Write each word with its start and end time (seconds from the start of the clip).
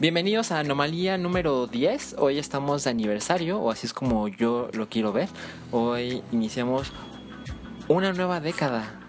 Bienvenidos 0.00 0.52
a 0.52 0.58
Anomalía 0.58 1.16
número 1.16 1.66
10. 1.66 2.16
Hoy 2.18 2.38
estamos 2.38 2.84
de 2.84 2.90
aniversario, 2.90 3.58
o 3.58 3.70
así 3.70 3.86
es 3.86 3.94
como 3.94 4.28
yo 4.28 4.68
lo 4.72 4.88
quiero 4.88 5.12
ver. 5.12 5.28
Hoy 5.70 6.22
iniciamos 6.30 6.92
una 7.88 8.12
nueva 8.12 8.40
década 8.40 9.00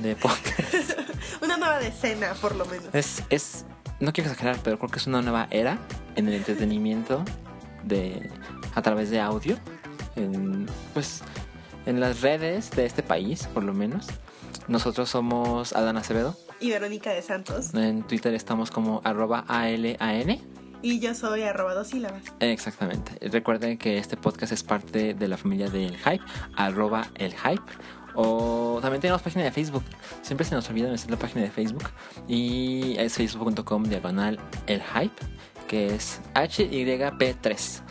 de 0.00 0.14
podcast. 0.16 0.98
Una 1.42 1.56
nueva 1.56 1.78
decena, 1.78 2.34
por 2.34 2.54
lo 2.54 2.64
menos. 2.66 2.94
Es, 2.94 3.22
es, 3.30 3.64
no 3.98 4.12
quiero 4.12 4.30
exagerar, 4.30 4.58
pero 4.62 4.78
creo 4.78 4.90
que 4.90 4.98
es 4.98 5.06
una 5.06 5.22
nueva 5.22 5.48
era 5.50 5.78
en 6.16 6.28
el 6.28 6.34
entretenimiento 6.34 7.24
de, 7.82 8.30
a 8.74 8.82
través 8.82 9.10
de 9.10 9.20
audio. 9.20 9.56
En, 10.16 10.66
pues 10.92 11.22
en 11.86 11.98
las 11.98 12.20
redes 12.20 12.70
de 12.70 12.86
este 12.86 13.02
país, 13.02 13.48
por 13.54 13.64
lo 13.64 13.72
menos. 13.72 14.06
Nosotros 14.68 15.08
somos 15.08 15.72
Adán 15.72 15.96
Acevedo. 15.96 16.36
Y 16.60 16.70
Verónica 16.70 17.10
de 17.10 17.22
Santos. 17.22 17.74
En 17.74 18.02
Twitter 18.02 18.34
estamos 18.34 18.70
como 18.70 19.00
arroba 19.04 19.44
ALAN. 19.48 20.38
Y 20.82 21.00
yo 21.00 21.14
soy 21.14 21.42
arroba 21.42 21.74
dos 21.74 21.88
sílabas. 21.88 22.22
Exactamente. 22.40 23.12
Recuerden 23.28 23.78
que 23.78 23.96
este 23.96 24.16
podcast 24.16 24.52
es 24.52 24.62
parte 24.62 25.14
de 25.14 25.28
la 25.28 25.38
familia 25.38 25.70
del 25.70 25.96
Hype, 25.96 26.24
arroba 26.56 27.08
el 27.16 27.32
Hype. 27.32 27.62
O 28.14 28.78
también 28.82 29.00
tenemos 29.00 29.22
página 29.22 29.44
de 29.44 29.52
Facebook. 29.52 29.84
Siempre 30.20 30.44
se 30.44 30.54
nos 30.54 30.68
olvida 30.68 30.88
nuestra 30.88 31.16
página 31.16 31.42
de 31.42 31.50
Facebook. 31.50 31.90
Y 32.28 32.96
es 32.98 33.14
facebook.com 33.14 33.84
diagonal 33.84 34.38
el 34.66 34.82
Hype, 34.82 35.22
que 35.66 35.94
es 35.94 36.20
HYP3. 36.34 37.82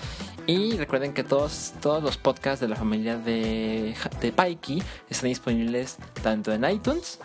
Y 0.45 0.77
recuerden 0.77 1.13
que 1.13 1.23
todos, 1.23 1.73
todos 1.81 2.03
los 2.03 2.17
podcasts 2.17 2.59
de 2.59 2.67
la 2.67 2.75
familia 2.75 3.17
de, 3.17 3.95
de 4.21 4.31
Paiki 4.31 4.81
están 5.09 5.29
disponibles 5.29 5.97
tanto 6.21 6.51
en 6.51 6.63
iTunes 6.69 7.19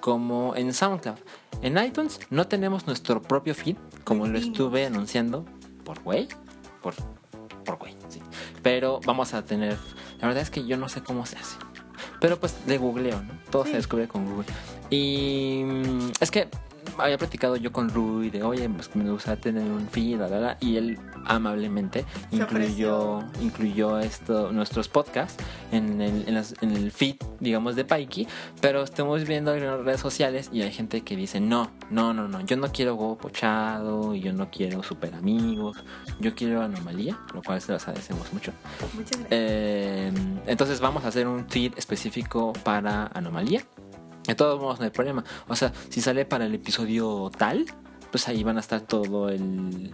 como 0.00 0.54
en 0.56 0.72
SoundCloud. 0.72 1.16
En 1.62 1.76
iTunes 1.78 2.20
no 2.30 2.46
tenemos 2.46 2.86
nuestro 2.86 3.20
propio 3.22 3.54
feed, 3.54 3.76
como 4.04 4.26
lo 4.26 4.38
estuve 4.38 4.86
anunciando 4.86 5.44
por 5.84 6.00
güey, 6.02 6.28
por 6.82 6.94
por 7.64 7.76
güey, 7.78 7.94
sí. 8.08 8.20
Pero 8.62 9.00
vamos 9.04 9.34
a 9.34 9.44
tener, 9.44 9.76
la 10.20 10.28
verdad 10.28 10.42
es 10.42 10.50
que 10.50 10.64
yo 10.66 10.76
no 10.78 10.88
sé 10.88 11.02
cómo 11.02 11.26
se 11.26 11.36
hace. 11.36 11.56
Pero 12.20 12.38
pues 12.40 12.66
de 12.66 12.78
googleo, 12.78 13.20
¿no? 13.22 13.34
Todo 13.50 13.64
Sí. 13.64 13.70
se 13.70 13.76
descubre 13.76 14.08
con 14.08 14.24
Google. 14.24 14.46
Y 14.90 15.62
mm, 15.64 16.12
es 16.20 16.30
que 16.30 16.48
había 16.96 17.18
platicado 17.18 17.56
yo 17.56 17.70
con 17.72 17.90
Rui 17.90 18.30
de, 18.30 18.42
oye, 18.42 18.68
pues 18.70 18.88
que 18.88 18.98
me 18.98 19.10
gusta 19.10 19.36
tener 19.36 19.64
un 19.70 19.86
feed, 19.88 20.16
bla, 20.16 20.26
bla, 20.28 20.38
bla", 20.38 20.58
y 20.60 20.76
él 20.78 20.98
amablemente 21.26 22.04
incluyó, 22.30 23.20
incluyó 23.40 23.98
esto, 23.98 24.52
nuestros 24.52 24.88
podcasts 24.88 25.42
en 25.72 26.00
el, 26.00 26.28
en, 26.28 26.34
las- 26.34 26.54
en 26.60 26.70
el 26.76 26.90
feed, 26.92 27.16
digamos, 27.40 27.76
de 27.76 27.84
Paiki, 27.84 28.26
pero 28.60 28.82
estamos 28.82 29.24
viendo 29.26 29.54
en 29.54 29.66
las 29.66 29.80
redes 29.84 30.00
sociales 30.00 30.50
y 30.52 30.62
hay 30.62 30.72
gente 30.72 31.02
que 31.02 31.16
dice, 31.16 31.40
no, 31.40 31.70
no, 31.90 32.12
no, 32.14 32.28
no, 32.28 32.40
yo 32.42 32.56
no 32.56 32.70
quiero 32.72 32.94
huevo 32.94 33.18
pochado, 33.18 34.14
y 34.14 34.20
yo 34.20 34.32
no 34.32 34.50
quiero 34.50 34.82
super 34.82 35.14
amigos, 35.14 35.76
yo 36.20 36.34
quiero 36.34 36.62
anomalía, 36.62 37.18
lo 37.34 37.42
cual 37.42 37.60
se 37.60 37.72
los 37.72 37.82
agradecemos 37.86 38.32
mucho. 38.32 38.52
Muchas 38.94 39.10
gracias. 39.20 39.28
Eh, 39.30 40.12
entonces 40.46 40.80
vamos 40.80 41.04
a 41.04 41.08
hacer 41.08 41.26
un 41.26 41.48
feed 41.48 41.72
específico 41.76 42.52
para 42.64 43.06
anomalía. 43.14 43.62
De 44.26 44.34
todos 44.34 44.60
modos, 44.60 44.78
no 44.78 44.84
hay 44.84 44.90
problema. 44.90 45.24
O 45.48 45.56
sea, 45.56 45.72
si 45.88 46.00
sale 46.02 46.26
para 46.26 46.44
el 46.44 46.54
episodio 46.54 47.30
tal, 47.38 47.64
pues 48.10 48.28
ahí 48.28 48.42
van 48.42 48.56
a 48.56 48.60
estar 48.60 48.80
todo 48.80 49.28
el, 49.28 49.92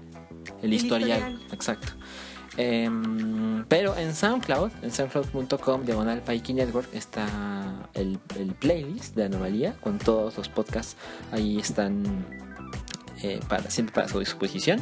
el 0.62 0.72
historial. 0.72 1.18
historial. 1.18 1.52
Exacto. 1.52 1.92
Em, 2.56 3.64
pero 3.68 3.96
en 3.96 4.14
SoundCloud, 4.14 4.70
en 4.82 4.92
soundcloud.com, 4.92 5.84
diagonal 5.84 6.20
Paiki 6.22 6.54
Network, 6.54 6.88
está 6.94 7.26
el, 7.94 8.18
el 8.38 8.54
playlist 8.54 9.16
de 9.16 9.24
Anomalía 9.24 9.74
con 9.80 9.98
todos 9.98 10.36
los 10.36 10.48
podcasts. 10.48 10.96
Ahí 11.32 11.58
están 11.58 12.24
eh, 13.22 13.40
para, 13.48 13.70
siempre 13.70 13.94
para 13.94 14.08
su 14.08 14.20
disposición. 14.20 14.80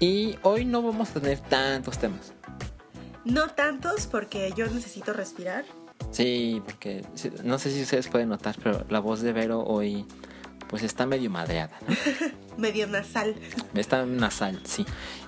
Y 0.00 0.36
hoy 0.42 0.64
no 0.64 0.82
vamos 0.82 1.10
a 1.10 1.20
tener 1.20 1.40
tantos 1.40 1.98
temas. 1.98 2.32
No 3.24 3.48
tantos 3.48 4.06
porque 4.06 4.52
yo 4.56 4.66
necesito 4.68 5.12
respirar. 5.12 5.64
Sí, 6.10 6.62
porque 6.64 7.04
no 7.42 7.58
sé 7.58 7.70
si 7.70 7.82
ustedes 7.82 8.08
pueden 8.08 8.28
notar, 8.28 8.56
pero 8.62 8.84
la 8.88 9.00
voz 9.00 9.20
de 9.20 9.32
Vero 9.32 9.62
hoy 9.64 10.06
pues 10.68 10.82
está 10.82 11.06
medio 11.06 11.30
madreada, 11.30 11.78
¿no? 11.86 11.94
Medio 12.56 12.86
nasal. 12.86 13.34
Está 13.74 14.06
nasal, 14.06 14.60
sí. 14.64 14.86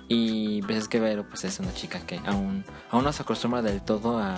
Y 0.09 0.63
pues 0.63 0.79
es 0.79 0.89
que 0.89 1.01
Vero 1.01 1.27
pues 1.29 1.45
es 1.45 1.61
una 1.61 1.73
chica 1.75 2.01
que 2.01 2.21
aún, 2.25 2.65
aún 2.91 3.05
no 3.05 3.13
se 3.13 3.23
acostumbra 3.23 3.63
del 3.63 3.83
todo 3.83 4.19
a, 4.19 4.37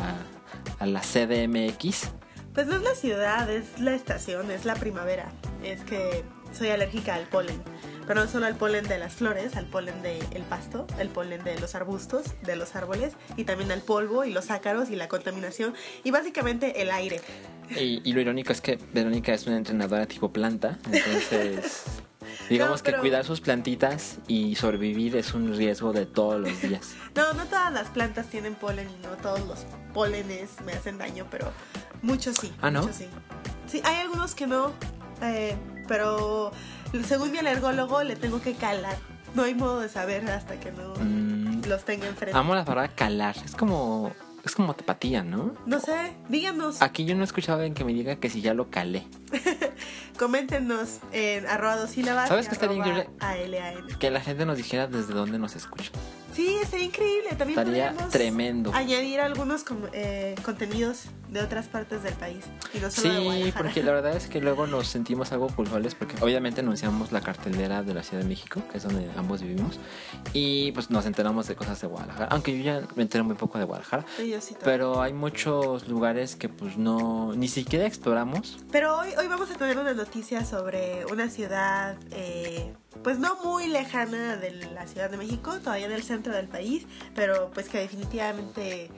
a 0.79 0.87
la 0.87 1.01
CDMX. 1.01 2.11
Pues 2.55 2.67
no 2.67 2.77
es 2.77 2.83
la 2.83 2.95
ciudad, 2.97 3.49
es 3.49 3.79
la 3.81 3.95
estación, 3.95 4.51
es 4.51 4.65
la 4.65 4.75
primavera. 4.75 5.31
Es 5.63 5.83
que 5.83 6.25
soy 6.53 6.69
alérgica 6.69 7.15
al 7.15 7.27
polen. 7.29 7.63
Pero 8.07 8.25
no 8.25 8.29
solo 8.29 8.47
al 8.47 8.57
polen 8.57 8.89
de 8.89 8.99
las 8.99 9.15
flores, 9.15 9.55
al 9.55 9.67
polen 9.67 10.03
del 10.03 10.43
pasto, 10.49 10.89
el 10.99 11.09
polen 11.09 11.45
de 11.45 11.61
los 11.61 11.77
arbustos, 11.77 12.25
de 12.43 12.57
los 12.57 12.75
árboles, 12.75 13.13
y 13.37 13.45
también 13.45 13.71
al 13.71 13.83
polvo 13.83 14.25
y 14.25 14.33
los 14.33 14.51
ácaros 14.51 14.91
y 14.91 14.97
la 14.97 15.07
contaminación, 15.07 15.75
y 16.03 16.11
básicamente 16.11 16.83
el 16.83 16.91
aire. 16.91 17.21
Y, 17.71 18.03
y 18.03 18.13
lo 18.13 18.21
irónico 18.21 18.53
es 18.53 18.61
que 18.61 18.81
Verónica 18.93 19.33
es 19.33 19.47
una 19.47 19.59
entrenadora 19.59 20.07
tipo 20.07 20.33
planta, 20.33 20.77
entonces 20.91 21.85
digamos 22.49 22.81
No, 22.81 22.85
que 22.85 22.91
pero- 22.93 23.01
cuidar 23.03 23.25
sus 23.25 23.41
plantitas 23.41 24.19
y 24.29 24.55
sobrevivir 24.57 25.17
es 25.17 25.35
un 25.35 25.57
riesgo 25.57 25.93
de 25.93 26.07
todos 26.07 26.41
los 26.41 26.61
días. 26.63 26.95
No, 27.17 27.33
no 27.35 27.45
todas 27.47 27.73
las 27.73 27.89
plantas 27.89 28.27
tienen 28.27 28.55
polen 28.55 28.89
y 28.89 29.03
no 29.07 29.11
todos 29.23 29.41
los 29.47 29.67
pólenes 29.93 30.51
me 30.65 30.73
hacen 30.73 30.97
daño, 30.99 31.27
pero 31.31 31.53
muchos 32.03 32.37
sí. 32.37 32.53
Ah, 32.63 32.71
¿no? 32.71 32.83
Muchos 32.83 32.97
sí. 32.97 33.07
Sí, 33.67 33.81
hay 33.85 33.97
algunos 33.97 34.35
que 34.35 34.47
no, 34.47 34.73
eh, 35.23 35.57
pero 35.89 36.53
según 37.07 37.33
mi 37.33 37.39
alergólogo 37.39 38.03
le 38.05 38.17
tengo 38.17 38.41
que 38.41 38.55
calar. 38.55 38.97
No 39.35 39.43
hay 39.45 39.55
modo 39.55 39.81
de 39.81 39.89
saber 39.89 40.29
hasta 40.31 40.59
que 40.59 40.73
no 40.73 40.95
Mm, 40.95 41.63
los 41.69 41.85
tenga 41.85 42.07
enfrente. 42.09 42.37
amo 42.37 42.55
la 42.55 42.65
palabra 42.65 42.89
calar, 42.95 43.37
es 43.45 43.55
como 43.55 44.13
es 44.45 44.55
como 44.55 44.75
tapatía, 44.75 45.23
¿no? 45.23 45.53
No 45.67 45.81
sé, 45.81 46.15
díganos, 46.31 46.81
Aquí 46.81 47.05
yo 47.05 47.15
no 47.15 47.21
he 47.21 47.25
escuchado 47.25 47.59
a 47.59 47.61
alguien 47.61 47.75
que 47.75 47.85
me 47.85 47.93
diga 47.93 48.17
que 48.17 48.31
si 48.31 48.41
ya 48.41 48.55
lo 48.55 48.71
calé. 48.71 49.07
coméntenos 50.19 50.99
en 51.13 51.47
arroba 51.47 51.77
dos 51.77 51.91
sílabas. 51.91 52.29
¿Sabes 52.29 52.47
y 52.47 52.49
qué 52.49 52.55
estaría 52.55 52.77
increíble? 52.77 53.09
Que 53.99 54.11
la 54.11 54.21
gente 54.21 54.45
nos 54.47 54.57
dijera 54.57 54.87
desde 54.87 55.15
dónde 55.15 55.39
nos 55.39 55.57
escucha. 55.57 55.91
Sí, 56.35 56.57
estaría 56.63 56.87
increíble. 56.87 57.31
También 57.37 57.59
Estaría 57.59 57.93
tremendo. 58.09 58.73
añadir 58.73 59.21
algunos 59.21 59.65
eh, 59.93 60.37
contenidos 60.45 61.07
de 61.29 61.41
otras 61.41 61.67
partes 61.67 62.05
del 62.05 62.15
país. 62.15 62.45
Y 62.73 62.79
no 62.79 62.89
solo 62.91 63.13
de 63.13 63.19
Sí, 63.19 63.25
Guadalajara. 63.25 63.63
porque 63.65 63.83
la 63.83 63.93
verdad 63.93 64.17
es 64.17 64.27
que 64.29 64.41
luego 64.41 64.67
nos 64.69 64.87
sentimos 64.89 65.33
algo 65.33 65.49
culpables 65.49 65.95
porque 65.97 66.15
obviamente 66.23 66.61
anunciamos 66.61 67.11
la 67.11 67.21
cartelera 67.21 67.83
de 67.83 67.95
la 67.95 68.03
Ciudad 68.05 68.23
de 68.23 68.29
México, 68.29 68.63
que 68.71 68.79
es 68.79 68.85
donde 68.85 69.11
ambos 69.17 69.43
vivimos, 69.43 69.79
y 70.33 70.71
pues 70.73 70.91
nos 70.91 71.05
enteramos 71.07 71.49
de 71.49 71.57
cosas 71.57 71.81
de 71.81 71.89
Guadalajara, 71.89 72.27
aunque 72.31 72.57
yo 72.57 72.65
ya 72.65 72.83
me 72.95 73.03
entero 73.03 73.25
muy 73.25 73.35
poco 73.37 73.59
de 73.59 73.65
Guadalajara, 73.65 74.05
Sí, 74.17 74.31
yo 74.31 74.41
sí, 74.41 74.57
pero 74.65 75.03
hay 75.03 75.13
muchos 75.13 75.89
lugares 75.89 76.37
que 76.37 76.49
pues 76.49 76.77
no, 76.77 77.33
ni 77.35 77.49
siquiera 77.49 77.87
exploramos. 77.87 78.59
Pero 78.71 78.99
hoy, 78.99 79.09
hoy 79.19 79.27
vamos 79.29 79.51
a 79.51 79.55
tener 79.55 79.70
una 79.79 79.95
noticia 79.95 80.45
sobre 80.45 81.05
una 81.07 81.29
ciudad, 81.29 81.97
eh, 82.11 82.73
pues 83.03 83.19
no 83.19 83.37
muy 83.45 83.67
lejana 83.69 84.37
de 84.37 84.53
la 84.53 84.87
Ciudad 84.87 85.11
de 85.11 85.17
México, 85.17 85.59
todavía 85.59 85.87
en 85.87 85.93
el 85.93 86.03
centro 86.03 86.33
del 86.33 86.49
país, 86.49 86.87
pero 87.15 87.51
pues 87.53 87.69
que 87.69 87.79
definitivamente 87.79 88.91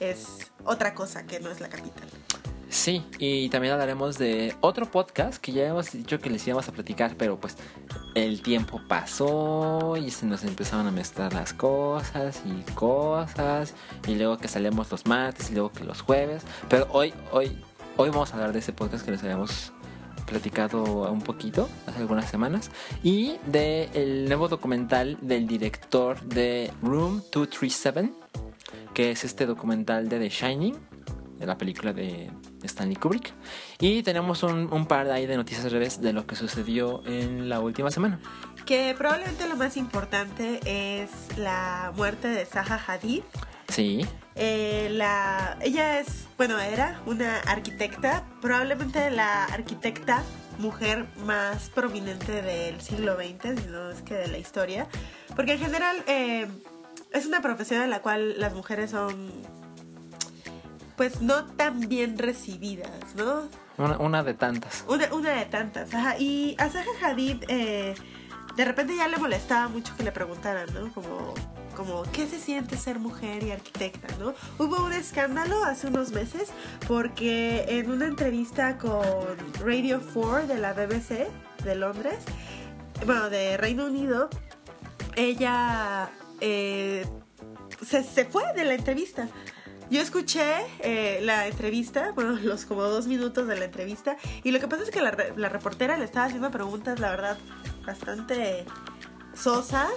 es 0.00 0.50
otra 0.64 0.94
cosa 0.94 1.26
que 1.26 1.40
no 1.40 1.50
es 1.50 1.60
la 1.60 1.68
capital. 1.68 2.08
Sí, 2.68 3.06
y 3.18 3.48
también 3.50 3.72
hablaremos 3.74 4.18
de 4.18 4.56
otro 4.60 4.90
podcast 4.90 5.40
que 5.40 5.52
ya 5.52 5.66
hemos 5.66 5.92
dicho 5.92 6.18
que 6.18 6.28
les 6.28 6.44
íbamos 6.46 6.68
a 6.68 6.72
platicar, 6.72 7.14
pero 7.16 7.38
pues 7.38 7.56
el 8.16 8.42
tiempo 8.42 8.80
pasó 8.88 9.96
y 9.96 10.10
se 10.10 10.26
nos 10.26 10.42
empezaron 10.42 10.88
a 10.88 10.90
mezclar 10.90 11.32
las 11.32 11.54
cosas 11.54 12.42
y 12.44 12.68
cosas, 12.72 13.74
y 14.08 14.16
luego 14.16 14.38
que 14.38 14.48
salíamos 14.48 14.90
los 14.90 15.06
martes 15.06 15.50
y 15.50 15.54
luego 15.54 15.70
que 15.70 15.84
los 15.84 16.00
jueves, 16.00 16.42
pero 16.68 16.88
hoy, 16.90 17.14
hoy, 17.30 17.56
hoy 17.96 18.10
vamos 18.10 18.32
a 18.32 18.34
hablar 18.34 18.52
de 18.52 18.58
ese 18.58 18.72
podcast 18.72 19.04
que 19.04 19.12
les 19.12 19.22
habíamos 19.22 19.72
platicado 20.26 21.10
un 21.10 21.22
poquito 21.22 21.68
hace 21.86 21.98
algunas 21.98 22.30
semanas 22.30 22.70
y 23.02 23.36
de 23.46 23.88
el 23.94 24.26
nuevo 24.26 24.48
documental 24.48 25.18
del 25.20 25.46
director 25.46 26.20
de 26.22 26.72
Room 26.82 27.22
237 27.32 28.12
que 28.92 29.10
es 29.10 29.24
este 29.24 29.46
documental 29.46 30.08
de 30.08 30.18
The 30.18 30.28
Shining 30.28 30.76
de 31.38 31.46
la 31.46 31.58
película 31.58 31.92
de 31.92 32.30
Stanley 32.62 32.96
Kubrick 32.96 33.32
y 33.80 34.02
tenemos 34.02 34.42
un, 34.42 34.72
un 34.72 34.86
par 34.86 35.06
de 35.06 35.12
ahí 35.12 35.26
de 35.26 35.36
noticias 35.36 35.64
breves 35.64 36.00
de 36.00 36.12
lo 36.12 36.26
que 36.26 36.36
sucedió 36.36 37.04
en 37.06 37.48
la 37.48 37.60
última 37.60 37.90
semana 37.90 38.20
Que 38.66 38.94
probablemente 38.96 39.46
lo 39.46 39.56
más 39.56 39.76
importante 39.76 40.60
es 40.64 41.10
la 41.36 41.92
muerte 41.96 42.28
de 42.28 42.46
Zaha 42.46 42.80
Hadid. 42.86 43.22
Sí 43.68 44.06
Eh, 44.36 44.88
la, 44.90 45.56
ella 45.60 46.00
es, 46.00 46.26
bueno, 46.36 46.58
era 46.58 47.00
una 47.06 47.38
arquitecta, 47.40 48.24
probablemente 48.40 49.10
la 49.10 49.44
arquitecta 49.44 50.24
mujer 50.58 51.06
más 51.24 51.70
prominente 51.70 52.42
del 52.42 52.80
siglo 52.80 53.16
XX, 53.16 53.60
si 53.60 53.68
no 53.68 53.90
es 53.90 54.02
que 54.02 54.14
de 54.14 54.28
la 54.28 54.38
historia, 54.38 54.88
porque 55.36 55.52
en 55.52 55.58
general 55.58 55.96
eh, 56.06 56.48
es 57.12 57.26
una 57.26 57.40
profesión 57.40 57.82
en 57.82 57.90
la 57.90 58.00
cual 58.00 58.40
las 58.40 58.54
mujeres 58.54 58.90
son, 58.90 59.30
pues, 60.96 61.20
no 61.20 61.44
tan 61.46 61.80
bien 61.88 62.18
recibidas, 62.18 63.14
¿no? 63.14 63.48
Una, 63.78 63.98
una 63.98 64.22
de 64.22 64.34
tantas. 64.34 64.84
Una, 64.88 65.12
una 65.12 65.30
de 65.30 65.44
tantas, 65.46 65.92
ajá. 65.94 66.18
Y 66.18 66.56
a 66.58 66.68
Zaha 66.68 66.84
Hadid, 67.02 67.44
eh, 67.48 67.94
de 68.56 68.64
repente 68.64 68.96
ya 68.96 69.08
le 69.08 69.16
molestaba 69.16 69.68
mucho 69.68 69.96
que 69.96 70.04
le 70.04 70.12
preguntaran, 70.12 70.72
¿no? 70.72 70.92
Como, 70.92 71.34
como, 71.74 72.02
¿qué 72.12 72.26
se 72.26 72.38
siente 72.38 72.76
ser 72.76 72.98
mujer 72.98 73.42
y 73.42 73.50
arquitecta, 73.50 74.08
no? 74.18 74.34
Hubo 74.58 74.84
un 74.84 74.92
escándalo 74.92 75.64
hace 75.64 75.88
unos 75.88 76.12
meses 76.12 76.50
porque 76.86 77.64
en 77.68 77.90
una 77.90 78.06
entrevista 78.06 78.78
con 78.78 79.02
Radio 79.60 80.00
4 80.14 80.46
de 80.46 80.58
la 80.58 80.72
BBC 80.72 81.28
de 81.64 81.74
Londres, 81.74 82.18
bueno, 83.06 83.28
de 83.30 83.56
Reino 83.56 83.86
Unido, 83.86 84.28
ella 85.16 86.10
eh, 86.40 87.06
se, 87.84 88.02
se 88.02 88.24
fue 88.24 88.44
de 88.54 88.64
la 88.64 88.74
entrevista. 88.74 89.28
Yo 89.90 90.00
escuché 90.00 90.42
eh, 90.80 91.20
la 91.22 91.46
entrevista, 91.46 92.12
bueno, 92.14 92.32
los 92.42 92.64
como 92.64 92.82
dos 92.84 93.06
minutos 93.06 93.46
de 93.46 93.56
la 93.56 93.66
entrevista, 93.66 94.16
y 94.42 94.50
lo 94.50 94.58
que 94.60 94.66
pasa 94.68 94.82
es 94.82 94.90
que 94.90 95.00
la, 95.02 95.10
re- 95.10 95.34
la 95.36 95.48
reportera 95.48 95.98
le 95.98 96.04
estaba 96.04 96.26
haciendo 96.26 96.50
preguntas, 96.50 96.98
la 97.00 97.10
verdad, 97.10 97.38
bastante 97.86 98.64
sosas, 99.34 99.90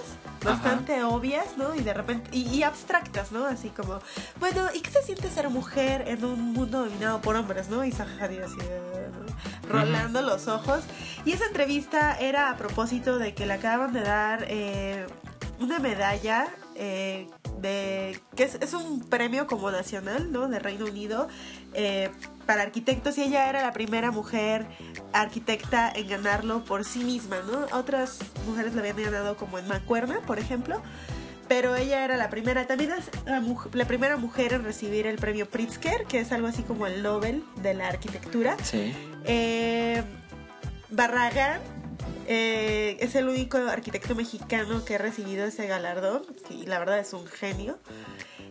bastante 0.44 1.02
obvias, 1.04 1.56
¿no? 1.56 1.74
Y 1.74 1.80
de 1.80 1.94
repente, 1.94 2.30
y, 2.32 2.42
y 2.48 2.62
abstractas, 2.62 3.32
¿no? 3.32 3.46
Así 3.46 3.70
como, 3.70 4.00
bueno, 4.40 4.68
¿y 4.74 4.80
qué 4.80 4.90
se 4.90 5.02
siente 5.02 5.30
ser 5.30 5.48
mujer 5.50 6.04
en 6.06 6.24
un 6.24 6.52
mundo 6.52 6.84
dominado 6.84 7.20
por 7.20 7.36
hombres, 7.36 7.68
¿no? 7.68 7.84
Y 7.84 7.92
Zaha 7.92 8.24
Hadid 8.24 8.40
así, 8.40 8.58
eh, 8.60 9.08
rolando 9.68 10.22
los 10.22 10.48
ojos. 10.48 10.84
Y 11.24 11.32
esa 11.32 11.46
entrevista 11.46 12.18
era 12.18 12.50
a 12.50 12.56
propósito 12.56 13.18
de 13.18 13.34
que 13.34 13.46
le 13.46 13.54
acaban 13.54 13.92
de 13.92 14.00
dar 14.00 14.44
eh, 14.48 15.06
una 15.60 15.78
medalla 15.78 16.48
eh, 16.74 17.28
de 17.60 18.20
que 18.36 18.44
es, 18.44 18.54
es 18.56 18.72
un 18.72 19.00
premio 19.00 19.46
como 19.46 19.70
nacional, 19.70 20.30
¿no? 20.30 20.48
De 20.48 20.58
Reino 20.58 20.86
Unido 20.86 21.28
eh, 21.74 22.10
para 22.48 22.62
arquitectos 22.62 23.18
y 23.18 23.24
ella 23.24 23.50
era 23.50 23.60
la 23.60 23.74
primera 23.74 24.10
mujer 24.10 24.66
arquitecta 25.12 25.92
en 25.94 26.08
ganarlo 26.08 26.64
por 26.64 26.86
sí 26.86 27.00
misma, 27.00 27.36
¿no? 27.42 27.66
Otras 27.76 28.20
mujeres 28.46 28.72
lo 28.72 28.80
habían 28.80 28.96
ganado 28.96 29.36
como 29.36 29.58
en 29.58 29.68
Mancuerna, 29.68 30.20
por 30.26 30.38
ejemplo. 30.38 30.80
Pero 31.46 31.76
ella 31.76 32.06
era 32.06 32.16
la 32.16 32.30
primera, 32.30 32.66
también 32.66 32.92
es 32.92 33.10
la 33.74 33.84
primera 33.86 34.16
mujer 34.16 34.54
en 34.54 34.64
recibir 34.64 35.06
el 35.06 35.16
premio 35.16 35.46
Pritzker, 35.46 36.06
que 36.06 36.20
es 36.20 36.32
algo 36.32 36.46
así 36.46 36.62
como 36.62 36.86
el 36.86 37.02
Nobel 37.02 37.44
de 37.56 37.74
la 37.74 37.88
arquitectura. 37.88 38.56
Sí. 38.62 38.94
Eh, 39.26 40.02
Barragán 40.88 41.60
eh, 42.26 42.96
es 43.00 43.14
el 43.14 43.28
único 43.28 43.58
arquitecto 43.58 44.14
mexicano 44.14 44.86
que 44.86 44.94
ha 44.94 44.98
recibido 44.98 45.44
ese 45.44 45.66
galardón 45.66 46.22
y 46.48 46.64
la 46.64 46.78
verdad 46.78 46.98
es 46.98 47.12
un 47.12 47.26
genio. 47.26 47.78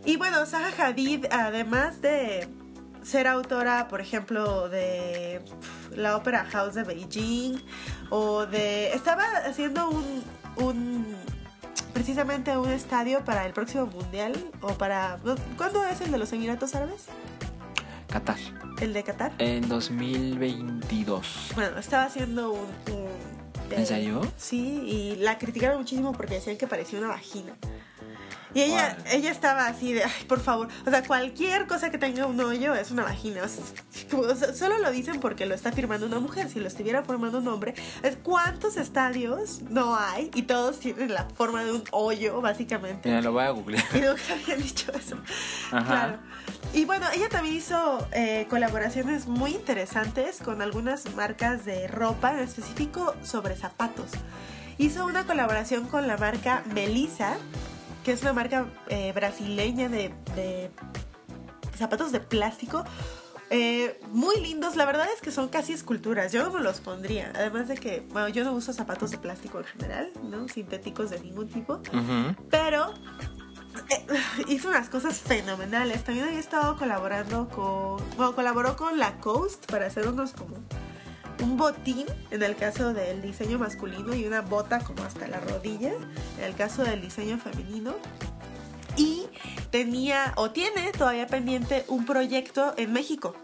Y 0.05 0.17
bueno, 0.17 0.45
Zaha 0.45 0.71
Hadid, 0.85 1.25
además 1.31 1.99
de 1.99 2.47
ser 3.07 3.27
autora, 3.27 3.87
por 3.87 4.01
ejemplo, 4.01 4.67
de 4.69 5.41
pf, 5.45 5.95
la 5.97 6.17
Opera 6.17 6.45
House 6.51 6.73
de 6.75 6.83
Beijing 6.83 7.55
o 8.09 8.45
de... 8.45 8.93
Estaba 8.93 9.23
haciendo 9.45 9.89
un... 9.89 10.23
un 10.57 11.05
precisamente 11.93 12.55
un 12.57 12.69
estadio 12.69 13.23
para 13.25 13.45
el 13.45 13.53
próximo 13.53 13.85
mundial 13.87 14.33
o 14.61 14.67
para... 14.75 15.17
¿Cuándo 15.57 15.83
es 15.85 15.99
el 16.01 16.11
de 16.11 16.17
los 16.19 16.31
Emiratos 16.33 16.75
Árabes? 16.75 17.05
Qatar. 18.07 18.37
¿El 18.79 18.93
de 18.93 19.03
Qatar? 19.03 19.31
En 19.39 19.67
2022. 19.67 21.51
Bueno, 21.55 21.77
estaba 21.79 22.03
haciendo 22.03 22.51
un... 22.51 22.59
un- 22.93 23.47
¿En 23.71 23.85
serio? 23.85 24.21
Sí, 24.37 24.81
y 24.85 25.15
la 25.17 25.37
criticaron 25.37 25.79
muchísimo 25.79 26.13
porque 26.13 26.35
decían 26.35 26.55
que 26.57 26.67
parecía 26.67 26.99
una 26.99 27.09
vagina. 27.09 27.53
Y 28.53 28.61
ella, 28.61 28.95
Órale. 28.97 29.15
ella 29.17 29.31
estaba 29.31 29.67
así 29.67 29.93
de, 29.93 30.03
ay, 30.05 30.23
por 30.27 30.39
favor, 30.39 30.69
o 30.85 30.89
sea, 30.89 31.03
cualquier 31.03 31.67
cosa 31.67 31.89
que 31.91 31.97
tenga 31.97 32.25
un 32.25 32.39
hoyo 32.39 32.73
es 32.75 32.91
una 32.91 33.03
vagina. 33.03 33.41
O 33.43 33.47
sea, 33.47 33.63
como- 34.09 34.23
o 34.23 34.35
sea, 34.35 34.53
solo 34.53 34.77
lo 34.79 34.89
dicen 34.91 35.19
porque 35.19 35.45
lo 35.45 35.53
está 35.53 35.71
firmando 35.71 36.05
una 36.05 36.19
mujer. 36.19 36.49
Si 36.49 36.59
lo 36.59 36.67
estuviera 36.67 37.03
formando 37.03 37.39
un 37.39 37.47
hombre, 37.49 37.73
es 38.03 38.15
cuántos 38.23 38.77
estadios 38.77 39.61
no 39.63 39.95
hay 39.97 40.31
y 40.33 40.43
todos 40.43 40.79
tienen 40.79 41.13
la 41.13 41.25
forma 41.35 41.63
de 41.63 41.73
un 41.73 41.83
hoyo, 41.91 42.39
básicamente. 42.41 43.09
Mira, 43.09 43.21
lo 43.21 43.33
voy 43.33 43.43
a 43.43 43.49
googlear. 43.49 43.83
Y 43.93 43.99
nunca 43.99 44.21
habían 44.41 44.61
dicho 44.61 44.91
eso. 44.93 45.17
Ajá. 45.71 45.85
Claro. 45.85 46.19
Y 46.73 46.85
bueno, 46.85 47.05
ella 47.13 47.29
también 47.29 47.55
hizo 47.55 48.07
eh, 48.11 48.47
colaboraciones 48.49 49.27
muy 49.27 49.51
interesantes 49.51 50.39
con 50.43 50.61
algunas 50.61 51.13
marcas 51.15 51.65
de 51.65 51.87
ropa, 51.87 52.31
en 52.33 52.39
específico 52.39 53.13
sobre 53.23 53.55
zapatos. 53.55 54.11
Hizo 54.77 55.05
una 55.05 55.25
colaboración 55.25 55.87
con 55.87 56.07
la 56.07 56.17
marca 56.17 56.63
Melissa, 56.73 57.37
que 58.07 58.13
es 58.13 58.21
una 58.21 58.31
marca 58.31 58.67
eh, 58.87 59.11
brasileña 59.11 59.89
de, 59.89 60.13
de 60.33 60.71
zapatos 61.75 62.13
de 62.13 62.21
plástico. 62.21 62.85
eh, 63.49 63.99
muy 64.13 64.39
lindos, 64.39 64.77
la 64.77 64.85
verdad 64.85 65.07
es 65.13 65.19
que 65.21 65.29
son 65.29 65.49
casi 65.49 65.73
esculturas, 65.73 66.31
yo 66.31 66.49
no 66.49 66.59
los 66.59 66.79
pondría, 66.79 67.33
además 67.35 67.67
de 67.67 67.75
que, 67.75 68.07
bueno, 68.13 68.29
yo 68.29 68.45
no 68.45 68.53
uso 68.53 68.71
zapatos 68.71 69.11
de 69.11 69.17
plástico 69.17 69.59
en 69.59 69.65
general, 69.65 70.11
¿no? 70.23 70.47
Sintéticos 70.47 71.09
de 71.09 71.19
ningún 71.19 71.49
tipo, 71.49 71.81
pero 72.49 72.93
eh, 73.89 74.05
hizo 74.47 74.69
unas 74.69 74.87
cosas 74.87 75.19
fenomenales. 75.19 76.05
También 76.05 76.27
había 76.27 76.39
estado 76.39 76.77
colaborando 76.77 77.49
con. 77.49 77.97
Bueno, 78.15 78.35
colaboró 78.35 78.77
con 78.77 78.97
Lacoste 78.97 79.67
para 79.67 79.87
hacer 79.87 80.07
unos 80.07 80.31
como. 80.31 80.55
Un 81.41 81.55
botín 81.57 82.05
en 82.31 82.43
el 82.43 82.55
caso 82.55 82.93
del 82.93 83.21
diseño 83.21 83.59
masculino 83.59 84.13
y 84.15 84.25
una 84.25 84.41
bota 84.41 84.79
como 84.79 85.03
hasta 85.03 85.27
la 85.27 85.39
rodilla 85.39 85.91
en 85.93 86.43
el 86.43 86.55
caso 86.55 86.83
del 86.83 87.01
diseño 87.01 87.37
femenino. 87.37 87.95
Y 88.95 89.27
tenía 89.69 90.33
o 90.37 90.49
tiene 90.51 90.91
todavía 90.91 91.27
pendiente 91.27 91.85
un 91.87 92.05
proyecto 92.05 92.73
en 92.77 92.91
México. 92.93 93.35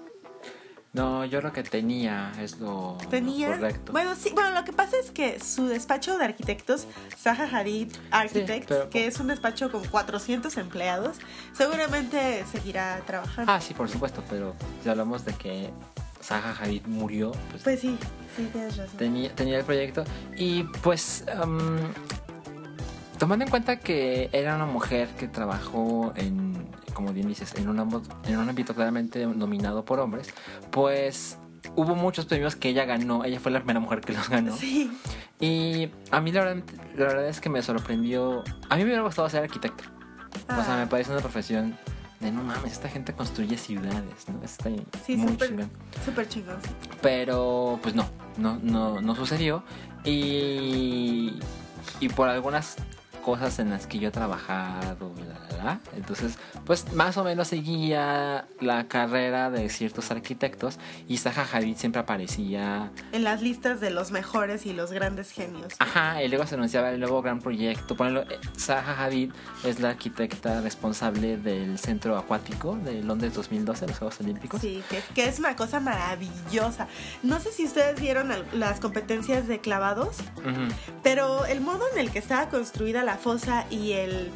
No, 0.93 1.25
yo 1.25 1.41
lo 1.41 1.51
que 1.51 1.63
tenía 1.63 2.31
es 2.39 2.59
lo, 2.59 2.97
lo 3.01 3.09
Tenía. 3.09 3.47
correcto. 3.55 3.91
Bueno, 3.91 4.15
sí, 4.15 4.29
bueno, 4.33 4.51
lo 4.51 4.63
que 4.63 4.73
pasa 4.73 4.95
es 5.03 5.09
que 5.09 5.39
su 5.39 5.65
despacho 5.65 6.19
de 6.19 6.25
arquitectos, 6.25 6.85
Zaha 7.17 7.45
Hadid 7.51 7.91
Architects, 8.11 8.67
pero- 8.67 8.89
que 8.91 9.07
es 9.07 9.19
un 9.19 9.27
despacho 9.27 9.71
con 9.71 9.83
400 9.85 10.55
empleados, 10.57 11.17
seguramente 11.53 12.45
seguirá 12.51 13.01
trabajando. 13.07 13.51
Ah, 13.51 13.59
sí, 13.59 13.73
por 13.73 13.89
supuesto, 13.89 14.23
pero 14.29 14.53
si 14.83 14.89
hablamos 14.89 15.25
de 15.25 15.33
que 15.33 15.71
Zaha 16.23 16.55
Hadid 16.59 16.85
murió, 16.87 17.31
pues, 17.51 17.63
Pues 17.63 17.79
sí, 17.81 17.97
sí, 18.35 18.47
tienes 18.51 18.77
razón. 18.77 18.97
tenía, 18.97 19.35
tenía 19.35 19.59
el 19.59 19.65
proyecto. 19.65 20.03
Y 20.37 20.63
pues, 20.81 21.25
am, 21.41 21.79
tomando 23.19 23.45
en 23.45 23.51
cuenta 23.51 23.77
que 23.79 24.29
era 24.31 24.55
una 24.55 24.65
mujer 24.65 25.09
que 25.17 25.27
trabajó 25.27 26.13
en, 26.15 26.67
como 26.93 27.11
bien 27.13 27.27
dices, 27.27 27.53
en 27.55 27.67
un, 27.69 27.77
ámbito- 27.79 28.15
en 28.25 28.37
un 28.37 28.49
ámbito 28.49 28.73
claramente 28.73 29.23
dominado 29.25 29.85
por 29.85 29.99
hombres, 29.99 30.29
pues 30.71 31.37
hubo 31.75 31.95
muchos 31.95 32.25
premios 32.25 32.55
que 32.55 32.69
ella 32.69 32.85
ganó. 32.85 33.23
Ella 33.25 33.39
fue 33.39 33.51
la 33.51 33.59
primera 33.59 33.79
mujer 33.79 34.01
que 34.01 34.13
los 34.13 34.29
ganó. 34.29 34.55
Sí, 34.55 34.91
Y 35.39 35.89
a 36.11 36.21
mí 36.21 36.31
la 36.31 36.43
verdad, 36.45 36.63
la 36.95 37.05
verdad 37.05 37.27
es 37.27 37.41
que 37.41 37.49
me 37.49 37.61
sorprendió. 37.61 38.43
A 38.69 38.75
mí 38.75 38.83
me 38.83 38.85
hubiera 38.85 39.01
gustado 39.01 39.27
ser 39.29 39.43
arquitecto. 39.43 39.83
O 40.47 40.63
sea, 40.63 40.75
Ah. 40.75 40.77
me 40.77 40.87
parece 40.87 41.11
una 41.11 41.19
profesión 41.21 41.77
de 42.23 42.31
no 42.31 42.43
mames, 42.43 42.71
esta 42.73 42.89
gente 42.89 43.13
construye 43.13 43.57
ciudades, 43.57 44.27
¿no? 44.27 44.43
Está 44.43 44.69
sí, 45.05 45.15
muy 45.17 45.33
súper 45.33 45.49
chingón. 45.49 45.71
súper 46.05 46.27
chingón. 46.29 46.57
Pero 47.01 47.79
pues 47.81 47.93
no, 47.95 48.09
no, 48.37 48.59
no, 48.61 49.01
no 49.01 49.15
sucedió. 49.15 49.63
Y, 50.05 51.39
y 51.99 52.09
por 52.09 52.29
algunas 52.29 52.77
cosas 53.23 53.59
en 53.59 53.69
las 53.69 53.87
que 53.87 53.99
yo 53.99 54.09
he 54.09 54.11
trabajado, 54.11 55.13
la, 55.17 55.57
la, 55.57 55.63
la, 55.63 55.79
entonces 55.95 56.37
pues 56.65 56.91
más 56.93 57.17
o 57.17 57.23
menos 57.23 57.47
seguía 57.47 58.45
la 58.59 58.87
carrera 58.87 59.49
de 59.49 59.69
ciertos 59.69 60.11
arquitectos 60.11 60.77
y 61.07 61.17
Zaha 61.17 61.45
Hadid 61.51 61.77
siempre 61.77 62.01
aparecía 62.01 62.91
En 63.11 63.23
las 63.23 63.41
listas 63.41 63.79
de 63.79 63.89
los 63.89 64.11
mejores 64.11 64.65
y 64.65 64.73
los 64.73 64.91
grandes 64.91 65.31
genios. 65.31 65.73
Ajá, 65.79 66.21
y 66.23 66.27
luego 66.27 66.45
se 66.45 66.55
anunciaba 66.55 66.89
el 66.91 66.99
nuevo 66.99 67.21
gran 67.21 67.39
proyecto. 67.39 67.95
Ponelo, 67.95 68.21
eh, 68.23 68.39
Zaha 68.57 69.05
Hadid 69.05 69.31
es 69.63 69.79
la 69.79 69.89
arquitecta 69.89 70.61
responsable 70.61 71.37
del 71.37 71.79
centro 71.79 72.17
acuático 72.17 72.75
de 72.83 73.01
Londres 73.03 73.33
2012, 73.33 73.87
los 73.87 73.97
Juegos 73.99 74.19
Olímpicos. 74.19 74.61
Sí, 74.61 74.83
que, 74.89 75.01
que 75.15 75.27
es 75.27 75.39
una 75.39 75.55
cosa 75.55 75.79
maravillosa. 75.79 76.87
No 77.23 77.39
sé 77.39 77.51
si 77.51 77.65
ustedes 77.65 77.99
vieron 77.99 78.31
las 78.53 78.79
competencias 78.79 79.47
de 79.47 79.59
clavados, 79.59 80.17
Ujú. 80.37 80.67
pero 81.03 81.45
el 81.45 81.61
modo 81.61 81.83
en 81.93 81.99
el 81.99 82.11
que 82.11 82.19
estaba 82.19 82.49
construida 82.49 83.03
la 83.03 83.12
fosa 83.17 83.65
y 83.69 83.93
el 83.93 84.31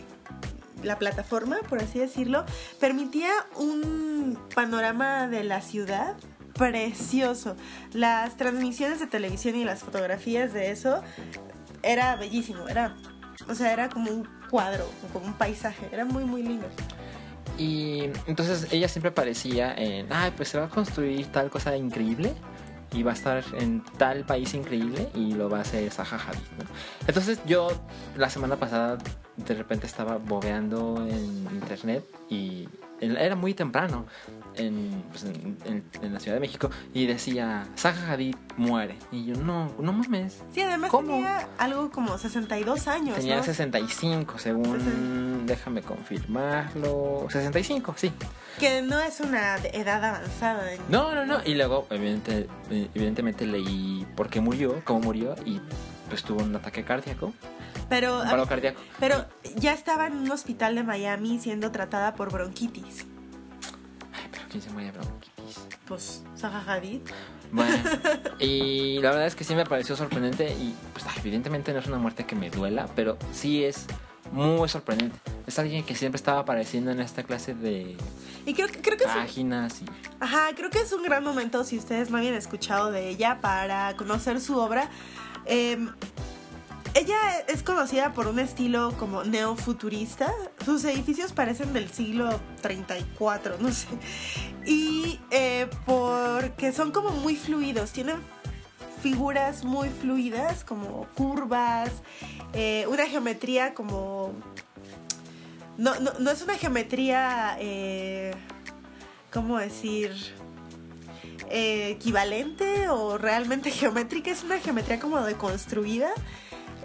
la 0.84 1.00
plataforma, 1.00 1.58
por 1.70 1.80
así 1.82 2.00
decirlo, 2.00 2.46
permitía 2.80 3.32
un 3.56 4.38
panorama 4.54 5.28
de 5.28 5.44
la 5.44 5.62
ciudad 5.62 6.16
precioso. 6.54 7.56
Las 7.94 8.38
transmisiones 8.38 9.00
de 9.00 9.08
televisión 9.08 9.56
y 9.56 9.64
las 9.64 9.82
fotografías 9.82 10.54
de 10.54 10.72
eso 10.72 11.02
era 11.84 12.16
bellísimo, 12.16 12.68
era 12.68 12.96
o 13.48 13.56
sea, 13.56 13.72
era 13.72 13.90
como 13.90 14.12
un 14.12 14.28
cuadro, 14.50 14.90
como 15.14 15.26
un 15.26 15.34
paisaje, 15.34 15.88
era 15.92 16.06
muy 16.06 16.24
muy 16.24 16.44
lindo. 16.44 16.68
Y 17.58 18.10
entonces 18.28 18.68
ella 18.72 18.88
siempre 18.88 19.10
aparecía 19.10 19.74
en, 19.74 20.12
ay, 20.12 20.32
pues 20.36 20.50
se 20.50 20.60
va 20.60 20.66
a 20.66 20.70
construir 20.70 21.26
tal 21.28 21.50
cosa 21.50 21.76
increíble 21.76 22.36
y 22.94 23.04
va 23.04 23.12
a 23.12 23.14
estar 23.14 23.44
en 23.54 23.84
tal 23.98 24.26
país 24.26 24.54
increíble 24.54 25.10
y 25.14 25.34
lo 25.34 25.50
va 25.50 25.60
a 25.60 25.62
hacer 25.62 25.92
Zaha 25.92 26.18
Hadid. 26.18 26.68
Entonces 27.08 27.40
yo 27.46 27.70
la 28.16 28.30
semana 28.30 28.56
pasada 28.56 28.98
de 29.36 29.54
repente 29.54 29.86
estaba 29.86 30.18
bobeando 30.18 31.06
en 31.08 31.48
internet 31.54 32.04
y 32.30 32.68
era 33.00 33.36
muy 33.36 33.54
temprano. 33.54 34.06
en, 34.56 35.04
pues, 35.12 35.24
en, 35.26 35.56
en- 35.66 35.84
en 36.02 36.14
la 36.14 36.20
Ciudad 36.20 36.36
de 36.36 36.40
México 36.40 36.72
y 36.92 37.06
decía, 37.06 37.68
Zaha 37.78 38.14
Hadid 38.14 38.36
muere. 38.58 38.98
Y 39.12 39.26
yo, 39.26 39.36
no, 39.36 39.72
no 39.80 39.94
mames. 39.94 40.42
Sí, 40.52 40.62
además 40.62 40.90
¿Cómo? 40.90 41.10
tenía 41.10 41.48
algo 41.60 41.92
como 41.92 42.18
62 42.18 42.88
años, 42.88 43.18
Tenía 43.18 43.36
¿no? 43.38 43.44
65, 43.44 44.40
según... 44.40 44.66
Sesen- 44.80 45.46
Déjame 45.46 45.82
confirmarlo. 45.84 47.28
65, 47.30 47.94
sí. 47.98 48.12
Que 48.60 48.82
no 48.82 49.00
es 49.00 49.20
una 49.20 49.58
edad 49.58 50.04
avanzada. 50.04 50.64
No, 50.90 51.14
no, 51.14 51.26
no. 51.26 51.40
Y 51.46 51.54
luego, 51.56 51.88
evidente- 51.90 52.48
evidentemente, 52.72 53.46
leí 53.46 54.06
por 54.16 54.30
qué 54.30 54.42
murió, 54.42 54.82
cómo 54.84 55.02
murió 55.02 55.36
y 55.46 55.62
pues 56.10 56.24
tuvo 56.24 56.42
un 56.44 56.56
ataque 56.56 56.84
cardíaco, 56.84 57.34
Pero, 57.90 58.20
paro 58.24 58.46
cardíaco. 58.46 58.82
pero 59.00 59.26
ya 59.56 59.74
estaba 59.74 60.08
en 60.08 60.14
un 60.18 60.32
hospital 60.32 60.76
de 60.76 60.84
Miami 60.84 61.40
siendo 61.40 61.72
tratada 61.72 62.14
por 62.16 62.32
bronquitis. 62.32 63.06
Ay, 64.14 64.28
pero 64.32 64.44
¿quién 64.50 64.62
se 64.62 64.70
muere 64.72 64.92
de 64.92 64.98
bronquitis? 64.98 65.68
Pues, 65.88 66.24
Hadid. 66.42 67.02
Bueno, 67.52 67.74
y 68.40 69.00
la 69.00 69.12
verdad 69.12 69.28
es 69.28 69.36
que 69.36 69.44
sí 69.46 69.56
me 69.56 69.66
pareció 69.66 69.96
sorprendente 69.96 70.50
y 70.52 70.76
pues 70.92 71.06
evidentemente 71.18 71.72
no 71.72 71.80
es 71.80 71.88
una 71.88 71.98
muerte 71.98 72.26
que 72.26 72.36
me 72.36 72.50
duela, 72.50 72.88
pero 72.96 73.18
sí 73.32 73.64
es 73.64 73.86
muy 74.34 74.68
sorprendente. 74.68 75.18
Es 75.46 75.58
alguien 75.58 75.86
que 75.86 75.96
siempre 75.96 76.18
estaba 76.18 76.42
apareciendo 76.42 76.92
en 76.92 77.00
esta 77.00 77.24
clase 77.24 77.54
de 77.56 77.96
Y 78.46 78.54
creo, 78.54 78.68
creo 78.82 78.98
que 78.98 79.06
un- 79.06 79.14
páginas 79.14 79.82
y 79.82 79.86
Ajá, 80.20 80.48
creo 80.58 80.70
que 80.70 80.80
es 80.82 80.92
un 80.92 81.04
gran 81.04 81.24
momento 81.24 81.64
si 81.64 81.78
ustedes 81.78 82.10
no 82.10 82.18
habían 82.18 82.34
escuchado 82.34 82.92
de 82.92 83.08
ella 83.08 83.40
para 83.40 83.96
conocer 83.96 84.42
su 84.42 84.58
obra. 84.58 84.90
Eh, 85.46 85.78
ella 86.98 87.40
es 87.48 87.62
conocida 87.62 88.12
por 88.14 88.28
un 88.28 88.40
estilo 88.40 88.92
como 88.98 89.24
neofuturista. 89.24 90.34
Sus 90.66 90.84
edificios 90.84 91.32
parecen 91.32 91.72
del 91.72 91.92
siglo 91.92 92.40
34, 92.62 93.58
no 93.60 93.72
sé. 93.72 93.88
Y 94.66 95.20
eh, 95.30 95.68
porque 95.86 96.74
son 96.74 96.92
como 96.92 97.12
muy 97.12 97.36
fluidos, 97.36 97.92
tienen 97.92 98.18
figuras 99.04 99.64
muy 99.64 99.90
fluidas, 99.90 100.64
como 100.64 101.08
curvas, 101.16 101.92
eh, 102.54 102.86
una 102.90 103.06
geometría 103.06 103.76
como... 103.76 104.34
No, 105.78 106.00
no, 106.00 106.14
no 106.20 106.32
es 106.32 106.42
una 106.42 106.56
geometría... 106.56 107.58
Eh, 107.60 108.34
¿cómo 109.32 109.60
decir? 109.60 110.16
Equivalente 111.52 112.90
o 112.90 113.20
realmente 113.20 113.70
geométrica, 113.72 114.32
es 114.32 114.44
una 114.44 114.58
geometría 114.58 115.00
como 115.00 115.22
deconstruida. 115.22 116.10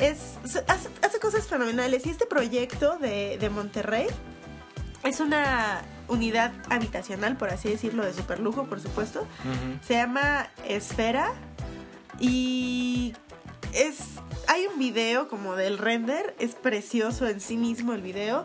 Es, 0.03 0.39
hace, 0.67 0.89
hace 1.01 1.19
cosas 1.21 1.47
fenomenales 1.47 2.05
y 2.07 2.11
este 2.11 2.27
proyecto 2.27 2.99
de, 2.99 3.39
de 3.39 3.51
Monterrey 3.51 4.07
es 5.05 5.21
una 5.21 5.83
unidad 6.09 6.53
habitacional, 6.71 7.37
por 7.37 7.51
así 7.51 7.69
decirlo, 7.69 8.05
de 8.05 8.13
superlujo, 8.13 8.65
por 8.65 8.81
supuesto. 8.81 9.27
Se 9.87 9.95
llama 9.95 10.49
Esfera 10.67 11.33
y 12.21 13.15
es 13.73 13.99
hay 14.49 14.67
un 14.67 14.79
video 14.79 15.29
como 15.29 15.55
del 15.55 15.79
render, 15.79 16.35
es 16.39 16.55
precioso 16.55 17.29
en 17.29 17.41
sí 17.41 17.57
mismo 17.57 17.93
el 17.93 18.03
video 18.03 18.45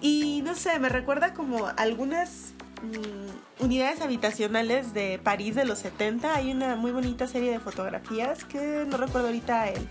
y 0.00 0.42
no 0.44 0.54
sé, 0.54 0.78
me 0.78 0.88
recuerda 0.88 1.34
como 1.34 1.66
algunas 1.76 2.52
mm, 2.82 3.64
unidades 3.64 4.00
habitacionales 4.00 4.94
de 4.94 5.18
París 5.18 5.54
de 5.54 5.64
los 5.64 5.80
70. 5.80 6.34
Hay 6.34 6.52
una 6.52 6.76
muy 6.76 6.92
bonita 6.92 7.26
serie 7.26 7.50
de 7.50 7.60
fotografías 7.60 8.44
que 8.44 8.84
no 8.86 8.98
recuerdo 8.98 9.28
ahorita 9.28 9.68
el, 9.70 9.88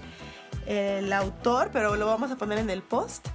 el 0.67 1.11
autor, 1.13 1.69
pero 1.71 1.95
lo 1.95 2.05
vamos 2.05 2.29
a 2.31 2.35
poner 2.35 2.59
en 2.59 2.69
el 2.69 2.81
post. 2.81 3.27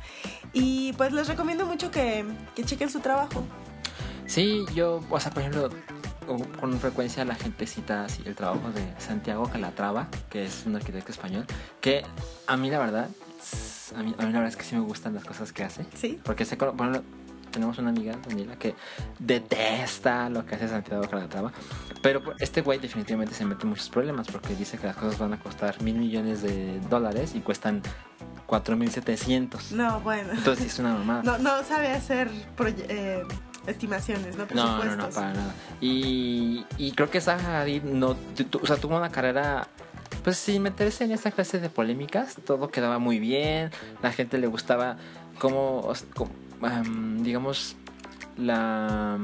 Y 0.53 0.93
pues 0.95 1.13
les 1.13 1.29
recomiendo 1.29 1.67
mucho 1.67 1.91
que, 1.91 2.25
que 2.55 2.65
chequen 2.65 2.91
su 2.91 3.01
trabajo. 3.01 3.43
Sí, 4.27 4.65
yo, 4.75 5.01
o 5.11 5.21
sea, 5.21 5.33
por 5.33 5.43
ejemplo, 5.43 5.71
con 6.61 6.79
frecuencia 6.79 7.25
la 7.25 7.35
gente 7.35 7.67
cita 7.67 8.05
así 8.05 8.23
el 8.25 8.35
trabajo 8.35 8.71
de 8.71 8.83
Santiago 8.99 9.49
Calatrava, 9.49 10.09
que 10.31 10.45
es 10.45 10.65
un 10.67 10.77
arquitecto 10.77 11.13
español, 11.13 11.47
que 11.81 12.05
a 12.47 12.57
mí 12.57 12.71
la 12.71 12.79
verdad, 12.79 13.09
a 13.97 14.03
mí, 14.03 14.15
a 14.17 14.27
mí 14.27 14.33
la 14.33 14.39
verdad 14.39 14.49
es 14.49 14.57
que 14.57 14.65
sí 14.65 14.75
me 14.75 14.83
gustan 14.83 15.15
las 15.15 15.25
cosas 15.25 15.53
que 15.53 15.65
hace. 15.65 15.85
¿Sí? 15.95 16.21
Porque 16.23 16.45
por 16.45 16.69
ejemplo, 16.69 17.03
tenemos 17.53 17.79
una 17.79 17.91
amiga, 17.91 18.17
Daniela, 18.27 18.57
que 18.59 18.75
detesta 19.19 20.29
lo 20.29 20.45
que 20.45 20.57
hace 20.57 20.69
Santiago 20.69 21.03
Calatrava. 21.09 21.53
Pero 22.03 22.21
este 22.41 22.63
güey 22.63 22.79
definitivamente 22.81 23.35
se 23.35 23.45
mete 23.45 23.63
en 23.63 23.69
muchos 23.69 23.89
problemas 23.89 24.27
porque 24.27 24.57
dice 24.57 24.79
que 24.79 24.87
las 24.89 24.97
cosas 24.97 25.19
van 25.19 25.35
a 25.35 25.39
costar 25.39 25.81
mil 25.83 25.97
millones 25.97 26.43
de 26.43 26.81
dólares 26.91 27.35
y 27.35 27.41
cuestan 27.41 27.83
4.700. 28.49 29.71
No, 29.73 30.01
bueno. 30.01 30.33
Entonces 30.33 30.67
es 30.67 30.79
una 30.79 30.95
mamada. 30.95 31.23
No, 31.23 31.39
no 31.39 31.63
sabe 31.65 31.89
hacer 31.89 32.29
eh, 32.89 33.23
estimaciones, 33.67 34.37
¿no? 34.37 34.47
No, 34.53 34.77
no, 34.77 34.81
Presupuestos. 34.81 34.97
no, 34.99 35.11
para 35.15 35.33
nada. 35.33 35.55
Y, 35.81 36.67
y 36.77 36.93
creo 36.93 37.11
que 37.11 37.21
Zaha 37.21 37.61
Hadid 37.61 37.83
no, 37.85 38.17
o 38.61 38.67
sea, 38.67 38.77
tuvo 38.77 38.97
una 38.97 39.11
carrera, 39.11 39.69
pues 40.25 40.37
sin 40.37 40.63
meterse 40.63 41.05
en 41.05 41.13
esta 41.13 41.31
clase 41.31 41.61
de 41.61 41.71
polémicas, 41.71 42.37
todo 42.45 42.71
quedaba 42.71 42.99
muy 42.99 43.19
bien, 43.19 43.71
la 44.03 44.13
gente 44.13 44.39
le 44.39 44.49
gustaba 44.49 44.97
como, 45.39 45.81
o 45.81 45.95
digamos, 47.21 47.77
la 48.37 49.19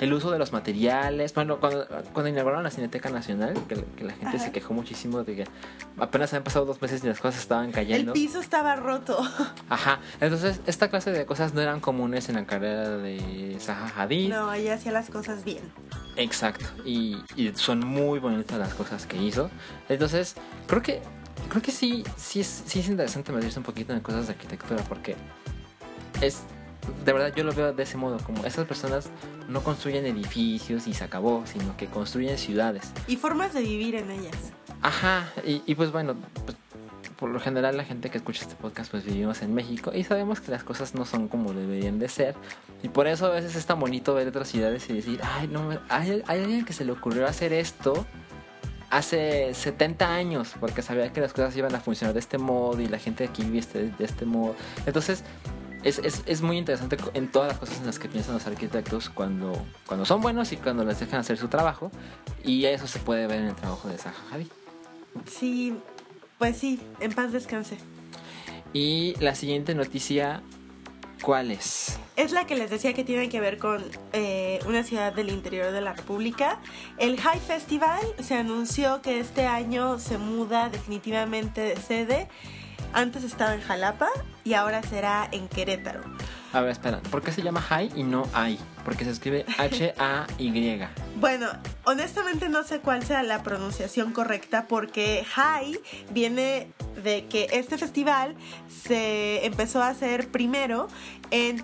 el 0.00 0.12
uso 0.12 0.30
de 0.30 0.38
los 0.38 0.52
materiales. 0.52 1.34
Bueno, 1.34 1.58
cuando, 1.58 1.86
cuando 2.12 2.28
inauguraron 2.28 2.62
la 2.62 2.70
Cineteca 2.70 3.10
Nacional, 3.10 3.54
que, 3.68 3.84
que 3.96 4.04
la 4.04 4.12
gente 4.12 4.36
Ajá. 4.36 4.38
se 4.38 4.52
quejó 4.52 4.72
muchísimo 4.72 5.24
de 5.24 5.34
que 5.34 5.44
apenas 5.98 6.32
habían 6.32 6.44
pasado 6.44 6.66
dos 6.66 6.80
meses 6.80 7.02
y 7.02 7.08
las 7.08 7.18
cosas 7.18 7.40
estaban 7.40 7.66
El 7.66 7.72
cayendo. 7.72 8.12
piso 8.12 8.38
estaba 8.40 8.76
roto. 8.76 9.18
Ajá. 9.68 9.98
Entonces, 10.20 10.60
esta 10.66 10.88
clase 10.88 11.10
de 11.10 11.26
cosas 11.26 11.52
no 11.52 11.60
eran 11.60 11.80
comunes 11.80 12.28
en 12.28 12.36
la 12.36 12.46
carrera 12.46 12.96
de 12.98 13.56
Zaha 13.60 13.90
Hadid. 13.96 14.28
No, 14.30 14.52
ella 14.52 14.74
hacía 14.74 14.92
las 14.92 15.10
cosas 15.10 15.42
bien. 15.44 15.64
Exacto, 16.16 16.64
y, 16.84 17.16
y 17.34 17.52
son 17.54 17.80
muy 17.80 18.18
bonitas 18.20 18.58
las 18.58 18.74
cosas 18.74 19.06
que 19.06 19.16
hizo. 19.16 19.50
Entonces, 19.88 20.34
creo 20.66 20.82
que 20.82 21.00
creo 21.48 21.62
que 21.62 21.72
sí, 21.72 22.04
sí 22.16 22.40
es, 22.40 22.62
sí 22.66 22.80
es 22.80 22.88
interesante 22.88 23.32
meterse 23.32 23.58
un 23.58 23.64
poquito 23.64 23.92
en 23.92 24.00
cosas 24.00 24.26
de 24.26 24.32
arquitectura 24.34 24.82
porque 24.88 25.16
es, 26.20 26.42
de 27.04 27.12
verdad 27.12 27.32
yo 27.34 27.44
lo 27.44 27.52
veo 27.52 27.72
de 27.72 27.82
ese 27.82 27.96
modo, 27.96 28.18
como 28.18 28.44
esas 28.44 28.66
personas 28.66 29.10
no 29.48 29.62
construyen 29.62 30.06
edificios 30.06 30.86
y 30.86 30.94
se 30.94 31.04
acabó, 31.04 31.44
sino 31.46 31.76
que 31.76 31.86
construyen 31.86 32.38
ciudades. 32.38 32.92
Y 33.06 33.16
formas 33.16 33.52
de 33.54 33.60
vivir 33.62 33.94
en 33.96 34.10
ellas. 34.10 34.36
Ajá, 34.82 35.30
y, 35.44 35.62
y 35.66 35.74
pues 35.74 35.90
bueno, 35.90 36.14
pues, 36.44 36.56
por 37.16 37.30
lo 37.30 37.40
general 37.40 37.76
la 37.76 37.84
gente 37.84 38.10
que 38.10 38.18
escucha 38.18 38.42
este 38.42 38.54
podcast 38.54 38.92
pues 38.92 39.04
vivimos 39.04 39.42
en 39.42 39.52
México 39.52 39.90
y 39.92 40.04
sabemos 40.04 40.40
que 40.40 40.52
las 40.52 40.62
cosas 40.62 40.94
no 40.94 41.04
son 41.04 41.26
como 41.26 41.52
deberían 41.52 41.98
de 41.98 42.08
ser. 42.08 42.36
Y 42.82 42.88
por 42.88 43.08
eso 43.08 43.26
a 43.26 43.30
veces 43.30 43.56
es 43.56 43.66
tan 43.66 43.80
bonito 43.80 44.14
ver 44.14 44.28
otras 44.28 44.48
ciudades 44.48 44.88
y 44.88 44.92
decir, 44.94 45.20
ay, 45.24 45.48
no, 45.48 45.68
hay, 45.88 46.22
hay 46.26 46.40
alguien 46.42 46.64
que 46.64 46.72
se 46.72 46.84
le 46.84 46.92
ocurrió 46.92 47.26
hacer 47.26 47.52
esto 47.52 48.06
hace 48.90 49.52
70 49.52 50.14
años 50.14 50.54
porque 50.60 50.80
sabía 50.80 51.12
que 51.12 51.20
las 51.20 51.32
cosas 51.32 51.56
iban 51.56 51.74
a 51.74 51.80
funcionar 51.80 52.14
de 52.14 52.20
este 52.20 52.38
modo 52.38 52.80
y 52.80 52.86
la 52.86 52.98
gente 52.98 53.24
aquí 53.24 53.58
este- 53.58 53.90
de 53.90 54.04
este 54.04 54.24
modo. 54.24 54.54
Entonces... 54.86 55.24
Es, 55.84 55.98
es, 55.98 56.22
es 56.26 56.42
muy 56.42 56.58
interesante 56.58 56.96
en 57.14 57.30
todas 57.30 57.48
las 57.48 57.58
cosas 57.58 57.78
en 57.78 57.86
las 57.86 57.98
que 57.98 58.08
piensan 58.08 58.34
los 58.34 58.46
arquitectos 58.46 59.10
cuando, 59.10 59.52
cuando 59.86 60.04
son 60.04 60.20
buenos 60.20 60.52
y 60.52 60.56
cuando 60.56 60.84
les 60.84 60.98
dejan 60.98 61.20
hacer 61.20 61.38
su 61.38 61.48
trabajo. 61.48 61.90
Y 62.44 62.64
eso 62.64 62.86
se 62.86 62.98
puede 62.98 63.26
ver 63.26 63.40
en 63.40 63.46
el 63.48 63.54
trabajo 63.54 63.88
de 63.88 63.96
Zaha 63.96 64.14
Hadid. 64.32 64.48
Sí, 65.26 65.74
pues 66.38 66.56
sí, 66.56 66.80
en 67.00 67.12
paz 67.12 67.32
descanse. 67.32 67.78
Y 68.72 69.14
la 69.20 69.34
siguiente 69.34 69.74
noticia, 69.74 70.42
¿cuál 71.22 71.50
es? 71.50 71.98
Es 72.16 72.32
la 72.32 72.46
que 72.46 72.54
les 72.56 72.70
decía 72.70 72.92
que 72.92 73.04
tiene 73.04 73.28
que 73.28 73.40
ver 73.40 73.58
con 73.58 73.84
eh, 74.12 74.58
una 74.66 74.82
ciudad 74.82 75.12
del 75.12 75.30
interior 75.30 75.72
de 75.72 75.80
la 75.80 75.94
República. 75.94 76.60
El 76.98 77.20
High 77.20 77.40
Festival 77.40 78.00
se 78.20 78.34
anunció 78.34 79.00
que 79.02 79.20
este 79.20 79.46
año 79.46 79.98
se 79.98 80.18
muda 80.18 80.68
definitivamente 80.68 81.60
de 81.60 81.76
sede. 81.76 82.28
Antes 82.92 83.24
estaba 83.24 83.54
en 83.54 83.60
Jalapa 83.60 84.08
y 84.44 84.54
ahora 84.54 84.82
será 84.82 85.28
en 85.30 85.48
Querétaro. 85.48 86.00
A 86.52 86.62
ver, 86.62 86.70
espera, 86.70 87.00
¿por 87.10 87.22
qué 87.22 87.30
se 87.30 87.42
llama 87.42 87.60
High 87.60 87.92
y 87.94 88.02
no 88.02 88.26
Hay? 88.32 88.58
Porque 88.84 89.04
se 89.04 89.10
escribe 89.10 89.44
H-A-Y. 89.58 90.80
Bueno, 91.16 91.46
honestamente 91.84 92.48
no 92.48 92.62
sé 92.62 92.80
cuál 92.80 93.04
sea 93.04 93.22
la 93.22 93.42
pronunciación 93.42 94.12
correcta 94.12 94.66
porque 94.66 95.24
High 95.34 95.78
viene 96.10 96.72
de 97.02 97.26
que 97.26 97.48
este 97.52 97.76
festival 97.76 98.34
se 98.68 99.44
empezó 99.44 99.82
a 99.82 99.88
hacer 99.88 100.28
primero 100.28 100.88
en 101.30 101.62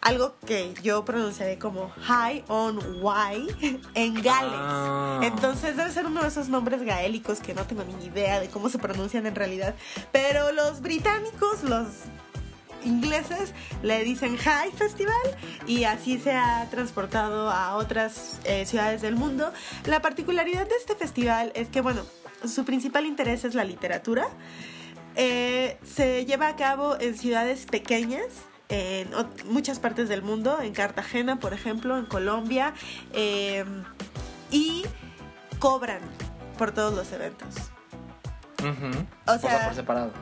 algo 0.00 0.34
que 0.46 0.74
yo 0.82 1.04
pronunciaré 1.04 1.58
como 1.58 1.90
High 1.90 2.44
on 2.48 2.78
Wye 3.02 3.80
en 3.94 4.14
Gales. 4.14 4.52
Ah. 4.54 5.20
Entonces 5.22 5.76
debe 5.76 5.90
ser 5.90 6.06
uno 6.06 6.22
de 6.22 6.28
esos 6.28 6.48
nombres 6.48 6.82
gaélicos 6.82 7.40
que 7.40 7.54
no 7.54 7.66
tengo 7.66 7.84
ni 7.84 8.06
idea 8.06 8.40
de 8.40 8.48
cómo 8.48 8.68
se 8.68 8.78
pronuncian 8.78 9.26
en 9.26 9.34
realidad. 9.34 9.74
Pero 10.12 10.52
los 10.52 10.80
británicos, 10.80 11.62
los 11.64 11.86
ingleses 12.84 13.52
le 13.82 14.02
dicen 14.04 14.36
High 14.36 14.72
Festival 14.72 15.14
y 15.66 15.84
así 15.84 16.18
se 16.18 16.32
ha 16.32 16.66
transportado 16.70 17.50
a 17.50 17.76
otras 17.76 18.40
eh, 18.44 18.64
ciudades 18.64 19.02
del 19.02 19.16
mundo. 19.16 19.52
La 19.84 20.00
particularidad 20.00 20.66
de 20.66 20.76
este 20.76 20.94
festival 20.94 21.52
es 21.54 21.68
que, 21.68 21.82
bueno, 21.82 22.02
su 22.46 22.64
principal 22.64 23.04
interés 23.04 23.44
es 23.44 23.54
la 23.54 23.64
literatura. 23.64 24.28
Eh, 25.16 25.76
se 25.84 26.24
lleva 26.24 26.48
a 26.48 26.56
cabo 26.56 26.98
en 26.98 27.18
ciudades 27.18 27.66
pequeñas 27.66 28.24
en 28.70 29.10
muchas 29.46 29.78
partes 29.78 30.08
del 30.08 30.22
mundo, 30.22 30.58
en 30.62 30.72
Cartagena, 30.72 31.38
por 31.40 31.52
ejemplo, 31.52 31.98
en 31.98 32.06
Colombia, 32.06 32.72
eh, 33.12 33.64
y 34.50 34.84
cobran 35.58 36.00
por 36.56 36.72
todos 36.72 36.94
los 36.94 37.10
eventos. 37.12 37.54
O 38.62 39.32
O 39.32 39.38
sea, 39.38 39.50
sea- 39.50 39.64
por 39.66 39.74
separado. 39.74 40.12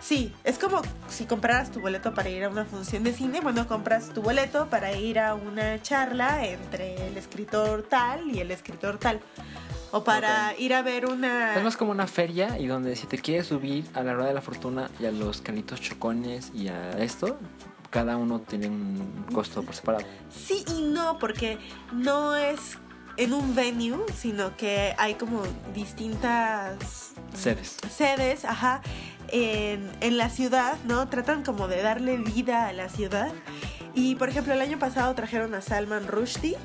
Sí, 0.00 0.32
es 0.44 0.58
como 0.60 0.80
si 1.08 1.24
compraras 1.26 1.72
tu 1.72 1.80
boleto 1.80 2.14
para 2.14 2.28
ir 2.28 2.44
a 2.44 2.48
una 2.48 2.64
función 2.64 3.02
de 3.02 3.12
cine, 3.12 3.40
bueno, 3.40 3.66
compras 3.66 4.10
tu 4.14 4.22
boleto 4.22 4.68
para 4.70 4.92
ir 4.92 5.18
a 5.18 5.34
una 5.34 5.82
charla 5.82 6.46
entre 6.46 7.08
el 7.08 7.16
escritor 7.16 7.82
tal 7.82 8.30
y 8.30 8.38
el 8.40 8.52
escritor 8.52 8.98
tal. 8.98 9.20
O 9.90 10.04
para 10.04 10.54
ir 10.56 10.72
a 10.74 10.82
ver 10.82 11.06
una... 11.06 11.56
Es 11.56 11.64
más 11.64 11.76
como 11.76 11.90
una 11.90 12.06
feria 12.06 12.58
y 12.58 12.66
donde 12.68 12.94
si 12.94 13.06
te 13.08 13.18
quieres 13.18 13.46
subir 13.48 13.86
a 13.94 14.02
la 14.02 14.12
rueda 14.14 14.28
de 14.28 14.34
la 14.34 14.40
fortuna 14.42 14.88
y 15.00 15.06
a 15.06 15.10
los 15.10 15.40
carritos 15.40 15.80
chocones 15.80 16.52
y 16.54 16.68
a 16.68 16.90
esto, 16.98 17.36
cada 17.90 18.16
uno 18.16 18.40
tiene 18.40 18.68
un 18.68 19.24
costo 19.32 19.62
por 19.62 19.74
separado. 19.74 20.04
Sí 20.30 20.64
y 20.76 20.82
no, 20.82 21.18
porque 21.18 21.58
no 21.92 22.34
es 22.36 22.78
en 23.16 23.32
un 23.32 23.54
venue, 23.54 24.04
sino 24.16 24.56
que 24.56 24.94
hay 24.98 25.14
como 25.14 25.42
distintas 25.74 27.12
Sedes. 27.34 27.76
sedes, 27.90 28.44
ajá, 28.44 28.80
en, 29.28 29.90
en 30.00 30.16
la 30.18 30.30
ciudad, 30.30 30.76
¿no? 30.86 31.08
Tratan 31.08 31.42
como 31.42 31.66
de 31.68 31.82
darle 31.82 32.16
vida 32.18 32.68
a 32.68 32.72
la 32.72 32.88
ciudad. 32.88 33.32
Y 33.94 34.14
por 34.14 34.28
ejemplo, 34.28 34.52
el 34.54 34.60
año 34.60 34.78
pasado 34.78 35.14
trajeron 35.14 35.54
a 35.54 35.60
Salman 35.60 36.06
Rushdie, 36.06 36.56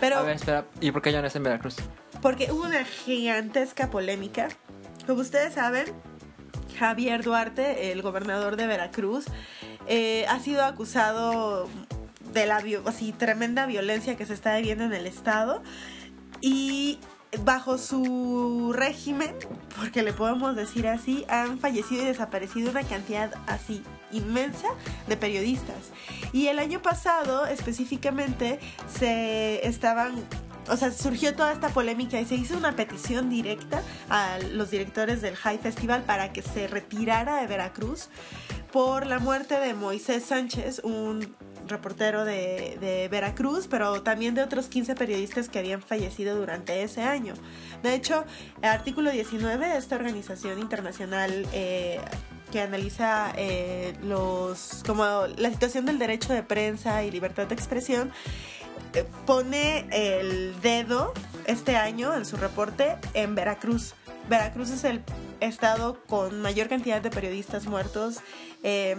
pero 0.00 0.18
A 0.18 0.22
ver, 0.22 0.36
espera, 0.36 0.66
¿y 0.80 0.90
por 0.92 1.00
qué 1.02 1.12
ya 1.12 1.20
no 1.22 1.26
es 1.28 1.36
en 1.36 1.42
Veracruz? 1.42 1.76
porque 2.20 2.50
hubo 2.50 2.64
una 2.64 2.84
gigantesca 2.84 3.90
polémica. 3.90 4.48
Como 5.06 5.20
ustedes 5.20 5.54
saben, 5.54 5.86
Javier 6.78 7.22
Duarte, 7.22 7.92
el 7.92 8.02
gobernador 8.02 8.56
de 8.56 8.66
Veracruz, 8.66 9.26
eh, 9.88 10.26
ha 10.28 10.38
sido 10.40 10.64
acusado 10.64 11.68
de 12.32 12.46
la 12.46 12.62
así, 12.86 13.12
tremenda 13.12 13.66
violencia 13.66 14.16
que 14.16 14.26
se 14.26 14.34
está 14.34 14.56
viviendo 14.56 14.84
en 14.84 14.92
el 14.92 15.06
estado 15.06 15.62
y 16.40 16.98
bajo 17.42 17.78
su 17.78 18.72
régimen, 18.74 19.34
porque 19.76 20.02
le 20.02 20.12
podemos 20.12 20.56
decir 20.56 20.86
así, 20.86 21.24
han 21.28 21.58
fallecido 21.58 22.02
y 22.02 22.06
desaparecido 22.06 22.70
una 22.70 22.82
cantidad 22.84 23.32
así 23.46 23.82
inmensa 24.12 24.68
de 25.06 25.16
periodistas. 25.16 25.90
Y 26.32 26.46
el 26.46 26.58
año 26.58 26.80
pasado 26.80 27.46
específicamente 27.46 28.60
se 28.98 29.66
estaban 29.66 30.14
o 30.70 30.76
sea, 30.76 30.90
surgió 30.90 31.34
toda 31.34 31.52
esta 31.52 31.70
polémica 31.70 32.20
y 32.20 32.26
se 32.26 32.34
hizo 32.34 32.56
una 32.56 32.76
petición 32.76 33.30
directa 33.30 33.82
a 34.10 34.38
los 34.52 34.70
directores 34.70 35.22
del 35.22 35.34
High 35.34 35.58
Festival 35.58 36.02
para 36.02 36.32
que 36.32 36.42
se 36.42 36.68
retirara 36.68 37.40
de 37.40 37.46
Veracruz 37.46 38.10
por 38.72 39.06
la 39.06 39.18
muerte 39.18 39.58
de 39.58 39.74
Moisés 39.74 40.24
Sánchez, 40.24 40.80
un 40.84 41.34
reportero 41.66 42.24
de, 42.24 43.08
Veracruz, 43.10 43.66
pero 43.68 44.02
también 44.02 44.34
de 44.34 44.42
otros 44.42 44.68
15 44.68 44.94
periodistas 44.94 45.48
que 45.48 45.58
habían 45.58 45.82
fallecido 45.82 46.36
durante 46.36 46.82
ese 46.82 47.02
año. 47.02 47.34
De 47.82 47.94
hecho, 47.94 48.24
el 48.62 48.68
artículo 48.68 49.10
19 49.10 49.68
de 49.68 49.76
esta 49.76 49.96
organización 49.96 50.58
internacional 50.58 51.46
eh, 51.52 52.00
que 52.50 52.60
analiza 52.60 53.32
eh, 53.36 53.94
los 54.02 54.82
como 54.86 55.04
la 55.36 55.50
situación 55.50 55.84
del 55.84 55.98
derecho 55.98 56.32
de 56.32 56.42
prensa 56.42 57.04
y 57.04 57.10
libertad 57.10 57.46
de 57.46 57.54
expresión 57.54 58.10
eh, 58.94 59.04
pone 59.26 59.86
el 59.90 60.58
dedo 60.62 61.12
este 61.46 61.76
año 61.76 62.14
en 62.14 62.24
su 62.24 62.36
reporte 62.36 62.96
en 63.14 63.34
Veracruz. 63.34 63.94
Veracruz 64.28 64.70
es 64.70 64.84
el 64.84 65.02
estado 65.40 66.02
con 66.06 66.40
mayor 66.40 66.68
cantidad 66.68 67.00
de 67.00 67.10
periodistas 67.10 67.66
muertos. 67.66 68.18
eh, 68.62 68.96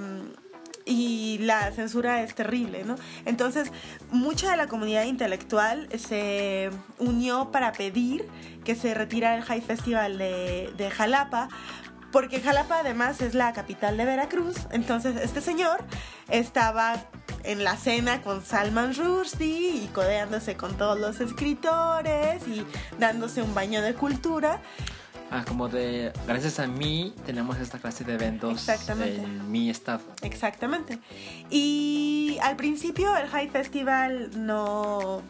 y 0.89 1.37
la 1.39 1.71
censura 1.71 2.23
es 2.23 2.33
terrible, 2.33 2.83
¿no? 2.83 2.95
Entonces, 3.25 3.71
mucha 4.09 4.49
de 4.49 4.57
la 4.57 4.67
comunidad 4.67 5.03
intelectual 5.03 5.87
se 5.99 6.71
unió 6.97 7.51
para 7.51 7.73
pedir 7.73 8.27
que 8.65 8.73
se 8.73 8.95
retirara 8.95 9.37
el 9.37 9.43
High 9.43 9.61
Festival 9.61 10.17
de, 10.17 10.73
de 10.75 10.89
Jalapa, 10.89 11.49
porque 12.11 12.41
Jalapa 12.41 12.79
además 12.79 13.21
es 13.21 13.35
la 13.35 13.53
capital 13.53 13.97
de 13.97 14.05
Veracruz. 14.05 14.55
Entonces, 14.71 15.15
este 15.17 15.41
señor 15.41 15.77
estaba 16.27 16.95
en 17.43 17.63
la 17.63 17.77
cena 17.77 18.23
con 18.23 18.43
Salman 18.43 18.95
Rushdie 18.95 19.83
y 19.83 19.89
codeándose 19.93 20.57
con 20.57 20.75
todos 20.75 20.99
los 20.99 21.19
escritores 21.19 22.47
y 22.47 22.65
dándose 22.97 23.43
un 23.43 23.53
baño 23.53 23.83
de 23.83 23.93
cultura. 23.93 24.59
Ah, 25.31 25.45
como 25.47 25.67
de, 25.69 26.11
gracias 26.27 26.59
a 26.59 26.65
mí 26.65 27.13
tenemos 27.25 27.57
esta 27.59 27.77
clase 27.77 28.03
de 28.03 28.15
eventos 28.15 28.67
en 28.67 29.51
mi 29.51 29.69
estado. 29.69 30.01
Exactamente. 30.21 30.97
Y 31.51 32.37
al 32.41 32.55
principio 32.55 33.15
el 33.15 33.27
High 33.27 33.49
Festival 33.49 34.31
no 34.35 35.21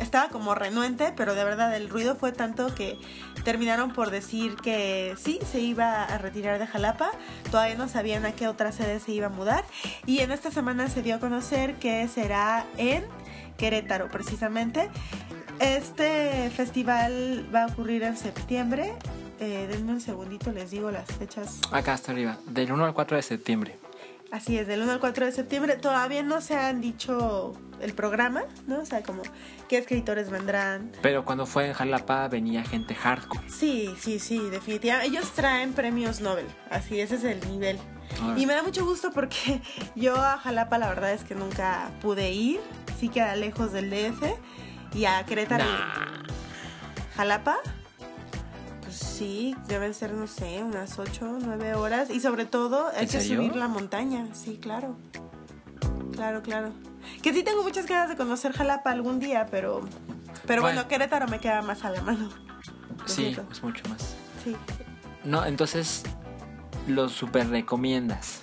estaba 0.00 0.28
como 0.28 0.54
renuente, 0.54 1.12
pero 1.16 1.34
de 1.34 1.44
verdad 1.44 1.74
el 1.74 1.88
ruido 1.88 2.16
fue 2.16 2.32
tanto 2.32 2.74
que 2.74 2.98
terminaron 3.44 3.92
por 3.92 4.10
decir 4.10 4.56
que 4.56 5.14
sí, 5.18 5.38
se 5.50 5.60
iba 5.60 6.04
a 6.04 6.18
retirar 6.18 6.58
de 6.58 6.66
Jalapa. 6.66 7.10
Todavía 7.50 7.76
no 7.76 7.88
sabían 7.88 8.26
a 8.26 8.32
qué 8.32 8.48
otra 8.48 8.72
sede 8.72 9.00
se 9.00 9.12
iba 9.12 9.28
a 9.28 9.30
mudar. 9.30 9.64
Y 10.04 10.18
en 10.18 10.32
esta 10.32 10.50
semana 10.50 10.88
se 10.88 11.02
dio 11.02 11.16
a 11.16 11.18
conocer 11.18 11.76
que 11.76 12.06
será 12.08 12.66
en 12.76 13.04
Querétaro, 13.56 14.08
precisamente. 14.08 14.90
Este 15.60 16.50
festival 16.50 17.48
va 17.54 17.64
a 17.64 17.66
ocurrir 17.68 18.02
en 18.02 18.16
septiembre. 18.16 18.94
Eh, 19.38 19.68
denme 19.70 19.92
un 19.92 20.00
segundito, 20.00 20.50
les 20.50 20.70
digo 20.70 20.90
las 20.90 21.06
fechas 21.12 21.60
Acá 21.70 21.92
hasta 21.92 22.12
arriba, 22.12 22.38
del 22.46 22.72
1 22.72 22.84
al 22.84 22.94
4 22.94 23.16
de 23.16 23.22
septiembre. 23.22 23.78
Así 24.32 24.58
es, 24.58 24.66
del 24.66 24.82
1 24.82 24.92
al 24.92 25.00
4 25.00 25.26
de 25.26 25.32
septiembre. 25.32 25.76
Todavía 25.76 26.22
no 26.22 26.40
se 26.40 26.56
han 26.56 26.80
dicho 26.80 27.54
el 27.80 27.92
programa, 27.92 28.42
¿no? 28.66 28.80
O 28.80 28.84
sea, 28.86 29.02
como 29.02 29.22
qué 29.68 29.78
escritores 29.78 30.30
vendrán. 30.30 30.90
Pero 31.00 31.24
cuando 31.24 31.46
fue 31.46 31.66
en 31.68 31.74
Jalapa 31.74 32.26
venía 32.28 32.64
gente 32.64 32.94
hardcore. 32.94 33.48
Sí, 33.48 33.94
sí, 34.00 34.18
sí, 34.18 34.38
definitivamente. 34.50 35.10
Ellos 35.14 35.30
traen 35.32 35.74
premios 35.74 36.20
Nobel, 36.20 36.46
así, 36.70 37.00
ese 37.00 37.16
es 37.16 37.24
el 37.24 37.40
nivel. 37.50 37.78
Y 38.36 38.46
me 38.46 38.54
da 38.54 38.62
mucho 38.62 38.84
gusto 38.84 39.10
porque 39.12 39.60
yo 39.94 40.16
a 40.16 40.38
Jalapa 40.38 40.78
la 40.78 40.88
verdad 40.88 41.12
es 41.12 41.22
que 41.22 41.34
nunca 41.34 41.90
pude 42.00 42.32
ir, 42.32 42.60
sí 42.98 43.08
queda 43.08 43.36
lejos 43.36 43.72
del 43.72 43.90
DF. 43.90 44.22
Y 44.94 45.04
a 45.04 45.24
Querétaro. 45.26 45.64
nah. 45.64 46.22
¿Jalapa? 47.16 47.56
Sí, 49.16 49.56
deben 49.66 49.94
ser, 49.94 50.12
no 50.12 50.26
sé, 50.26 50.62
unas 50.62 50.98
8, 50.98 51.38
9 51.40 51.74
horas. 51.74 52.10
Y 52.10 52.20
sobre 52.20 52.44
todo 52.44 52.88
hay 52.94 53.04
¿En 53.04 53.08
que 53.08 53.20
subir 53.22 53.56
la 53.56 53.66
montaña, 53.66 54.28
sí, 54.34 54.58
claro. 54.60 54.94
Claro, 56.12 56.42
claro. 56.42 56.70
Que 57.22 57.32
sí 57.32 57.42
tengo 57.42 57.62
muchas 57.62 57.86
ganas 57.86 58.10
de 58.10 58.16
conocer 58.16 58.52
Jalapa 58.52 58.90
algún 58.90 59.18
día, 59.18 59.46
pero... 59.50 59.80
Pero 60.46 60.60
bueno, 60.60 60.76
Bueno. 60.76 60.88
Querétaro 60.88 61.28
me 61.28 61.40
queda 61.40 61.62
más 61.62 61.82
a 61.84 61.90
la 61.90 62.02
mano. 62.02 62.28
Sí, 63.06 63.14
siento. 63.14 63.46
es 63.50 63.62
mucho 63.62 63.82
más. 63.88 64.16
Sí. 64.44 64.54
No, 65.24 65.46
entonces 65.46 66.02
lo 66.86 67.08
super 67.08 67.48
recomiendas. 67.48 68.40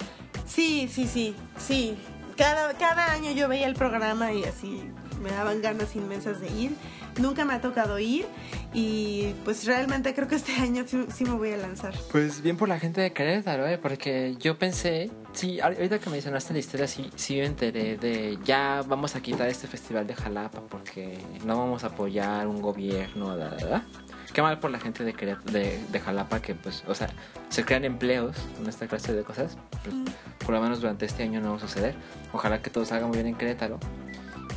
Sí, 0.47 0.89
sí, 0.91 1.07
sí, 1.07 1.35
sí. 1.57 1.97
Cada, 2.35 2.73
cada 2.73 3.11
año 3.11 3.31
yo 3.31 3.47
veía 3.47 3.67
el 3.67 3.75
programa 3.75 4.33
y 4.33 4.43
así 4.43 4.81
me 5.21 5.29
daban 5.29 5.61
ganas 5.61 5.95
inmensas 5.95 6.39
de 6.39 6.51
ir. 6.51 6.75
Nunca 7.19 7.45
me 7.45 7.53
ha 7.53 7.61
tocado 7.61 7.99
ir 7.99 8.25
y 8.73 9.33
pues 9.45 9.65
realmente 9.65 10.13
creo 10.13 10.27
que 10.27 10.35
este 10.35 10.53
año 10.61 10.83
sí, 10.87 11.05
sí 11.13 11.23
me 11.25 11.31
voy 11.31 11.51
a 11.51 11.57
lanzar. 11.57 11.93
Pues 12.11 12.41
bien 12.41 12.57
por 12.57 12.69
la 12.69 12.79
gente 12.79 13.01
de 13.01 13.13
Querétaro, 13.13 13.67
¿eh? 13.67 13.77
Porque 13.77 14.35
yo 14.39 14.57
pensé, 14.57 15.11
sí, 15.33 15.57
ahor- 15.59 15.75
ahorita 15.77 15.99
que 15.99 16.09
mencionaste 16.09 16.53
la 16.53 16.59
historia, 16.59 16.87
sí, 16.87 17.09
sí 17.15 17.35
me 17.37 17.45
enteré 17.45 17.97
de 17.97 18.37
ya 18.43 18.83
vamos 18.87 19.15
a 19.15 19.21
quitar 19.21 19.47
este 19.49 19.67
festival 19.67 20.07
de 20.07 20.15
Jalapa 20.15 20.61
porque 20.69 21.17
no 21.45 21.57
vamos 21.57 21.83
a 21.83 21.87
apoyar 21.87 22.47
un 22.47 22.61
gobierno, 22.61 23.35
da, 23.37 23.49
da, 23.49 23.65
da. 23.67 23.85
Qué 24.33 24.41
mal 24.41 24.59
por 24.59 24.71
la 24.71 24.79
gente 24.79 25.03
de, 25.03 25.13
Querétaro, 25.13 25.51
de, 25.51 25.79
de 25.91 25.99
Jalapa 25.99 26.41
que, 26.41 26.55
pues, 26.55 26.83
o 26.87 26.95
sea, 26.95 27.07
se 27.49 27.63
crean 27.63 27.85
empleos 27.85 28.35
con 28.57 28.67
esta 28.67 28.87
clase 28.87 29.13
de 29.13 29.21
cosas. 29.23 29.57
Pues, 29.83 29.95
por 30.43 30.55
lo 30.55 30.59
menos 30.61 30.81
durante 30.81 31.05
este 31.05 31.21
año 31.21 31.39
no 31.39 31.51
va 31.51 31.57
a 31.57 31.59
suceder. 31.59 31.93
Ojalá 32.31 32.59
que 32.59 32.71
todo 32.71 32.83
salga 32.83 33.05
muy 33.05 33.15
bien 33.17 33.27
en 33.27 33.35
Querétaro. 33.35 33.79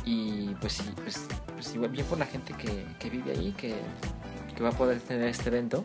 Y 0.09 0.55
pues 0.61 0.71
sí, 0.73 0.83
pues, 1.03 1.27
pues 1.53 1.75
igual 1.75 1.89
bien 1.91 2.05
por 2.05 2.17
la 2.17 2.25
gente 2.25 2.53
que, 2.53 2.85
que 2.97 3.09
vive 3.09 3.31
ahí, 3.33 3.51
que, 3.57 3.75
que 4.55 4.63
va 4.63 4.69
a 4.69 4.71
poder 4.71 5.01
tener 5.01 5.27
este 5.27 5.49
evento. 5.49 5.83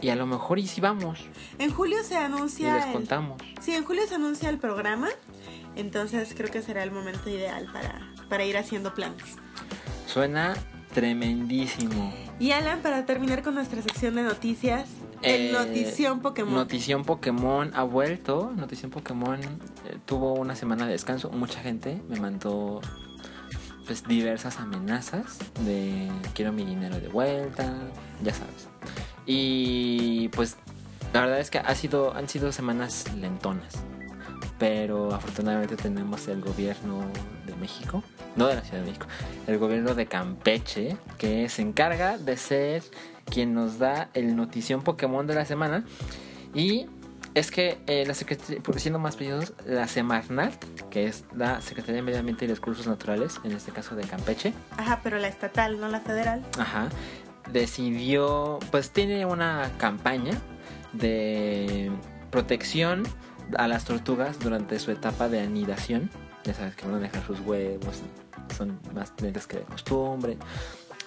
Y 0.00 0.10
a 0.10 0.14
lo 0.14 0.24
mejor 0.26 0.60
y 0.60 0.68
si 0.68 0.80
vamos 0.80 1.18
En 1.58 1.72
julio 1.72 2.04
se 2.04 2.14
y 2.14 2.16
anuncia. 2.18 2.76
les 2.76 2.86
el- 2.86 2.92
contamos. 2.92 3.42
Sí, 3.60 3.72
en 3.74 3.84
julio 3.84 4.02
se 4.08 4.14
anuncia 4.14 4.48
el 4.50 4.58
programa. 4.58 5.08
Entonces 5.74 6.32
creo 6.36 6.48
que 6.50 6.62
será 6.62 6.84
el 6.84 6.92
momento 6.92 7.28
ideal 7.28 7.66
para, 7.72 8.00
para 8.28 8.44
ir 8.44 8.56
haciendo 8.56 8.94
planes. 8.94 9.24
Suena 10.06 10.54
tremendísimo. 10.94 12.12
Y 12.38 12.52
Alan, 12.52 12.80
para 12.82 13.04
terminar 13.06 13.42
con 13.42 13.54
nuestra 13.56 13.82
sección 13.82 14.14
de 14.14 14.22
noticias, 14.22 14.88
el 15.22 15.48
Eh, 15.48 15.52
Notición 15.52 16.20
Pokémon. 16.20 16.54
Notición 16.54 17.04
Pokémon 17.04 17.72
ha 17.74 17.82
vuelto. 17.82 18.52
Notición 18.56 18.92
Pokémon 18.92 19.40
eh, 19.40 19.98
tuvo 20.06 20.34
una 20.34 20.54
semana 20.54 20.86
de 20.86 20.92
descanso. 20.92 21.30
Mucha 21.30 21.60
gente 21.60 22.00
me 22.08 22.20
mandó 22.20 22.80
pues 23.88 24.06
diversas 24.06 24.60
amenazas 24.60 25.38
de 25.64 26.10
quiero 26.34 26.52
mi 26.52 26.62
dinero 26.62 27.00
de 27.00 27.08
vuelta, 27.08 27.72
ya 28.22 28.34
sabes. 28.34 28.68
Y 29.24 30.28
pues 30.28 30.56
la 31.14 31.22
verdad 31.22 31.40
es 31.40 31.50
que 31.50 31.58
ha 31.58 31.74
sido 31.74 32.14
han 32.14 32.28
sido 32.28 32.52
semanas 32.52 33.06
lentonas. 33.16 33.74
pero 34.58 35.14
afortunadamente 35.14 35.76
tenemos 35.76 36.28
el 36.28 36.40
gobierno 36.42 37.00
de 37.46 37.54
México, 37.56 38.02
no 38.36 38.48
de 38.48 38.56
la 38.56 38.60
Ciudad 38.62 38.80
de 38.80 38.88
México, 38.88 39.06
el 39.46 39.56
gobierno 39.58 39.94
de 39.94 40.06
Campeche, 40.06 40.96
que 41.16 41.48
se 41.48 41.62
encarga 41.62 42.18
de 42.18 42.36
ser 42.36 42.82
quien 43.24 43.54
nos 43.54 43.78
da 43.78 44.10
el 44.14 44.36
notición 44.36 44.82
Pokémon 44.82 45.26
de 45.26 45.34
la 45.34 45.44
semana. 45.44 45.84
Y 46.54 46.86
es 47.34 47.50
que 47.50 47.78
eh, 47.86 48.04
la 48.06 48.14
Secretaría, 48.14 48.60
siendo 48.76 48.98
más 48.98 49.16
precisos, 49.16 49.54
la 49.66 49.86
Semarnat, 49.86 50.62
que 50.90 51.06
es 51.06 51.24
la 51.34 51.60
Secretaría 51.60 51.96
de 51.96 52.02
Medio 52.02 52.18
Ambiente 52.18 52.44
y 52.44 52.48
Recursos 52.48 52.86
Naturales, 52.86 53.40
en 53.44 53.52
este 53.52 53.72
caso 53.72 53.94
de 53.94 54.04
Campeche. 54.04 54.52
Ajá, 54.76 55.00
pero 55.02 55.18
la 55.18 55.28
estatal, 55.28 55.80
no 55.80 55.88
la 55.88 56.00
federal. 56.00 56.44
Ajá. 56.58 56.88
Decidió, 57.52 58.58
pues 58.70 58.90
tiene 58.90 59.24
una 59.24 59.70
campaña 59.78 60.32
de 60.92 61.90
protección 62.30 63.04
a 63.56 63.68
las 63.68 63.84
tortugas 63.84 64.38
durante 64.38 64.78
su 64.78 64.90
etapa 64.90 65.28
de 65.28 65.40
anidación. 65.40 66.10
Ya 66.44 66.54
sabes 66.54 66.76
que 66.76 66.86
van 66.86 66.96
a 66.96 66.98
dejar 66.98 67.24
sus 67.26 67.40
huevos, 67.40 68.02
son 68.56 68.80
más 68.94 69.12
lentas 69.20 69.46
que 69.46 69.58
de 69.58 69.64
costumbre. 69.64 70.38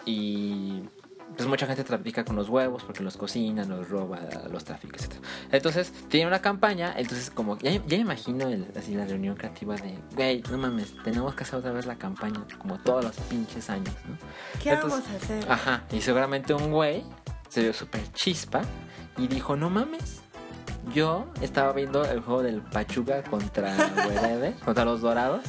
Y 0.05 0.84
pues 1.41 1.49
mucha 1.49 1.65
gente 1.65 1.84
trafica 1.84 2.23
con 2.23 2.36
los 2.36 2.49
huevos 2.49 2.84
porque 2.84 3.01
los 3.01 3.17
cocina, 3.17 3.65
los 3.65 3.89
roba, 3.89 4.19
los 4.51 4.63
trafica, 4.63 4.97
etc. 4.97 5.13
Entonces, 5.51 5.91
tiene 6.08 6.27
una 6.27 6.39
campaña, 6.39 6.93
entonces 6.95 7.32
como, 7.32 7.58
ya, 7.58 7.84
ya 7.88 7.97
imagino 7.97 8.47
el, 8.47 8.67
así 8.77 8.93
la 8.93 9.08
reunión 9.08 9.36
creativa 9.36 9.75
de, 9.75 9.97
güey, 10.15 10.43
no 10.51 10.60
mames, 10.60 10.93
tenemos 11.04 11.34
que 11.34 11.41
hacer 11.41 11.58
otra 11.58 11.71
vez 11.71 11.88
la 11.88 11.95
campaña, 11.95 12.45
como 12.60 12.77
todos 12.77 13.04
los 13.04 13.15
pinches 13.21 13.71
años, 13.71 13.95
¿no? 14.08 14.17
¿Qué 14.62 14.75
vamos 14.75 14.93
a 14.93 15.15
hacer? 15.15 15.51
Ajá, 15.51 15.84
y 15.91 16.01
seguramente 16.01 16.54
un 16.54 16.69
güey 16.71 17.04
se 17.49 17.63
vio 17.63 17.73
súper 17.73 18.12
chispa 18.13 18.62
y 19.17 19.27
dijo, 19.27 19.56
no 19.56 19.71
mames, 19.71 20.21
yo 20.93 21.25
estaba 21.41 21.73
viendo 21.73 22.06
el 22.06 22.19
juego 22.19 22.43
del 22.43 22.62
Pachuca 22.62 23.23
contra 23.23 23.75
contra 24.63 24.86
los 24.86 25.01
Dorados, 25.01 25.41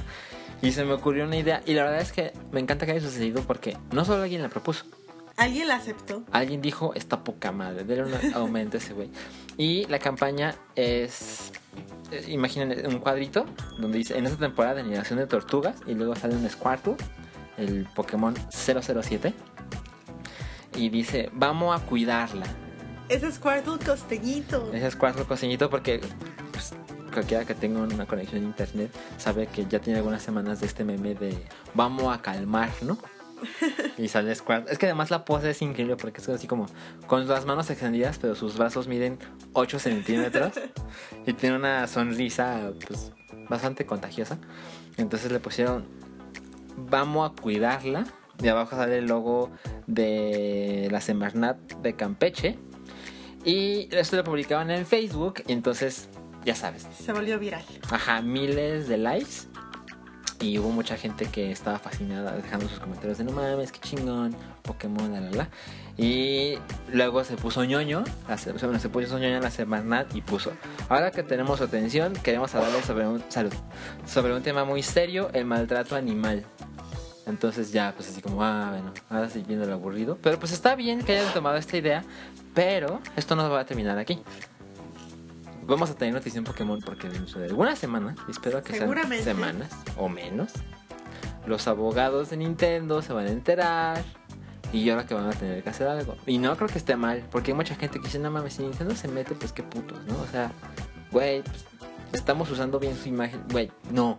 y 0.62 0.72
se 0.72 0.87
me 0.87 0.94
ocurrió 0.94 1.26
una 1.26 1.37
idea, 1.37 1.61
y 1.66 1.74
la 1.74 1.85
verdad 1.85 2.00
es 2.00 2.12
que 2.12 2.33
me 2.50 2.61
encanta 2.61 2.87
que 2.87 2.92
haya 2.92 3.02
sucedido 3.02 3.42
porque 3.42 3.76
no 3.90 4.07
solo 4.07 4.22
alguien 4.22 4.40
la 4.40 4.48
propuso, 4.48 4.87
¿Alguien 5.37 5.68
la 5.68 5.77
aceptó? 5.77 6.25
Alguien 6.33 6.61
dijo, 6.61 6.95
está 6.95 7.25
poca 7.25 7.53
madre, 7.53 7.85
denle 7.85 8.05
un 8.05 8.35
aumento 8.35 8.77
a 8.77 8.81
ese 8.81 8.92
güey. 8.92 9.11
Y 9.57 9.87
la 9.87 9.99
campaña 9.99 10.55
es, 10.75 11.53
eh, 12.11 12.25
imaginen 12.29 12.87
un 12.87 12.99
cuadrito 12.99 13.47
donde 13.79 13.99
dice, 13.99 14.16
en 14.16 14.27
esta 14.27 14.38
temporada 14.38 14.77
de 14.77 14.81
animación 14.83 15.18
de 15.18 15.27
tortugas, 15.27 15.77
y 15.87 15.95
luego 15.95 16.14
sale 16.16 16.35
un 16.35 16.49
Squirtle, 16.49 16.97
el 17.57 17.87
Pokémon 17.95 18.35
007, 18.51 19.35
y 20.77 20.88
dice, 20.88 21.31
vamos 21.33 21.79
a 21.79 21.85
cuidarla. 21.85 22.47
Ese 23.09 23.31
Squirtle 23.31 23.79
costeñito. 23.85 24.73
Ese 24.73 24.90
Squirtle 24.90 25.25
costeñito 25.25 25.68
porque... 25.68 26.01
Pues, 26.51 26.75
cualquiera 27.12 27.45
que 27.45 27.55
tenga 27.55 27.81
una 27.81 28.07
conexión 28.07 28.42
a 28.42 28.45
internet 28.47 28.90
sabe 29.18 29.47
que 29.47 29.66
ya 29.66 29.79
tiene 29.81 29.99
algunas 29.99 30.23
semanas 30.23 30.61
de 30.61 30.66
este 30.66 30.83
meme 30.83 31.14
de 31.14 31.45
vamos 31.75 32.14
a 32.14 32.23
calmar, 32.23 32.71
¿no? 32.81 32.97
Y 33.98 34.09
sale 34.09 34.35
Squirtle. 34.35 34.72
Es 34.72 34.78
que 34.78 34.87
además 34.87 35.11
la 35.11 35.24
pose 35.24 35.50
es 35.50 35.62
increíble 35.62 35.96
porque 35.96 36.20
es 36.20 36.28
así 36.28 36.46
como 36.46 36.66
con 37.07 37.26
las 37.26 37.44
manos 37.44 37.70
extendidas, 37.70 38.18
pero 38.18 38.35
sus 38.35 38.57
brazos 38.57 38.88
miden 38.88 39.18
8 39.52 39.78
centímetros 39.78 40.52
y 41.26 41.33
tiene 41.33 41.57
una 41.57 41.87
sonrisa 41.87 42.72
pues, 42.87 43.12
bastante 43.48 43.87
contagiosa. 43.87 44.38
Entonces 44.96 45.33
le 45.33 45.40
pusieron, 45.40 45.87
vamos 46.76 47.31
a 47.31 47.40
cuidarla. 47.40 48.07
Y 48.42 48.48
abajo 48.48 48.74
sale 48.76 48.98
el 48.98 49.07
logo 49.07 49.50
de 49.87 50.88
la 50.90 51.00
Semarnat 51.00 51.59
de 51.74 51.94
Campeche. 51.94 52.59
Y 53.44 53.88
esto 53.94 54.16
lo 54.16 54.24
publicaban 54.24 54.70
en 54.70 54.87
Facebook. 54.87 55.42
Y 55.46 55.52
entonces, 55.52 56.09
ya 56.44 56.55
sabes. 56.55 56.88
Se 56.98 57.12
volvió 57.12 57.38
viral. 57.38 57.64
Ajá, 57.90 58.20
miles 58.22 58.88
de 58.88 58.98
likes. 58.98 59.48
Y 60.42 60.59
hubo 60.59 60.70
mucha 60.70 60.96
gente 60.96 61.26
que 61.26 61.52
estaba 61.52 61.78
fascinada 61.78 62.33
dejando 62.33 62.68
sus 62.68 62.81
comentarios 62.81 63.18
de 63.18 63.24
no 63.24 63.31
mames, 63.31 63.70
qué 63.70 63.78
chingón, 63.78 64.35
Pokémon, 64.62 65.12
la 65.12 65.20
la 65.20 65.31
la. 65.31 65.48
Y 65.96 66.59
luego 66.92 67.22
se 67.22 67.37
puso 67.37 67.64
ñoño, 67.64 68.02
bueno, 68.26 68.78
se 68.81 68.88
puso 68.88 69.18
ñoño 69.20 69.37
en 69.37 69.42
la 69.42 69.52
Semarnat 69.52 70.12
y 70.16 70.20
puso, 70.20 70.50
ahora 70.88 71.12
que 71.12 71.22
tenemos 71.22 71.59
su 71.59 71.64
atención, 71.64 72.12
queremos 72.14 72.52
hablarles 72.57 72.85
sobre 72.85 73.07
un, 73.07 73.22
salud, 73.28 73.52
sobre 74.05 74.35
un 74.35 74.42
tema 74.42 74.64
muy 74.64 74.83
serio, 74.83 75.31
el 75.33 75.44
maltrato 75.44 75.94
animal. 75.94 76.44
Entonces 77.24 77.70
ya, 77.70 77.92
pues 77.94 78.09
así 78.09 78.20
como, 78.20 78.42
ah, 78.42 78.70
bueno, 78.72 78.92
ahora 79.09 79.31
sí 79.31 79.44
viene 79.46 79.64
lo 79.64 79.74
aburrido. 79.74 80.18
Pero 80.20 80.40
pues 80.40 80.50
está 80.50 80.74
bien 80.74 81.02
que 81.02 81.12
hayan 81.12 81.33
tomado 81.33 81.57
esta 81.57 81.76
idea, 81.76 82.02
pero 82.52 83.00
esto 83.14 83.37
no 83.37 83.48
va 83.48 83.61
a 83.61 83.64
terminar 83.64 83.96
aquí 83.96 84.20
vamos 85.62 85.90
a 85.90 85.94
tener 85.94 86.14
noticia 86.14 86.38
en 86.38 86.44
Pokémon 86.44 86.81
porque 86.81 87.09
dentro 87.09 87.40
de 87.40 87.46
algunas 87.46 87.79
semanas, 87.79 88.16
espero 88.29 88.62
que 88.62 88.75
sean 88.75 89.22
semanas 89.22 89.70
o 89.96 90.09
menos, 90.09 90.53
los 91.46 91.66
abogados 91.66 92.31
de 92.31 92.37
Nintendo 92.37 93.03
se 93.03 93.12
van 93.12 93.27
a 93.27 93.31
enterar 93.31 94.05
y 94.72 94.88
ahora 94.90 95.07
que 95.07 95.14
van 95.14 95.27
a 95.29 95.33
tener 95.33 95.62
que 95.62 95.70
hacer 95.70 95.87
algo. 95.87 96.16
Y 96.27 96.38
no 96.38 96.57
creo 96.57 96.68
que 96.68 96.79
esté 96.79 96.96
mal, 96.96 97.27
porque 97.31 97.51
hay 97.51 97.57
mucha 97.57 97.75
gente 97.75 97.98
que 97.98 98.07
dice, 98.07 98.18
no 98.18 98.31
mames, 98.31 98.55
si 98.55 98.62
Nintendo 98.62 98.94
se 98.94 99.09
mete, 99.09 99.35
pues 99.35 99.53
qué 99.53 99.62
putos, 99.62 100.03
¿no? 100.07 100.18
O 100.20 100.27
sea, 100.27 100.51
güey, 101.11 101.42
pues, 101.42 101.64
estamos 102.12 102.51
usando 102.51 102.79
bien 102.79 102.96
su 102.96 103.09
imagen, 103.09 103.44
güey, 103.51 103.70
no. 103.90 104.16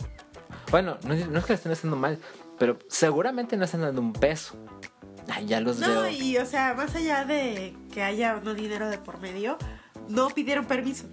Bueno, 0.71 0.97
no, 1.05 1.13
es 1.13 1.23
que 1.25 1.53
lo 1.53 1.55
estén 1.55 1.71
haciendo 1.71 1.97
mal, 1.97 2.19
pero 2.59 2.77
seguramente 2.87 3.57
no 3.57 3.65
están 3.65 3.81
dando 3.81 4.01
un 4.01 4.13
peso. 4.13 4.55
Ay, 5.27 5.45
ya 5.45 5.61
los 5.61 5.79
veo. 5.79 6.03
No, 6.03 6.09
y 6.09 6.37
o 6.37 6.45
sea, 6.45 6.73
más 6.73 6.95
allá 6.95 7.25
de 7.25 7.75
que 7.91 8.03
haya 8.03 8.41
no 8.43 8.53
dinero 8.53 8.89
de 8.89 8.97
por 8.97 9.19
medio, 9.19 9.57
no 10.09 10.29
pidieron 10.29 10.65
permiso. 10.65 11.05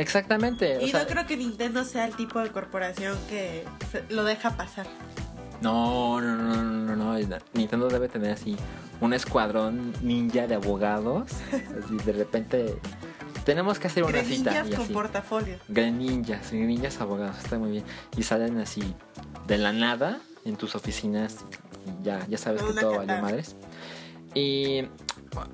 Exactamente. 0.00 0.78
Y 0.84 0.92
no 0.92 1.06
creo 1.06 1.26
que 1.26 1.36
Nintendo 1.36 1.84
sea 1.84 2.06
el 2.06 2.14
tipo 2.16 2.40
de 2.40 2.50
corporación 2.50 3.18
que 3.28 3.64
lo 4.08 4.24
deja 4.24 4.56
pasar. 4.56 4.86
No, 5.60 6.20
no, 6.20 6.36
no, 6.36 6.62
no, 6.62 6.96
no, 6.96 7.38
Nintendo 7.52 7.88
debe 7.88 8.08
tener 8.08 8.32
así 8.32 8.56
un 9.00 9.12
escuadrón 9.12 9.92
ninja 10.02 10.46
de 10.46 10.54
abogados. 10.54 11.30
así 11.52 11.96
de 12.04 12.12
repente 12.12 12.78
tenemos 13.44 13.78
que 13.78 13.88
hacer 13.88 14.04
una 14.04 14.22
cita. 14.22 14.64
Y 14.66 14.72
con 14.72 14.88
portafolio. 14.88 15.58
Greninjas, 15.68 16.52
ninjas 16.52 17.00
abogados, 17.00 17.36
está 17.38 17.58
muy 17.58 17.72
bien. 17.72 17.84
Y 18.16 18.22
salen 18.22 18.58
así 18.58 18.94
de 19.46 19.58
la 19.58 19.72
nada 19.72 20.20
en 20.44 20.56
tus 20.56 20.74
oficinas. 20.74 21.44
Y 21.86 22.04
ya, 22.04 22.26
ya 22.26 22.38
sabes 22.38 22.62
que 22.62 22.72
todo 22.72 22.96
vale 22.96 23.20
madres. 23.20 23.56
Y 24.34 24.82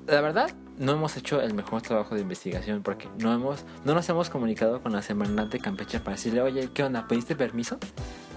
la 0.05 0.21
verdad, 0.21 0.51
no 0.77 0.91
hemos 0.91 1.17
hecho 1.17 1.41
el 1.41 1.53
mejor 1.53 1.81
trabajo 1.81 2.15
de 2.15 2.21
investigación 2.21 2.83
porque 2.83 3.09
no 3.17 3.33
hemos 3.33 3.63
no 3.83 3.93
nos 3.93 4.07
hemos 4.09 4.29
comunicado 4.29 4.81
con 4.81 4.93
la 4.93 5.01
Semanante 5.01 5.59
Campeche 5.59 5.99
para 5.99 6.15
decirle, 6.15 6.41
oye, 6.41 6.69
¿qué 6.73 6.83
onda? 6.83 7.07
¿Pediste 7.07 7.35
permiso? 7.35 7.77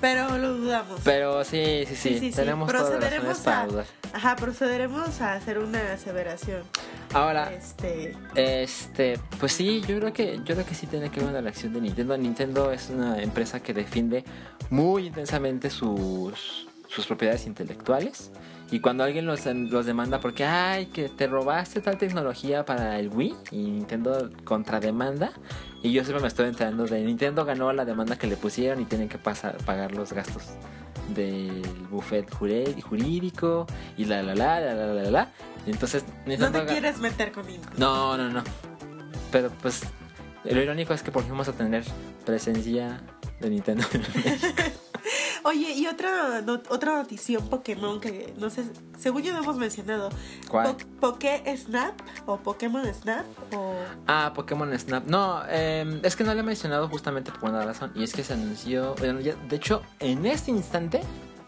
Pero 0.01 0.39
lo 0.39 0.55
dudamos. 0.55 1.01
Pero 1.05 1.45
sí, 1.45 1.85
sí, 1.87 2.19
sí, 2.19 2.31
tenemos 2.31 2.71
procederemos 2.71 3.39
para 3.41 3.67
dudar. 3.67 3.87
Ajá, 4.15 4.37
procederemos 4.37 5.21
a 5.21 5.35
hacer 5.35 5.59
una 5.59 5.93
aseveración. 5.93 6.63
Ahora, 7.13 7.53
este... 7.53 8.17
este, 8.35 9.19
pues 9.39 9.53
sí, 9.53 9.83
yo 9.87 9.99
creo 9.99 10.13
que 10.13 10.39
yo 10.39 10.55
creo 10.55 10.65
que 10.65 10.75
sí 10.75 10.87
tiene 10.87 11.11
que 11.11 11.21
ver 11.21 11.29
una 11.29 11.41
reacción 11.43 11.75
de 11.75 11.83
Nintendo. 11.83 12.17
Nintendo 12.17 12.73
es 12.73 12.89
una 12.89 13.21
empresa 13.23 13.61
que 13.61 13.75
defiende 13.75 14.25
muy 14.71 15.07
intensamente 15.07 15.69
sus 15.69 16.67
sus 16.89 17.07
propiedades 17.07 17.47
intelectuales 17.47 18.33
y 18.71 18.81
cuando 18.81 19.05
alguien 19.05 19.27
los, 19.27 19.47
los 19.47 19.87
demanda 19.87 20.21
porque, 20.21 20.45
ay, 20.45 20.87
que 20.87 21.09
te 21.09 21.27
robaste 21.27 21.81
tal 21.81 21.99
tecnología 21.99 22.65
para 22.65 22.99
el 22.99 23.09
Wii 23.09 23.35
y 23.51 23.57
Nintendo 23.57 24.31
contrademanda, 24.45 25.33
y 25.83 25.93
yo 25.93 26.05
siempre 26.05 26.23
me 26.23 26.29
estoy 26.29 26.49
enterando 26.49 26.85
de 26.87 27.01
Nintendo 27.03 27.45
ganó 27.45 27.73
la 27.73 27.85
demanda 27.85 28.17
que 28.17 28.27
le 28.27 28.37
pusieron 28.37 28.81
y 28.81 28.85
tienen 28.85 29.09
que 29.09 29.19
pasar, 29.19 29.57
pagar 29.65 29.93
los 29.93 30.13
gastos 30.13 30.51
del 31.15 31.63
buffet 31.91 32.31
jurídico 32.33 33.67
y 33.97 34.05
la 34.05 34.23
la 34.23 34.35
la 34.35 34.61
la 34.61 34.75
la 34.75 34.87
la 34.95 35.11
la. 35.11 35.29
Entonces, 35.67 36.05
no 36.27 36.51
te 36.51 36.65
quieres 36.67 36.99
meter 36.99 37.33
con 37.33 37.47
Nintendo. 37.47 37.77
No, 37.77 38.17
no, 38.17 38.29
no. 38.29 38.43
Pero 39.33 39.51
pues 39.63 39.83
lo 40.45 40.63
irónico 40.63 40.95
es 40.95 41.03
que 41.03 41.11
por 41.11 41.23
fin 41.23 41.33
vamos 41.33 41.49
a 41.49 41.53
tener 41.53 41.85
presencia 42.25 43.01
de 43.41 43.51
Nintendo 43.51 43.85
Oye, 45.45 45.73
y 45.73 45.87
otra, 45.87 46.43
otra 46.69 46.97
notición 46.97 47.49
Pokémon 47.49 48.01
que 48.01 48.35
no 48.39 48.51
sé, 48.51 48.65
según 48.99 49.23
yo 49.23 49.33
no 49.33 49.41
hemos 49.41 49.57
mencionado. 49.57 50.11
¿Cuál? 50.49 50.77
¿Poké 51.01 51.43
Snap 51.57 52.01
o 52.27 52.37
Pokémon 52.39 52.85
Snap 52.93 53.27
o... 53.55 53.75
Ah, 54.07 54.33
Pokémon 54.35 54.77
Snap. 54.79 55.07
No, 55.07 55.43
em, 55.49 56.01
es 56.03 56.17
que 56.17 56.25
no 56.25 56.35
le 56.35 56.41
he 56.41 56.45
mencionado 56.45 56.89
justamente 56.89 57.33
por 57.33 57.51
una 57.51 57.65
razón. 57.65 57.93
Y 57.95 58.05
es 58.05 58.13
que 58.13 58.25
se 58.25 58.35
anunció, 58.35 58.95
de 58.95 59.57
hecho, 59.57 59.83
en 59.99 60.27
este 60.27 60.51
instante 60.51 61.01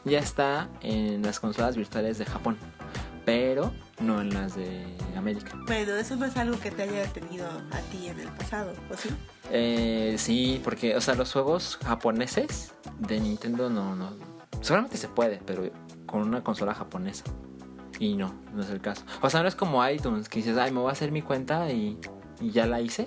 ya 0.04 0.18
está 0.18 0.68
en 0.80 1.22
las 1.22 1.38
consolas 1.40 1.76
virtuales 1.76 2.18
de 2.18 2.24
Japón. 2.24 2.58
Pero 3.24 3.72
no 4.00 4.20
en 4.20 4.34
las 4.34 4.56
de 4.56 4.84
América. 5.16 5.52
Bueno, 5.66 5.94
eso 5.94 6.16
no 6.16 6.26
es 6.26 6.36
algo 6.36 6.58
que 6.58 6.70
te 6.70 6.82
haya 6.82 7.00
detenido 7.00 7.46
a 7.46 7.78
ti 7.90 8.08
en 8.08 8.18
el 8.18 8.28
pasado, 8.28 8.72
¿o 8.90 8.96
sí? 8.96 9.10
Eh, 9.50 10.16
sí, 10.18 10.60
porque, 10.64 10.96
o 10.96 11.00
sea, 11.00 11.14
los 11.14 11.32
juegos 11.32 11.78
japoneses 11.84 12.74
de 12.98 13.20
Nintendo 13.20 13.70
no, 13.70 13.94
no. 13.94 14.16
Seguramente 14.60 14.96
se 14.96 15.08
puede, 15.08 15.40
pero 15.44 15.70
con 16.06 16.22
una 16.22 16.42
consola 16.42 16.74
japonesa. 16.74 17.24
Y 17.98 18.16
no, 18.16 18.34
no 18.52 18.62
es 18.62 18.70
el 18.70 18.80
caso. 18.80 19.04
O 19.20 19.30
sea, 19.30 19.42
no 19.42 19.48
es 19.48 19.54
como 19.54 19.86
iTunes 19.88 20.28
que 20.28 20.40
dices, 20.40 20.56
ay, 20.56 20.72
me 20.72 20.80
voy 20.80 20.88
a 20.88 20.92
hacer 20.92 21.12
mi 21.12 21.22
cuenta 21.22 21.70
y, 21.70 21.98
y 22.40 22.50
ya 22.50 22.66
la 22.66 22.80
hice. 22.80 23.06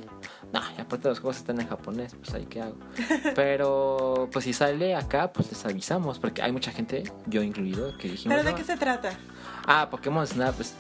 No, 0.56 0.62
y 0.78 0.82
aparte 0.82 1.10
los 1.10 1.20
juegos 1.20 1.38
están 1.38 1.60
en 1.60 1.68
japonés, 1.68 2.16
pues 2.16 2.34
ahí 2.34 2.46
qué 2.46 2.62
hago. 2.62 2.78
Pero 3.36 4.30
pues 4.32 4.46
si 4.46 4.54
sale 4.54 4.96
acá, 4.96 5.34
pues 5.34 5.50
les 5.50 5.66
avisamos, 5.66 6.18
porque 6.18 6.42
hay 6.42 6.52
mucha 6.54 6.72
gente, 6.72 7.04
yo 7.26 7.42
incluido, 7.44 7.98
que 7.98 8.08
dijimos. 8.10 8.34
¿Pero 8.36 8.44
de 8.46 8.52
"No". 8.52 8.58
qué 8.58 8.64
se 8.64 8.78
trata? 8.78 9.12
Ah, 9.68 9.90
Pokémon 9.90 10.26
Snap, 10.26 10.56
pues 10.56 10.74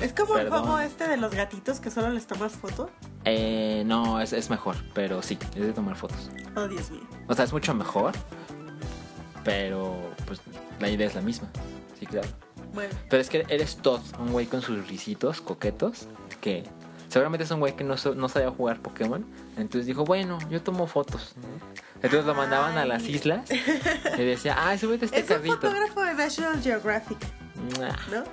Es 0.00 0.14
como 0.14 0.38
el 0.38 0.48
juego 0.48 0.78
este 0.78 1.06
de 1.08 1.18
los 1.18 1.34
gatitos 1.34 1.78
que 1.78 1.90
solo 1.90 2.08
les 2.10 2.26
tomas 2.26 2.52
foto. 2.52 2.88
eh, 3.26 3.82
no, 3.84 4.18
es, 4.20 4.32
es 4.32 4.48
mejor, 4.48 4.76
pero 4.94 5.20
sí, 5.22 5.36
es 5.54 5.60
de 5.66 5.72
tomar 5.74 5.94
fotos. 5.96 6.30
Oh, 6.56 6.66
Dios 6.66 6.90
mío. 6.90 7.02
O 7.28 7.34
sea, 7.34 7.44
es 7.44 7.52
mucho 7.52 7.74
mejor, 7.74 8.12
pero 9.44 9.94
pues 10.26 10.40
la 10.80 10.88
idea 10.88 11.06
es 11.06 11.14
la 11.14 11.20
misma. 11.20 11.48
Sí, 11.98 12.06
claro. 12.06 12.28
Bueno, 12.72 12.94
Pero 13.10 13.20
es 13.20 13.28
que 13.28 13.44
eres 13.48 13.76
Todd, 13.78 14.00
un 14.20 14.30
güey 14.32 14.46
con 14.46 14.62
sus 14.62 14.86
risitos 14.88 15.40
coquetos, 15.40 16.06
que 16.40 16.62
seguramente 17.10 17.44
es 17.44 17.50
un 17.50 17.60
güey 17.60 17.74
que 17.76 17.84
no, 17.84 17.96
no 18.16 18.28
sabía 18.28 18.50
jugar 18.50 18.80
Pokémon. 18.80 19.24
Entonces 19.56 19.86
dijo, 19.86 20.04
bueno, 20.04 20.38
yo 20.48 20.62
tomo 20.62 20.86
fotos. 20.86 21.34
Entonces 21.96 22.24
lo 22.24 22.34
mandaban 22.34 22.78
a 22.78 22.86
las 22.86 23.02
islas 23.04 23.50
y 23.50 24.22
decía, 24.24 24.56
ah, 24.58 24.78
súbete 24.78 25.04
este 25.06 25.18
es 25.20 25.24
un 25.30 25.36
carrito. 25.36 25.54
fotógrafo 25.56 26.02
de 26.02 26.14
National 26.14 26.62
Geographic. 26.62 27.18
¿no? 28.10 28.24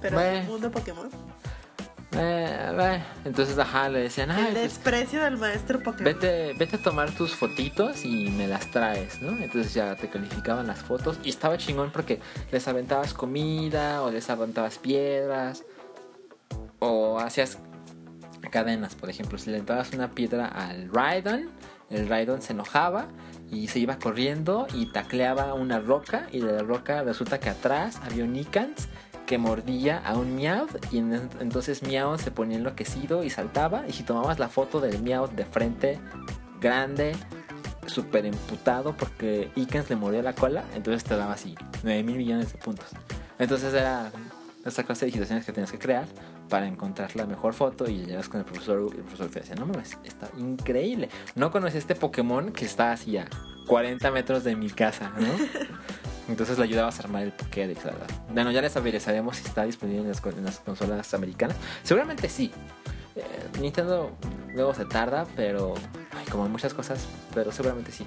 Pero 0.00 0.16
Bueno. 0.16 0.32
del 0.38 0.44
mundo 0.46 0.70
Pokémon. 0.70 1.08
Eh, 2.14 2.76
eh. 2.78 3.02
Entonces, 3.24 3.58
ajá, 3.58 3.88
le 3.88 4.00
decían, 4.00 4.30
El 4.32 4.36
ay, 4.36 4.42
pues, 4.52 4.54
desprecio 4.64 5.22
del 5.22 5.38
maestro 5.38 5.78
Pokémon. 5.82 6.04
vete, 6.04 6.52
vete 6.58 6.76
a 6.76 6.82
tomar 6.82 7.10
tus 7.12 7.34
fotitos 7.34 8.04
y 8.04 8.28
me 8.30 8.46
las 8.48 8.70
traes, 8.70 9.22
¿no? 9.22 9.30
Entonces 9.42 9.72
ya 9.72 9.94
te 9.96 10.10
calificaban 10.10 10.66
las 10.66 10.80
fotos 10.80 11.18
y 11.22 11.30
estaba 11.30 11.56
chingón 11.56 11.90
porque 11.90 12.20
les 12.50 12.68
aventabas 12.68 13.14
comida 13.14 14.02
o 14.02 14.10
les 14.10 14.28
aventabas 14.28 14.76
piedras 14.78 15.62
o 16.80 17.18
hacías 17.18 17.56
cadenas, 18.50 18.94
por 18.94 19.08
ejemplo, 19.10 19.38
si 19.38 19.50
le 19.50 19.56
aventabas 19.56 19.92
una 19.92 20.10
piedra 20.10 20.46
al 20.46 20.90
Raidon, 20.92 21.50
el 21.90 22.08
Raidon 22.08 22.40
se 22.42 22.52
enojaba 22.52 23.06
y 23.50 23.68
se 23.68 23.78
iba 23.78 23.98
corriendo 23.98 24.66
y 24.74 24.86
tacleaba 24.92 25.54
una 25.54 25.78
roca 25.80 26.26
y 26.32 26.40
de 26.40 26.52
la 26.52 26.62
roca 26.62 27.02
resulta 27.02 27.38
que 27.40 27.50
atrás 27.50 28.00
había 28.04 28.24
un 28.24 28.34
Icans 28.36 28.88
que 29.26 29.38
mordía 29.38 29.98
a 29.98 30.16
un 30.16 30.34
Meowth 30.36 30.92
y 30.92 30.98
en- 30.98 31.28
entonces 31.40 31.82
Meowth 31.82 32.20
se 32.20 32.30
ponía 32.30 32.56
enloquecido 32.58 33.22
y 33.24 33.30
saltaba 33.30 33.84
y 33.86 33.92
si 33.92 34.02
tomabas 34.02 34.38
la 34.38 34.48
foto 34.48 34.80
del 34.80 35.02
Meowth 35.02 35.32
de 35.32 35.44
frente 35.44 36.00
grande 36.60 37.12
súper 37.86 38.26
emputado 38.26 38.96
porque 38.96 39.50
Icans 39.56 39.90
le 39.90 39.96
mordió 39.96 40.22
la 40.22 40.34
cola 40.34 40.64
entonces 40.74 41.04
te 41.04 41.16
daba 41.16 41.34
así 41.34 41.54
9 41.82 42.02
mil 42.02 42.16
millones 42.16 42.52
de 42.52 42.58
puntos. 42.58 42.86
Entonces 43.38 43.72
era 43.74 44.10
esta 44.64 44.84
clase 44.84 45.06
de 45.06 45.12
situaciones 45.12 45.44
que 45.44 45.52
tenías 45.52 45.72
que 45.72 45.78
crear 45.78 46.06
para 46.52 46.66
encontrar 46.66 47.16
la 47.16 47.24
mejor 47.24 47.54
foto 47.54 47.88
y 47.88 48.04
llegas 48.04 48.28
con 48.28 48.40
el 48.40 48.44
profesor 48.44 48.90
y 48.92 48.98
el 48.98 49.04
profesor 49.04 49.30
te 49.30 49.40
decía 49.40 49.54
no 49.54 49.64
mames 49.64 49.96
está 50.04 50.28
increíble 50.36 51.08
no 51.34 51.50
conocí 51.50 51.78
este 51.78 51.94
Pokémon 51.94 52.52
que 52.52 52.66
está 52.66 52.92
así 52.92 53.16
a 53.16 53.26
40 53.66 54.10
metros 54.10 54.44
de 54.44 54.54
mi 54.54 54.68
casa 54.68 55.10
¿no? 55.18 55.28
Entonces 56.28 56.58
le 56.58 56.64
ayudabas 56.64 57.00
a 57.00 57.04
armar 57.04 57.22
el 57.22 57.32
Pokédex, 57.32 57.82
¿verdad? 57.84 58.06
Bueno, 58.28 58.52
ya 58.52 58.60
les 58.60 58.76
avisaremos 58.76 59.36
si 59.38 59.46
está 59.46 59.64
disponible 59.64 60.02
en 60.02 60.08
las, 60.08 60.20
co- 60.20 60.28
en 60.30 60.44
las 60.44 60.60
consolas 60.60 61.12
americanas. 61.14 61.56
Seguramente 61.82 62.28
sí. 62.28 62.52
Eh, 63.16 63.22
Nintendo 63.60 64.12
luego 64.54 64.72
se 64.72 64.84
tarda, 64.84 65.26
pero 65.34 65.74
ay, 66.16 66.24
como 66.30 66.46
en 66.46 66.52
muchas 66.52 66.74
cosas, 66.74 67.06
pero 67.34 67.50
seguramente 67.50 67.90
sí. 67.90 68.06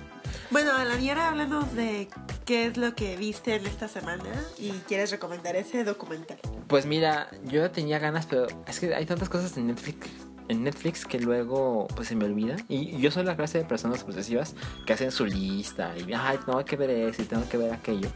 Bueno, 0.50 0.72
Alan, 0.76 1.04
y 1.04 1.10
ahora 1.10 1.28
háblanos 1.30 1.76
de 1.76 2.08
qué 2.46 2.66
es 2.68 2.78
lo 2.78 2.96
que 2.96 3.18
viste 3.18 3.56
en 3.56 3.66
esta 3.68 3.88
semana 3.90 4.24
y 4.58 4.70
quieres 4.88 5.12
recomendar 5.12 5.56
ese 5.58 5.84
documental. 5.84 6.38
Pues 6.68 6.86
mira, 6.86 7.30
yo 7.44 7.70
tenía 7.70 8.00
ganas, 8.00 8.26
pero 8.26 8.48
es 8.68 8.80
que 8.80 8.94
hay 8.96 9.06
tantas 9.06 9.30
cosas 9.30 9.56
en 9.58 9.68
Netflix, 9.68 10.10
en 10.48 10.64
Netflix 10.64 11.06
que 11.06 11.20
luego 11.20 11.88
pues 11.96 12.08
se 12.08 12.16
me 12.16 12.26
olvida. 12.26 12.56
Y 12.68 12.98
yo 12.98 13.12
soy 13.12 13.24
la 13.24 13.36
clase 13.36 13.60
de 13.60 13.66
personas 13.66 14.04
posesivas 14.04 14.56
que 14.86 14.94
hacen 14.94 15.12
su 15.12 15.26
lista 15.26 15.94
y 15.98 16.12
ay, 16.14 16.40
tengo 16.46 16.64
que 16.66 16.76
ver 16.76 16.90
eso 16.90 17.22
y 17.22 17.26
tengo 17.26 17.48
que 17.48 17.58
ver 17.58 17.74
aquello. 17.74 18.10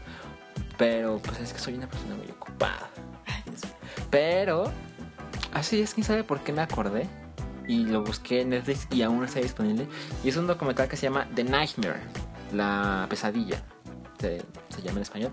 Pero 0.76 1.20
pues 1.22 1.40
es 1.40 1.52
que 1.52 1.58
soy 1.58 1.74
una 1.74 1.88
persona 1.88 2.16
muy 2.16 2.28
ocupada. 2.30 2.90
Pero 4.10 4.72
así 5.52 5.80
es, 5.80 5.94
quién 5.94 6.04
sabe 6.04 6.24
por 6.24 6.40
qué 6.40 6.52
me 6.52 6.62
acordé. 6.62 7.06
Y 7.68 7.84
lo 7.84 8.02
busqué 8.02 8.40
en 8.40 8.48
Netflix 8.50 8.88
y 8.90 9.02
aún 9.02 9.22
está 9.22 9.38
disponible. 9.38 9.86
Y 10.24 10.28
es 10.28 10.36
un 10.36 10.48
documental 10.48 10.88
que 10.88 10.96
se 10.96 11.02
llama 11.02 11.28
The 11.36 11.44
Nightmare, 11.44 12.00
la 12.52 13.06
pesadilla, 13.08 13.62
se 14.18 14.42
llama 14.82 14.96
en 14.96 15.02
español. 15.02 15.32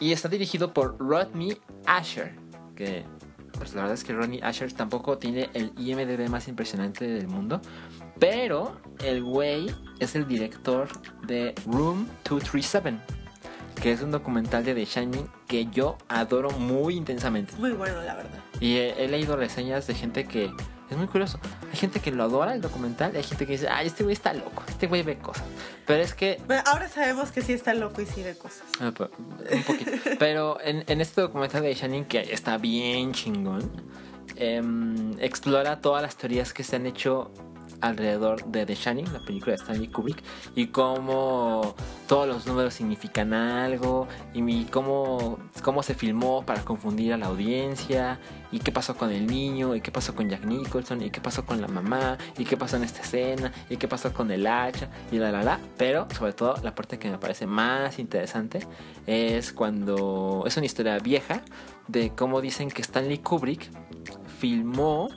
Y 0.00 0.12
está 0.12 0.28
dirigido 0.28 0.72
por 0.72 0.98
Rodney 0.98 1.58
Asher, 1.86 2.34
que 2.74 3.04
pues 3.58 3.74
la 3.74 3.82
verdad 3.82 3.94
es 3.94 4.04
que 4.04 4.14
Rodney 4.14 4.40
Asher 4.42 4.72
tampoco 4.72 5.18
tiene 5.18 5.50
el 5.52 5.72
IMDB 5.76 6.30
más 6.30 6.48
impresionante 6.48 7.06
del 7.06 7.28
mundo. 7.28 7.60
Pero 8.18 8.80
el 9.04 9.22
güey 9.22 9.74
es 9.98 10.14
el 10.14 10.26
director 10.26 10.88
de 11.26 11.54
Room 11.66 12.06
237, 12.24 12.98
que 13.82 13.92
es 13.92 14.00
un 14.00 14.10
documental 14.10 14.64
de 14.64 14.74
The 14.74 14.84
Shining 14.86 15.28
que 15.46 15.66
yo 15.66 15.98
adoro 16.08 16.50
muy 16.50 16.96
intensamente. 16.96 17.54
Muy 17.58 17.72
bueno, 17.72 18.00
la 18.02 18.14
verdad. 18.14 18.38
Y 18.60 18.76
he, 18.76 19.04
he 19.04 19.08
leído 19.08 19.36
reseñas 19.36 19.86
de 19.86 19.94
gente 19.94 20.24
que 20.24 20.50
es 20.90 20.96
muy 20.96 21.06
curioso. 21.06 21.38
Hay 21.70 21.76
gente 21.78 22.00
que 22.00 22.10
lo 22.10 22.24
adora 22.24 22.52
el 22.54 22.60
documental 22.60 23.12
y 23.14 23.18
hay 23.18 23.22
gente 23.22 23.46
que 23.46 23.52
dice, 23.52 23.68
ay, 23.68 23.86
este 23.86 24.02
güey 24.02 24.12
está 24.14 24.32
loco, 24.34 24.62
este 24.68 24.86
güey 24.86 25.02
ve 25.02 25.18
cosas. 25.18 25.44
Pero 25.86 26.02
es 26.02 26.14
que 26.14 26.40
Bueno, 26.46 26.62
ahora 26.66 26.88
sabemos 26.88 27.30
que 27.30 27.42
sí 27.42 27.52
está 27.52 27.74
loco 27.74 28.02
y 28.02 28.06
sí 28.06 28.22
ve 28.22 28.36
cosas. 28.36 28.64
Ah, 28.80 28.92
pa- 28.96 29.10
Un 29.52 29.62
poquito. 29.62 29.90
Pero 30.18 30.60
en, 30.60 30.84
en 30.86 31.00
este 31.00 31.20
documental 31.20 31.62
de 31.62 31.74
Shining, 31.74 32.04
que 32.04 32.20
está 32.32 32.58
bien 32.58 33.12
chingón, 33.12 33.70
em, 34.36 35.12
explora 35.20 35.80
todas 35.80 36.02
las 36.02 36.16
teorías 36.16 36.52
que 36.52 36.62
se 36.64 36.76
han 36.76 36.86
hecho 36.86 37.30
alrededor 37.80 38.44
de 38.46 38.66
The 38.66 38.74
Shining, 38.74 39.12
la 39.12 39.20
película 39.20 39.52
de 39.52 39.62
Stanley 39.62 39.88
Kubrick, 39.88 40.22
y 40.54 40.68
cómo 40.68 41.74
todos 42.08 42.26
los 42.26 42.46
números 42.46 42.74
significan 42.74 43.32
algo, 43.32 44.08
y 44.34 44.64
cómo, 44.64 45.38
cómo 45.62 45.82
se 45.82 45.94
filmó 45.94 46.44
para 46.44 46.62
confundir 46.64 47.12
a 47.12 47.16
la 47.16 47.26
audiencia, 47.26 48.18
y 48.52 48.58
qué 48.58 48.72
pasó 48.72 48.96
con 48.96 49.10
el 49.10 49.26
niño, 49.26 49.74
y 49.74 49.80
qué 49.80 49.90
pasó 49.90 50.14
con 50.14 50.28
Jack 50.28 50.44
Nicholson, 50.44 51.02
y 51.02 51.10
qué 51.10 51.20
pasó 51.20 51.44
con 51.44 51.60
la 51.60 51.68
mamá, 51.68 52.18
y 52.36 52.44
qué 52.44 52.56
pasó 52.56 52.76
en 52.76 52.84
esta 52.84 53.00
escena, 53.02 53.52
y 53.68 53.76
qué 53.76 53.88
pasó 53.88 54.12
con 54.12 54.30
el 54.30 54.46
hacha, 54.46 54.88
y 55.12 55.18
la 55.18 55.30
la 55.30 55.42
la. 55.42 55.60
Pero 55.76 56.08
sobre 56.16 56.32
todo 56.32 56.56
la 56.62 56.74
parte 56.74 56.98
que 56.98 57.10
me 57.10 57.18
parece 57.18 57.46
más 57.46 57.98
interesante 57.98 58.66
es 59.06 59.52
cuando 59.52 60.44
es 60.46 60.56
una 60.56 60.66
historia 60.66 60.98
vieja 60.98 61.42
de 61.88 62.10
cómo 62.10 62.40
dicen 62.40 62.70
que 62.70 62.82
Stanley 62.82 63.18
Kubrick 63.18 63.70
filmó 64.38 65.08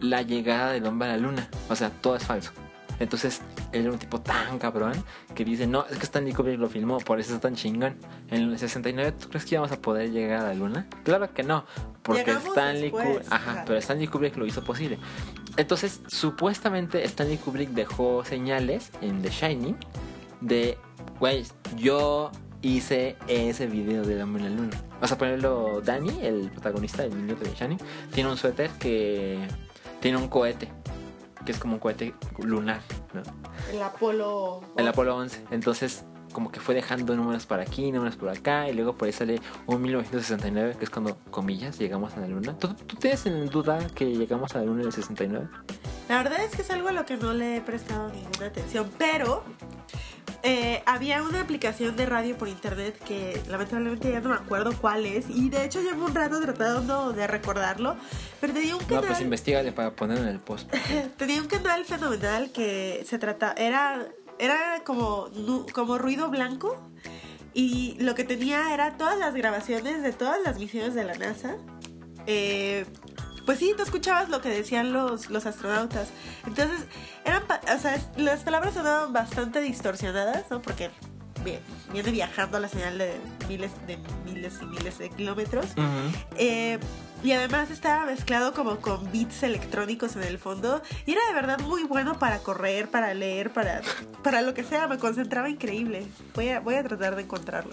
la 0.00 0.22
llegada 0.22 0.72
del 0.72 0.86
hombre 0.86 1.08
a 1.08 1.12
la 1.12 1.18
luna. 1.18 1.48
O 1.68 1.76
sea, 1.76 1.90
todo 1.90 2.16
es 2.16 2.24
falso. 2.24 2.52
Entonces, 2.98 3.42
él 3.72 3.82
era 3.82 3.92
un 3.92 3.98
tipo 3.98 4.20
tan 4.20 4.58
cabrón 4.58 4.92
que 5.34 5.44
dice, 5.44 5.66
no, 5.66 5.84
es 5.90 5.98
que 5.98 6.04
Stanley 6.04 6.32
Kubrick 6.32 6.58
lo 6.58 6.68
filmó, 6.68 6.98
por 6.98 7.20
eso 7.20 7.34
es 7.34 7.40
tan 7.40 7.54
chingón. 7.54 7.96
En 8.30 8.42
el 8.42 8.58
69, 8.58 9.12
¿tú 9.12 9.28
crees 9.28 9.44
que 9.44 9.54
íbamos 9.54 9.72
a 9.72 9.80
poder 9.80 10.10
llegar 10.10 10.40
a 10.40 10.48
la 10.48 10.54
luna? 10.54 10.86
Claro 11.04 11.32
que 11.32 11.42
no, 11.42 11.66
porque 12.02 12.24
Llegamos 12.24 12.48
Stanley 12.48 12.90
Kubrick, 12.90 13.22
ajá, 13.30 13.64
pero 13.66 13.78
Stanley 13.78 14.06
Kubrick 14.06 14.36
lo 14.36 14.46
hizo 14.46 14.64
posible. 14.64 14.98
Entonces, 15.56 16.00
supuestamente 16.06 17.04
Stanley 17.04 17.36
Kubrick 17.36 17.70
dejó 17.70 18.24
señales 18.24 18.90
en 19.02 19.22
The 19.22 19.30
Shining 19.30 19.76
de, 20.40 20.78
güey, 21.18 21.44
yo 21.76 22.30
hice 22.62 23.16
ese 23.28 23.66
video 23.66 24.04
del 24.04 24.22
hombre 24.22 24.44
en 24.44 24.50
la 24.50 24.62
luna. 24.62 24.82
Vas 25.00 25.12
a 25.12 25.18
ponerlo, 25.18 25.82
Danny, 25.82 26.20
el 26.22 26.50
protagonista 26.50 27.02
del 27.02 27.14
video 27.14 27.36
de 27.36 27.44
The 27.44 27.54
Shining, 27.54 27.78
tiene 28.12 28.30
un 28.30 28.36
suéter 28.38 28.70
que 28.78 29.38
tiene 30.00 30.18
un 30.18 30.28
cohete, 30.28 30.70
que 31.44 31.52
es 31.52 31.58
como 31.58 31.74
un 31.74 31.80
cohete 31.80 32.14
lunar, 32.38 32.80
¿no? 33.14 33.22
El 33.72 33.82
Apolo. 33.82 34.62
El 34.76 34.88
Apolo 34.88 35.16
11. 35.16 35.44
Entonces, 35.50 36.04
como 36.32 36.52
que 36.52 36.60
fue 36.60 36.74
dejando 36.74 37.16
números 37.16 37.46
para 37.46 37.62
aquí, 37.62 37.90
números 37.90 38.16
por 38.16 38.28
acá, 38.28 38.68
y 38.68 38.74
luego 38.74 38.94
por 38.94 39.06
ahí 39.06 39.12
sale 39.12 39.40
un 39.66 39.80
1969, 39.80 40.76
que 40.78 40.84
es 40.84 40.90
cuando, 40.90 41.16
comillas, 41.30 41.78
llegamos 41.78 42.14
a 42.16 42.20
la 42.20 42.28
luna. 42.28 42.58
¿Tú, 42.58 42.74
tú 42.74 42.96
tienes 42.96 43.24
en 43.26 43.46
duda 43.46 43.78
que 43.94 44.04
llegamos 44.04 44.54
a 44.54 44.58
la 44.58 44.66
luna 44.66 44.82
en 44.82 44.86
el 44.88 44.92
69? 44.92 45.48
La 46.08 46.18
verdad 46.18 46.44
es 46.44 46.54
que 46.54 46.62
es 46.62 46.70
algo 46.70 46.88
a 46.88 46.92
lo 46.92 47.04
que 47.04 47.16
no 47.16 47.32
le 47.32 47.56
he 47.56 47.60
prestado 47.60 48.10
ninguna 48.10 48.46
atención, 48.46 48.90
pero 48.98 49.44
eh, 50.42 50.82
había 50.86 51.22
una 51.22 51.40
aplicación 51.40 51.96
de 51.96 52.06
radio 52.06 52.36
por 52.36 52.48
internet 52.48 52.98
que 53.04 53.40
lamentablemente 53.48 54.10
ya 54.10 54.20
no 54.20 54.30
me 54.30 54.36
acuerdo 54.36 54.72
cuál 54.80 55.06
es 55.06 55.28
y 55.28 55.48
de 55.50 55.64
hecho 55.64 55.80
llevo 55.82 56.06
un 56.06 56.14
rato 56.14 56.40
tratando 56.40 57.12
de 57.12 57.26
recordarlo, 57.26 57.96
pero 58.40 58.52
tenía 58.52 58.76
un 58.76 58.82
No, 58.82 58.88
canal, 58.88 59.06
pues 59.06 59.20
investigale 59.20 59.72
para 59.72 59.90
ponerlo 59.92 60.24
en 60.24 60.30
el 60.30 60.40
post. 60.40 60.70
tenía 61.16 61.40
un 61.40 61.48
canal 61.48 61.84
fenomenal 61.84 62.50
que 62.52 63.04
se 63.08 63.18
trata 63.18 63.54
era 63.56 64.06
era 64.38 64.82
como 64.84 65.30
como 65.72 65.98
ruido 65.98 66.28
blanco 66.28 66.76
y 67.54 67.96
lo 68.00 68.14
que 68.14 68.24
tenía 68.24 68.74
era 68.74 68.96
todas 68.98 69.18
las 69.18 69.34
grabaciones 69.34 70.02
de 70.02 70.12
todas 70.12 70.38
las 70.44 70.58
misiones 70.58 70.94
de 70.94 71.04
la 71.04 71.14
NASA. 71.14 71.56
Eh, 72.26 72.84
pues 73.46 73.58
sí, 73.60 73.72
tú 73.76 73.82
escuchabas 73.84 74.28
lo 74.28 74.40
que 74.42 74.48
decían 74.50 74.92
los, 74.92 75.30
los 75.30 75.46
astronautas. 75.46 76.08
Entonces, 76.46 76.80
eran, 77.24 77.44
pa- 77.46 77.60
o 77.74 77.78
sea, 77.80 77.98
las 78.16 78.40
palabras 78.40 78.74
sonaban 78.74 79.12
bastante 79.12 79.60
distorsionadas, 79.60 80.44
¿no? 80.50 80.60
Porque 80.60 80.90
vi- 81.44 81.58
viene 81.92 82.10
viajando 82.10 82.56
a 82.58 82.60
la 82.60 82.68
señal 82.68 82.98
de 82.98 83.14
miles 83.48 83.70
de 83.86 83.98
miles 84.24 84.58
y 84.60 84.66
miles 84.66 84.98
de 84.98 85.08
kilómetros. 85.10 85.66
Eh, 86.36 86.78
y 87.24 87.32
además 87.32 87.70
estaba 87.70 88.04
mezclado 88.04 88.52
como 88.52 88.76
con 88.78 89.10
beats 89.10 89.42
electrónicos 89.42 90.16
en 90.16 90.24
el 90.24 90.38
fondo. 90.38 90.82
Y 91.06 91.12
era 91.12 91.22
de 91.28 91.32
verdad 91.34 91.58
muy 91.60 91.82
bueno 91.84 92.18
para 92.18 92.40
correr, 92.40 92.88
para 92.90 93.14
leer, 93.14 93.52
para, 93.52 93.80
para 94.22 94.42
lo 94.42 94.52
que 94.54 94.64
sea. 94.64 94.86
Me 94.86 94.98
concentraba 94.98 95.48
increíble. 95.48 96.06
Voy 96.34 96.50
a, 96.50 96.60
voy 96.60 96.74
a 96.74 96.82
tratar 96.84 97.16
de 97.16 97.22
encontrarlo. 97.22 97.72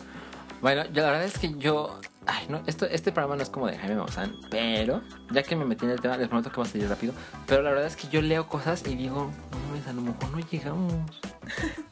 Bueno, 0.61 0.83
la 0.85 0.89
verdad 1.07 1.23
es 1.25 1.37
que 1.37 1.53
yo. 1.57 1.99
Ay, 2.25 2.45
no, 2.49 2.61
esto, 2.67 2.85
este 2.85 3.11
programa 3.11 3.35
no 3.35 3.43
es 3.43 3.49
como 3.49 3.67
de 3.67 3.77
Jaime 3.77 3.95
Maussan, 3.95 4.33
pero 4.49 5.01
ya 5.31 5.43
que 5.43 5.55
me 5.55 5.65
metí 5.65 5.85
en 5.85 5.91
el 5.91 5.99
tema, 6.01 6.17
les 6.17 6.27
prometo 6.29 6.51
que 6.51 6.57
va 6.57 6.63
a 6.63 6.69
salir 6.69 6.87
rápido. 6.89 7.13
Pero 7.47 7.61
la 7.61 7.71
verdad 7.71 7.85
es 7.87 7.95
que 7.95 8.07
yo 8.07 8.21
leo 8.21 8.47
cosas 8.47 8.83
y 8.87 8.95
digo, 8.95 9.29
no 9.51 9.57
mames, 9.67 9.87
a 9.87 9.93
lo 9.93 10.01
mejor 10.01 10.29
no 10.31 10.39
llegamos. 10.39 10.93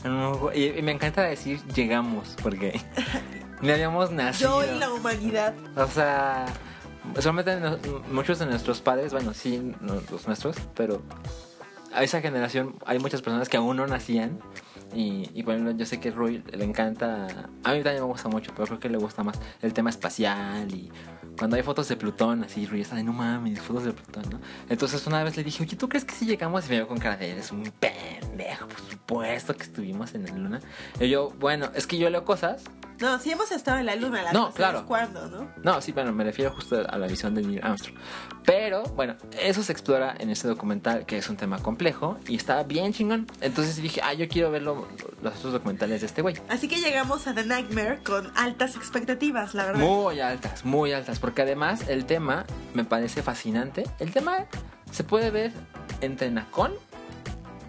A 0.03 0.07
lo 0.07 0.31
mejor- 0.31 0.55
y, 0.55 0.65
y 0.67 0.81
me 0.81 0.91
encanta 0.93 1.23
decir 1.23 1.61
llegamos, 1.73 2.35
porque 2.41 2.79
ni 3.61 3.71
habíamos 3.71 4.11
nacido. 4.11 4.63
Yo 4.65 4.75
y 4.75 4.79
la 4.79 4.91
humanidad. 4.93 5.53
O 5.75 5.87
sea, 5.87 6.45
solamente 7.19 7.59
no- 7.59 7.77
muchos 8.11 8.39
de 8.39 8.45
nuestros 8.45 8.81
padres, 8.81 9.11
bueno, 9.11 9.33
sí, 9.33 9.73
no, 9.81 9.95
los 10.09 10.27
nuestros, 10.27 10.55
pero 10.75 11.01
a 11.93 12.03
esa 12.03 12.21
generación 12.21 12.75
hay 12.85 12.99
muchas 12.99 13.21
personas 13.21 13.49
que 13.49 13.57
aún 13.57 13.75
no 13.77 13.85
nacían. 13.87 14.39
Y, 14.93 15.29
y 15.33 15.43
bueno, 15.43 15.71
yo 15.71 15.85
sé 15.85 15.99
que 15.99 16.11
Rui 16.11 16.43
le 16.51 16.65
encanta, 16.65 17.27
a 17.63 17.73
mí 17.73 17.81
también 17.81 18.03
me 18.03 18.09
gusta 18.09 18.29
mucho, 18.29 18.51
pero 18.53 18.67
creo 18.67 18.79
que 18.79 18.89
le 18.89 18.97
gusta 18.97 19.23
más 19.23 19.39
el 19.61 19.73
tema 19.73 19.89
espacial 19.89 20.73
y 20.73 20.91
cuando 21.37 21.55
hay 21.55 21.63
fotos 21.63 21.87
de 21.87 21.95
Plutón, 21.95 22.43
así 22.43 22.65
Rui 22.65 22.81
está 22.81 22.95
de 22.95 23.03
no 23.03 23.13
mames, 23.13 23.59
fotos 23.61 23.85
de 23.85 23.93
Plutón, 23.93 24.23
¿no? 24.29 24.39
Entonces 24.69 25.05
una 25.07 25.23
vez 25.23 25.37
le 25.37 25.43
dije, 25.43 25.63
oye, 25.63 25.75
¿tú 25.75 25.87
crees 25.87 26.05
que 26.05 26.13
si 26.13 26.25
llegamos? 26.25 26.65
Y 26.67 26.69
me 26.69 26.75
veo 26.77 26.87
con 26.87 26.97
cara 26.97 27.17
de, 27.17 27.31
eres 27.31 27.51
un 27.51 27.63
pendejo, 27.63 28.67
por 28.67 28.79
supuesto 28.79 29.55
que 29.55 29.63
estuvimos 29.63 30.13
en 30.13 30.25
la 30.25 30.35
luna. 30.35 30.59
Y 30.99 31.09
yo, 31.09 31.29
bueno, 31.39 31.71
es 31.73 31.87
que 31.87 31.97
yo 31.97 32.09
leo 32.09 32.25
cosas 32.25 32.63
No, 33.01 33.19
sí 33.19 33.31
hemos 33.31 33.51
estado 33.51 33.79
en 33.79 33.85
la 33.87 33.95
luna. 33.95 34.21
La 34.23 34.31
No, 34.31 34.51
claro. 34.51 34.79
es 34.79 34.85
¿Cuándo, 34.85 35.27
no? 35.27 35.49
no, 35.63 35.81
sí, 35.81 35.91
bueno, 35.91 36.11
me 36.13 36.23
refiero 36.23 36.51
justo 36.53 36.81
a 36.87 36.97
la 36.97 37.07
visión 37.07 37.33
de 37.35 37.41
Neil 37.41 37.59
Armstrong. 37.63 37.97
Pero, 38.45 38.83
bueno, 38.95 39.15
eso 39.41 39.63
se 39.63 39.71
explora 39.71 40.15
en 40.19 40.29
este 40.29 40.47
documental, 40.47 41.05
que 41.05 41.17
es 41.17 41.29
un 41.29 41.37
tema 41.37 41.59
complejo 41.59 42.17
y 42.27 42.35
está 42.35 42.63
bien 42.63 42.93
chingón. 42.93 43.27
Entonces 43.41 43.75
dije, 43.77 44.01
ah, 44.03 44.13
yo 44.13 44.27
quiero 44.27 44.51
ver 44.51 44.61
lo- 44.63 44.87
los 45.21 45.35
otros 45.35 45.53
documentales 45.53 46.01
de 46.01 46.07
este 46.07 46.21
güey. 46.21 46.35
Así 46.49 46.67
que 46.67 46.77
llegamos 46.79 47.27
a 47.27 47.33
The 47.33 47.43
Nightmare 47.45 48.01
con 48.03 48.31
altas 48.37 48.75
expectativas, 48.75 49.53
la 49.53 49.65
verdad. 49.65 49.79
Muy 49.81 50.19
altas, 50.19 50.65
muy 50.65 50.91
altas, 50.93 51.19
porque 51.19 51.41
además 51.43 51.87
el 51.87 52.05
tema 52.05 52.45
me 52.73 52.83
parece 52.83 53.21
fascinante. 53.23 53.83
El 53.99 54.11
tema 54.11 54.45
se 54.91 55.03
puede 55.03 55.29
ver 55.31 55.51
entre 56.01 56.29
Nacón 56.31 56.73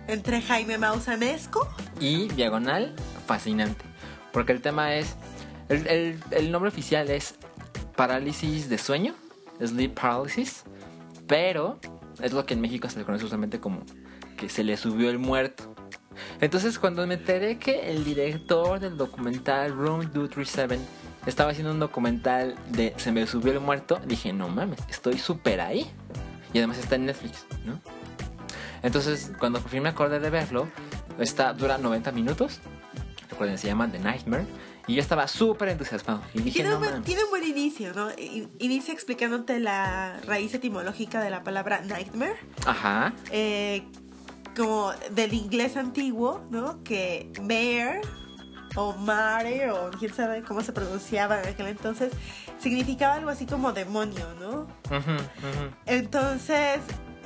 Entre 0.09 0.43
Jaime 0.43 0.79
Mausanesco. 0.79 1.69
y 2.01 2.29
Diagonal, 2.29 2.95
fascinante. 3.27 3.85
Porque 4.33 4.53
el 4.53 4.61
tema 4.63 4.95
es, 4.95 5.17
el, 5.69 5.87
el- 5.87 6.21
el 6.31 6.51
nombre 6.51 6.69
oficial 6.69 7.11
es 7.11 7.35
parálisis 7.97 8.69
de 8.69 8.79
sueño, 8.79 9.15
sleep 9.65 9.95
paralysis, 9.95 10.65
pero 11.27 11.79
es 12.21 12.33
lo 12.33 12.47
que 12.47 12.55
en 12.55 12.61
México 12.61 12.89
se 12.89 12.99
le 12.99 13.05
conoce 13.05 13.25
usualmente 13.27 13.61
como 13.61 13.83
que 14.37 14.49
se 14.49 14.65
le 14.65 14.77
subió 14.77 15.11
el 15.11 15.19
muerto. 15.19 15.75
Entonces 16.41 16.79
cuando 16.79 17.07
me 17.07 17.15
enteré 17.15 17.59
que 17.59 17.91
el 17.91 18.05
director 18.05 18.81
del 18.81 18.97
documental 18.97 19.73
Room 19.73 20.01
237 20.13 20.79
estaba 21.27 21.51
haciendo 21.53 21.73
un 21.73 21.79
documental 21.81 22.57
de 22.71 22.93
Se 22.97 23.13
me 23.13 23.27
subió 23.27 23.53
el 23.53 23.61
muerto, 23.61 24.01
dije, 24.07 24.33
no 24.33 24.49
mames, 24.49 24.81
estoy 24.89 25.19
súper 25.19 25.61
ahí. 25.61 25.91
Y 26.53 26.59
además 26.59 26.79
está 26.79 26.97
en 26.97 27.07
Netflix, 27.07 27.47
¿no? 27.65 27.81
Entonces, 28.83 29.33
cuando 29.39 29.61
por 29.61 29.71
fin 29.71 29.83
me 29.83 29.89
acordé 29.91 30.19
de 30.21 30.29
verlo, 30.29 30.69
está, 31.19 31.53
dura 31.55 31.79
90 31.79 32.13
minutos. 32.13 32.61
Recuerden, 33.33 33.59
se 33.59 33.67
llama 33.67 33.91
The 33.91 33.99
Nightmare. 33.99 34.47
Y 34.87 34.95
yo 34.97 35.01
estaba 35.03 35.27
súper 35.29 35.69
entusiasmado. 35.69 36.23
Y 36.35 36.41
dije, 36.43 36.61
Tiene 36.63 36.75
un, 36.77 37.03
tiene 37.03 37.25
un 37.25 37.31
buen 37.31 37.45
inicio, 37.45 37.93
¿no? 37.95 38.11
I- 38.13 38.49
Inicia 38.59 38.93
explicándote 38.93 39.59
la 39.61 40.19
raíz 40.27 40.53
etimológica 40.55 41.21
de 41.23 41.31
la 41.31 41.43
palabra 41.45 41.81
nightmare. 41.83 42.37
Ajá. 42.67 43.13
eh, 43.31 43.85
como 44.57 44.93
del 45.13 45.33
inglés 45.33 45.77
antiguo, 45.79 46.43
¿no? 46.51 46.83
Que 46.85 47.33
mare 47.41 48.03
o 48.77 48.93
mare 48.95 49.71
o 49.71 49.91
quién 49.99 50.13
sabe 50.13 50.43
cómo 50.43 50.61
se 50.63 50.73
pronunciaba 50.73 51.41
en 51.41 51.49
aquel 51.49 51.69
entonces, 51.69 52.13
significaba 52.59 53.15
algo 53.15 53.31
así 53.31 53.47
como 53.47 53.73
demonio, 53.73 54.27
¿no? 54.41 54.67
Ujú, 54.95 55.13
ujú. 55.13 55.71
Entonces, 55.87 56.81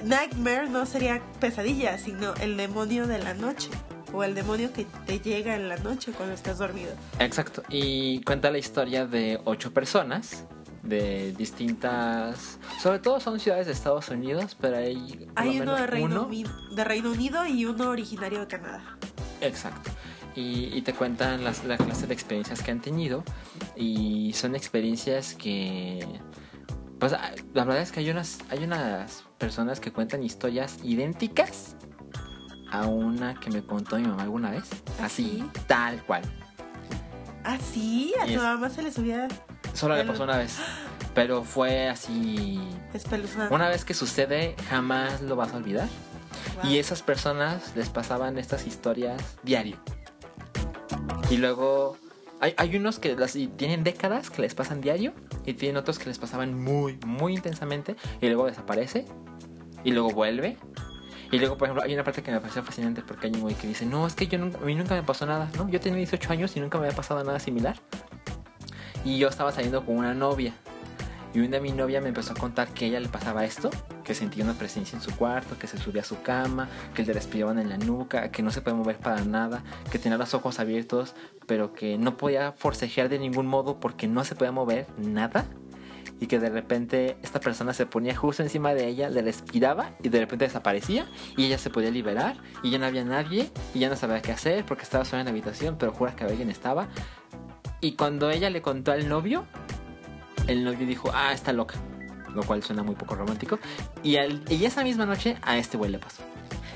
nightmare 0.05 0.69
no 0.69 0.87
sería 0.87 1.21
pesadilla, 1.40 1.99
sino 1.99 2.33
el 2.35 2.57
demonio 2.57 3.07
de 3.09 3.19
la 3.19 3.35
noche 3.35 3.71
o 4.12 4.23
el 4.25 4.35
demonio 4.35 4.73
que 4.73 4.87
te 5.07 5.21
llega 5.21 5.55
en 5.57 5.69
la 5.69 5.77
noche 5.79 6.12
cuando 6.12 6.35
estás 6.35 6.59
dormido. 6.59 6.92
Exacto. 7.19 7.62
Y 7.69 8.21
cuenta 8.23 8.51
la 8.51 8.59
historia 8.59 9.07
de 9.07 9.40
ocho 9.45 9.73
personas 9.73 10.45
de 10.83 11.33
distintas. 11.33 12.59
Sobre 12.81 12.99
todo 13.01 13.19
son 13.21 13.40
ciudades 13.40 13.66
de 13.66 13.73
Estados 13.73 14.09
Unidos, 14.09 14.57
pero 14.61 14.77
hay. 14.79 15.29
Hay 15.35 15.61
uno 15.61 15.75
de 15.75 15.87
Reino, 15.87 16.27
uno- 16.29 16.75
de 16.75 16.85
Reino 16.85 17.11
Unido 17.11 17.47
y 17.47 17.64
uno 17.66 17.90
originario 17.90 18.40
de 18.40 18.47
Canadá. 18.47 18.97
Exacto. 19.40 19.90
Y, 20.35 20.66
y 20.77 20.83
te 20.83 20.92
cuentan 20.92 21.42
las, 21.45 21.64
la 21.64 21.77
clase 21.79 22.07
de 22.07 22.14
experiencias 22.14 22.62
que 22.62 22.71
han 22.71 22.81
tenido. 22.81 23.25
Y 23.75 24.33
son 24.35 24.55
experiencias 24.55 25.35
que. 25.35 26.07
Pues 26.99 27.12
la 27.12 27.64
verdad 27.64 27.83
es 27.83 27.92
que 27.92 28.01
hay 28.01 28.09
unas, 28.11 28.38
hay 28.49 28.64
unas 28.64 29.25
personas 29.37 29.81
que 29.81 29.92
cuentan 29.92 30.23
historias 30.23 30.79
idénticas 30.83 31.76
a 32.71 32.87
una 32.87 33.35
que 33.35 33.51
me 33.51 33.63
contó 33.63 33.97
mi 33.97 34.07
mamá 34.07 34.23
alguna 34.23 34.51
vez. 34.51 34.65
Así, 35.01 35.45
¿Ah, 35.47 35.61
tal 35.67 36.03
cual. 36.05 36.23
Ah, 37.45 37.59
sí, 37.59 38.13
a 38.21 38.25
Y 38.27 38.35
tu 38.35 38.39
es- 38.39 38.43
mamá 38.43 38.69
se 38.71 38.83
le 38.83 38.91
subía 38.93 39.29
Solo 39.73 39.95
le 39.97 40.05
pasó 40.05 40.25
una 40.25 40.37
vez. 40.39 40.59
Pero 41.15 41.45
fue 41.45 41.89
así. 41.89 42.61
Una 43.51 43.69
vez 43.69 43.85
que 43.85 43.95
sucede, 43.95 44.55
jamás 44.69 45.23
lo 45.23 45.37
vas 45.37 45.53
a 45.55 45.57
olvidar. 45.57 45.89
Wow. 46.63 46.71
Y 46.71 46.79
esas 46.79 47.03
personas 47.03 47.73
les 47.77 47.89
pasaban 47.89 48.37
estas 48.39 48.67
historias 48.67 49.23
diario. 49.43 49.77
Y 51.31 51.39
luego 51.39 51.97
hay, 52.41 52.55
hay 52.59 52.77
unos 52.77 52.99
que 52.99 53.17
las, 53.17 53.33
tienen 53.57 53.83
décadas 53.83 54.29
que 54.31 54.43
les 54.43 54.55
pasan 54.55 54.81
diario 54.81 55.13
y 55.47 55.55
tienen 55.55 55.77
otros 55.79 55.99
que 55.99 56.07
les 56.07 56.19
pasaban 56.19 56.61
muy, 56.63 56.99
muy 57.07 57.35
intensamente 57.35 57.97
y 58.21 58.27
luego 58.27 58.47
desaparece 58.47 59.07
y 59.85 59.93
luego 59.93 60.11
vuelve. 60.11 60.57
Y 61.31 61.39
luego, 61.39 61.57
por 61.57 61.67
ejemplo, 61.67 61.85
hay 61.85 61.95
una 61.95 62.05
parte 62.05 62.23
que 62.23 62.31
me 62.31 62.41
pareció 62.41 62.62
fascinante 62.62 63.03
porque 63.03 63.27
hay 63.27 63.35
un 63.35 63.41
güey 63.41 63.55
que 63.55 63.67
dice, 63.67 63.85
no, 63.85 64.07
es 64.07 64.15
que 64.15 64.27
yo 64.27 64.39
nunca, 64.39 64.59
a 64.59 64.62
mí 64.62 64.75
nunca 64.75 64.95
me 64.95 65.03
pasó 65.03 65.27
nada, 65.27 65.51
¿no? 65.57 65.69
Yo 65.69 65.81
tenía 65.81 65.99
18 65.99 66.33
años 66.33 66.57
y 66.57 66.61
nunca 66.61 66.79
me 66.79 66.87
había 66.87 66.97
pasado 66.97 67.23
nada 67.25 67.41
similar. 67.41 67.77
Y 69.05 69.19
yo 69.19 69.29
estaba 69.29 69.53
saliendo 69.53 69.85
con 69.85 69.97
una 69.97 70.15
novia. 70.15 70.55
Y 71.35 71.41
un 71.41 71.51
día 71.51 71.61
mi 71.61 71.71
novia 71.71 72.01
me 72.01 72.09
empezó 72.09 72.33
a 72.33 72.37
contar 72.37 72.69
que 72.69 72.87
a 72.87 72.89
ella 72.89 73.01
le 73.01 73.09
pasaba 73.09 73.45
esto, 73.45 73.69
que 74.05 74.15
sentía 74.15 74.43
una 74.43 74.55
presencia 74.55 74.97
en 74.97 75.03
su 75.03 75.15
cuarto, 75.15 75.59
que 75.59 75.67
se 75.67 75.77
subía 75.77 76.01
a 76.01 76.05
su 76.05 76.23
cama, 76.23 76.69
que 76.95 77.05
le 77.05 77.12
respiraban 77.12 77.59
en 77.59 77.69
la 77.69 77.77
nuca, 77.77 78.31
que 78.31 78.43
no 78.43 78.51
se 78.51 78.62
podía 78.62 78.77
mover 78.77 78.97
para 78.97 79.23
nada, 79.23 79.62
que 79.91 79.99
tenía 79.99 80.17
los 80.17 80.33
ojos 80.33 80.61
abiertos, 80.61 81.15
pero 81.47 81.75
que 81.75 81.99
no 81.99 82.17
podía 82.17 82.53
forcejear 82.53 83.11
de 83.11 83.19
ningún 83.19 83.47
modo 83.47 83.81
porque 83.81 84.09
no 84.09 84.25
se 84.25 84.35
podía 84.35 84.53
mover 84.53 84.87
nada. 84.97 85.45
Y 86.21 86.29
que 86.29 86.39
de 86.39 86.49
repente 86.49 87.17
esta 87.23 87.41
persona 87.41 87.75
se 87.75 87.85
ponía 87.87 88.17
justo 88.17 88.43
encima 88.43 88.73
de 88.75 88.87
ella, 88.89 89.11
le 89.11 89.21
respiraba 89.23 89.91
y 90.03 90.09
de 90.09 90.21
repente 90.21 90.47
desaparecía 90.47 91.07
y 91.37 91.45
ella 91.45 91.59
se 91.59 91.69
podía 91.69 91.91
liberar 91.91 92.37
y 92.63 92.71
ya 92.71 92.79
no 92.79 92.87
había 92.87 93.05
nadie 93.05 93.51
y 93.75 93.81
ya 93.81 93.89
no 93.91 93.97
sabía 93.97 94.23
qué 94.23 94.33
hacer 94.33 94.65
porque 94.65 94.83
estaba 94.85 95.05
sola 95.05 95.21
en 95.21 95.27
la 95.27 95.33
habitación, 95.33 95.77
pero 95.79 95.93
jura 95.93 96.17
que 96.17 96.25
alguien 96.25 96.49
estaba. 96.49 96.89
Y 97.83 97.93
cuando 97.93 98.31
ella 98.31 98.49
le 98.49 98.63
contó 98.63 98.93
al 98.93 99.09
novio, 99.09 99.45
el 100.47 100.65
novio 100.65 100.87
dijo, 100.87 101.11
ah, 101.13 101.33
está 101.33 101.53
loca. 101.53 101.75
Lo 102.35 102.43
cual 102.43 102.63
suena 102.63 102.83
muy 102.83 102.95
poco 102.95 103.15
romántico. 103.15 103.59
Y, 104.03 104.17
al- 104.17 104.43
y 104.51 104.65
esa 104.65 104.83
misma 104.85 105.07
noche 105.07 105.37
a 105.43 105.57
este 105.59 105.77
güey 105.77 105.91
le 105.91 105.99
pasó. 105.99 106.23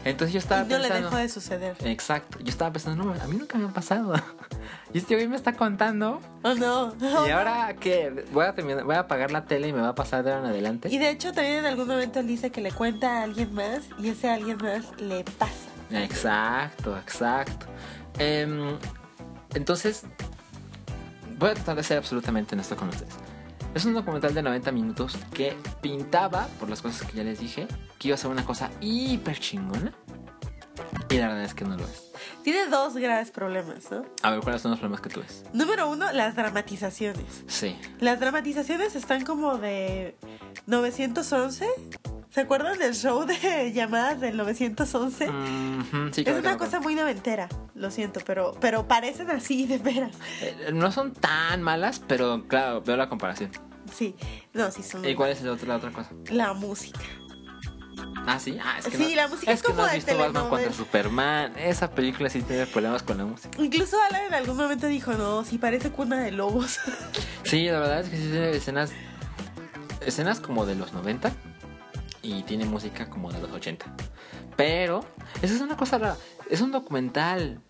Entonces 0.05 0.33
yo 0.33 0.39
estaba 0.39 0.63
y 0.63 0.69
no 0.69 0.79
le 0.79 0.89
pensando... 0.89 1.11
dejó 1.11 1.17
de 1.19 1.29
suceder. 1.29 1.77
Exacto. 1.85 2.39
Yo 2.41 2.49
estaba 2.49 2.73
pensando, 2.73 3.05
no, 3.05 3.13
a 3.13 3.27
mí 3.27 3.37
nunca 3.37 3.59
me 3.59 3.67
ha 3.67 3.69
pasado. 3.69 4.15
y 4.95 4.99
este 4.99 5.15
güey 5.15 5.29
me 5.29 5.37
está 5.37 5.53
contando. 5.53 6.21
Oh 6.43 6.55
no. 6.55 6.95
Y 7.27 7.31
ahora 7.31 7.75
que 7.75 8.25
voy 8.33 8.47
a 8.47 8.55
terminar, 8.55 8.85
voy 8.85 8.95
a 8.95 9.01
apagar 9.01 9.31
la 9.31 9.45
tele 9.45 9.69
y 9.69 9.73
me 9.73 9.81
va 9.83 9.89
a 9.89 9.95
pasar 9.95 10.25
de 10.25 10.33
ahora 10.33 10.47
en 10.47 10.51
adelante. 10.53 10.89
Y 10.91 10.99
de 10.99 11.11
hecho 11.11 11.33
también 11.33 11.59
en 11.59 11.67
algún 11.67 11.87
momento 11.87 12.21
él 12.21 12.27
dice 12.27 12.51
que 12.51 12.61
le 12.61 12.73
cuenta 12.73 13.21
a 13.21 13.23
alguien 13.25 13.53
más 13.55 13.83
y 13.99 14.09
ese 14.09 14.31
alguien 14.31 14.57
más 14.59 14.99
le 14.99 15.25
pasa. 15.25 15.69
Exacto, 15.91 16.97
exacto. 16.97 17.67
Em, 18.19 18.77
entonces, 19.55 20.05
voy 21.39 21.51
a 21.51 21.55
tratar 21.55 21.77
de 21.77 21.83
ser 21.83 21.99
absolutamente 21.99 22.55
honesto 22.55 22.77
con 22.77 22.89
ustedes. 22.89 23.15
Es 23.73 23.85
un 23.85 23.95
documental 23.95 24.35
de 24.35 24.43
90 24.43 24.73
minutos 24.73 25.17
que 25.33 25.57
pintaba, 25.81 26.49
por 26.59 26.69
las 26.69 26.83
cosas 26.83 27.09
que 27.09 27.17
ya 27.17 27.23
les 27.23 27.39
dije, 27.39 27.69
que 27.99 28.09
iba 28.09 28.17
a 28.17 28.19
ser 28.19 28.31
una 28.31 28.45
cosa 28.45 28.69
hiper 28.81 29.39
chingona. 29.39 29.95
Y 31.09 31.19
la 31.19 31.29
verdad 31.29 31.45
es 31.45 31.55
que 31.55 31.65
no 31.65 31.77
lo 31.77 31.85
es. 31.85 32.11
Tiene 32.43 32.67
dos 32.67 32.97
graves 32.97 33.31
problemas, 33.31 33.91
¿no? 33.93 34.05
A 34.23 34.31
ver, 34.31 34.41
¿cuáles 34.41 34.63
son 34.63 34.73
los 34.73 34.81
problemas 34.81 35.01
que 35.01 35.09
tú 35.09 35.21
ves? 35.21 35.45
Número 35.53 35.89
uno, 35.89 36.11
las 36.13 36.35
dramatizaciones. 36.35 37.45
Sí. 37.47 37.77
Las 38.01 38.19
dramatizaciones 38.19 38.97
están 38.97 39.25
como 39.25 39.59
de 39.59 40.17
911 40.67 41.69
¿Se 42.31 42.43
acuerdan 42.43 42.79
del 42.79 42.95
show 42.95 43.25
de 43.27 43.73
llamadas 43.75 44.21
del 44.21 44.37
911? 44.37 45.29
Ujú, 45.29 45.35
sí, 46.13 46.21
es 46.21 46.25
claro, 46.25 46.33
una 46.39 46.41
claro, 46.43 46.59
cosa 46.59 46.71
claro. 46.71 46.83
muy 46.85 46.95
noventera, 46.95 47.49
lo 47.75 47.91
siento, 47.91 48.21
pero, 48.25 48.57
pero 48.61 48.87
parecen 48.87 49.31
así 49.31 49.67
de 49.67 49.79
veras. 49.79 50.15
Eh, 50.41 50.71
no 50.73 50.93
son 50.93 51.13
tan 51.13 51.61
malas, 51.63 52.01
pero 52.07 52.47
claro, 52.47 52.83
veo 52.83 52.97
la 52.97 53.09
comparación. 53.09 53.51
Sí, 53.93 54.15
no, 54.53 54.71
sí 54.71 54.83
son 54.85 55.05
¿Y 55.05 55.15
cuál 55.17 55.31
es 55.31 55.41
el 55.41 55.49
otro- 55.49 55.67
la 55.67 55.77
otra 55.77 55.91
cosa? 55.91 56.11
la 56.31 56.53
música. 56.53 57.01
Ah, 58.27 58.39
sí. 58.39 58.59
Ah, 58.63 58.77
es 58.79 58.85
que 58.87 58.97
Sí, 58.97 59.11
no, 59.11 59.17
la 59.17 59.29
música 59.29 59.51
es 59.51 59.61
que 59.63 59.67
como 59.67 59.79
no 59.79 59.85
has 59.85 59.91
de 59.93 59.97
visto 59.97 60.17
Batman 60.17 60.49
contra 60.51 60.73
Superman. 60.73 61.53
Esa 61.59 61.91
película 61.91 62.29
sí 62.29 62.43
tiene 62.43 62.67
problemas 62.67 63.03
con 63.03 63.19
la 63.19 63.25
música. 63.25 63.61
Incluso 63.61 63.97
Alan 64.09 64.27
en 64.27 64.35
algún 64.35 64.57
momento 64.57 64.87
dijo, 64.87 65.15
no, 65.15 65.45
sí 65.45 65.59
parece 65.59 65.91
cuna 65.91 66.21
de 66.21 66.31
lobos. 66.31 66.79
Sí, 67.43 67.65
la 67.67 67.81
verdad 67.81 68.01
es 68.03 68.09
que 68.11 68.17
sí 68.17 68.29
tiene 68.31 68.51
escenas 68.51 68.93
escenas 70.07 70.39
como 70.41 70.65
de 70.67 70.77
los 70.77 70.93
90 70.93 71.33
y 72.23 72.43
tiene 72.43 72.65
música 72.65 73.09
como 73.09 73.33
de 73.33 73.41
los 73.41 73.51
80. 73.51 73.87
Pero 74.57 75.05
esa 75.43 75.55
es 75.55 75.61
una 75.61 75.77
cosa 75.77 75.99
rara, 75.99 76.17
es 76.49 76.61
un 76.61 76.73
documental. 76.73 77.61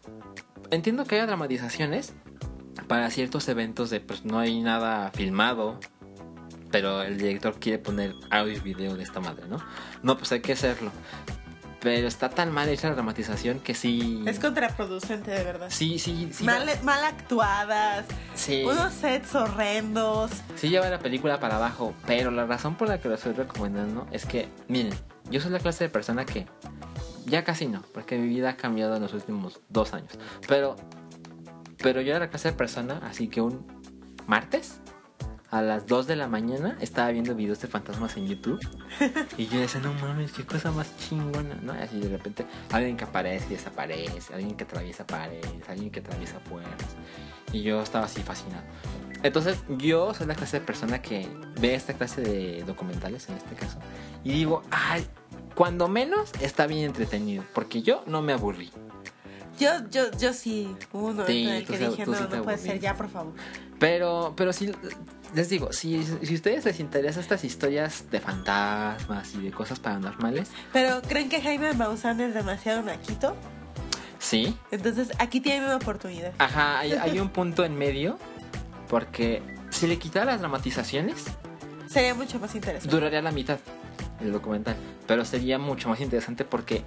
Entiendo 0.71 1.05
que 1.05 1.17
haya 1.17 1.27
dramatizaciones 1.27 2.15
para 2.87 3.11
ciertos 3.11 3.49
eventos 3.49 3.91
de 3.91 4.01
pues 4.01 4.25
no 4.25 4.39
hay 4.39 4.61
nada 4.61 5.11
filmado, 5.13 5.79
pero 6.71 7.03
el 7.03 7.19
director 7.19 7.59
quiere 7.59 7.79
poner 7.79 8.15
audio 8.31 8.55
y 8.55 8.61
video 8.61 8.97
de 8.97 9.03
esta 9.03 9.21
madre, 9.21 9.47
¿no? 9.49 9.59
No, 10.03 10.17
pues 10.17 10.33
hay 10.33 10.41
que 10.41 10.53
hacerlo. 10.53 10.91
Pero 11.81 12.07
está 12.07 12.29
tan 12.29 12.53
mal 12.53 12.69
hecha 12.69 12.89
la 12.89 12.95
dramatización 12.95 13.61
que 13.61 13.75
sí 13.75 14.23
es 14.27 14.39
contraproducente, 14.39 15.31
de 15.31 15.45
verdad. 15.45 15.69
Sí, 15.71 15.99
sí, 15.99 16.29
sí. 16.33 16.45
mal, 16.45 16.69
mal 16.83 17.03
actuadas, 17.05 18.05
sí. 18.35 18.65
unos 18.65 18.93
sets 18.93 19.35
horrendos. 19.35 20.31
Sí 20.57 20.69
lleva 20.69 20.89
la 20.91 20.99
película 20.99 21.41
para 21.41 21.57
abajo, 21.57 21.95
pero 22.07 22.31
la 22.31 22.45
razón 22.45 22.75
por 22.75 22.89
la 22.89 23.01
que 23.01 23.09
lo 23.09 23.15
estoy 23.15 23.33
recomendando 23.33 24.07
es 24.13 24.27
que, 24.27 24.49
miren, 24.69 24.93
yo 25.31 25.41
soy 25.41 25.51
la 25.51 25.59
clase 25.59 25.85
de 25.85 25.91
persona 25.91 26.27
que 26.27 26.47
ya 27.27 27.45
casi 27.45 27.67
no, 27.67 27.83
porque 27.95 28.19
mi 28.19 28.29
vida 28.29 28.51
ha 28.51 28.57
cambiado 28.57 28.97
en 28.97 29.03
los 29.03 29.15
últimos 29.15 29.61
dos 29.69 29.95
años. 29.95 30.19
Pero, 30.47 30.77
pero 31.83 32.01
yo 32.03 32.11
era 32.11 32.21
la 32.21 32.29
clase 32.29 32.51
de 32.51 32.57
persona, 32.57 33.01
así 33.05 33.29
que 33.29 33.41
un 33.41 33.67
martes 34.27 34.81
a 35.51 35.63
las 35.63 35.87
2 35.87 36.07
de 36.07 36.17
la 36.17 36.29
mañana 36.29 36.77
estaba 36.81 37.11
viendo 37.11 37.35
videos 37.35 37.61
de 37.61 37.69
fantasmas 37.69 38.17
en 38.17 38.29
YouTube 38.29 38.61
y 39.37 39.47
yo 39.47 39.59
decía, 39.61 39.81
no 39.81 39.93
mames, 39.95 40.33
qué 40.33 40.45
cosa 40.45 40.71
más 40.71 40.97
chingona, 40.99 41.57
¿no? 41.63 41.75
Y 41.75 41.79
así 41.79 41.99
de 41.99 42.09
repente 42.09 42.47
alguien 42.71 42.97
que 42.97 43.05
aparece 43.05 43.47
y 43.51 43.57
desaparece, 43.57 44.33
alguien 44.33 44.57
que 44.57 44.65
atraviesa 44.65 45.07
paredes, 45.07 45.69
alguien 45.69 45.91
que 45.91 46.01
atraviesa 46.01 46.39
puertas. 46.39 46.97
Y 47.53 47.63
yo 47.63 47.83
estaba 47.83 48.05
así 48.05 48.23
fascinado. 48.23 48.63
Entonces 49.23 49.59
yo 49.69 50.15
soy 50.15 50.27
la 50.27 50.35
clase 50.35 50.61
de 50.61 50.67
persona 50.67 51.03
que 51.03 51.29
ve 51.61 51.75
esta 51.75 51.95
clase 51.95 52.23
de 52.23 52.63
documentales 52.65 53.29
en 53.29 53.37
este 53.37 53.55
caso 53.55 53.79
y 54.23 54.31
digo, 54.31 54.63
ay, 54.71 55.05
cuando 55.55 55.89
menos 55.89 56.33
está 56.41 56.67
bien 56.67 56.85
entretenido, 56.85 57.45
porque 57.55 57.83
yo 57.83 58.05
no 58.07 58.23
me 58.23 58.33
aburrí. 58.33 58.71
Yo, 59.61 59.71
yo, 59.91 60.11
yo 60.19 60.33
sí, 60.33 60.75
hubo 60.93 61.09
un 61.09 61.17
momento 61.17 61.27
Sí, 61.33 61.43
en 61.47 61.49
el 61.57 61.65
que 61.67 61.79
dije, 61.79 62.07
no, 62.07 62.19
no 62.29 62.43
puede 62.43 62.59
ser, 62.59 62.81
ya, 62.81 62.97
por 62.97 63.09
favor. 63.11 63.33
Pero, 63.79 64.33
pero 64.37 64.53
sí, 64.53 64.73
les 65.35 65.49
digo, 65.51 65.73
si, 65.73 66.03
si 66.23 66.35
ustedes 66.35 66.65
les 66.65 66.81
interesa 66.81 67.21
estas 67.21 67.45
historias 67.45 68.11
de 68.11 68.21
fantasmas 68.21 69.35
y 69.35 69.43
de 69.43 69.51
cosas 69.53 69.79
paranormales, 69.79 70.51
Pero, 70.73 71.03
¿creen 71.03 71.29
que 71.29 71.41
Jaime 71.43 71.73
Maussan 71.75 72.21
es 72.21 72.35
demasiado 72.35 72.83
naquito? 72.83 73.37
sí. 74.19 74.57
Entonces, 74.71 75.11
aquí 75.19 75.41
tienen 75.41 75.65
una 75.65 75.77
oportunidad. 75.77 76.33
Ajá, 76.39 76.79
hay, 76.81 76.93
hay 77.01 77.19
un 77.21 77.29
punto 77.29 77.65
en 77.65 77.77
medio, 77.77 78.19
porque 78.89 79.43
si 79.71 79.87
le 79.87 79.99
quitara 79.99 80.27
las 80.33 80.41
dramatizaciones, 80.41 81.25
Sería 81.87 82.15
mucho 82.15 82.39
más 82.39 82.55
interesante. 82.55 82.95
duraría 82.95 83.21
la 83.21 83.33
mitad 83.33 83.59
el 84.21 84.33
documental. 84.33 84.77
Pero 85.07 85.25
sería 85.25 85.59
mucho 85.59 85.89
más 85.89 86.01
interesante 86.01 86.45
porque 86.45 86.85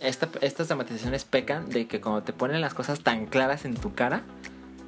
esta- 0.00 0.28
estas 0.40 0.68
dramatizaciones 0.68 1.24
pecan 1.24 1.68
de 1.68 1.86
que 1.86 2.00
cuando 2.00 2.22
te 2.22 2.32
ponen 2.32 2.60
las 2.60 2.74
cosas 2.74 3.00
tan 3.00 3.26
claras 3.26 3.64
en 3.64 3.74
tu 3.74 3.94
cara, 3.94 4.22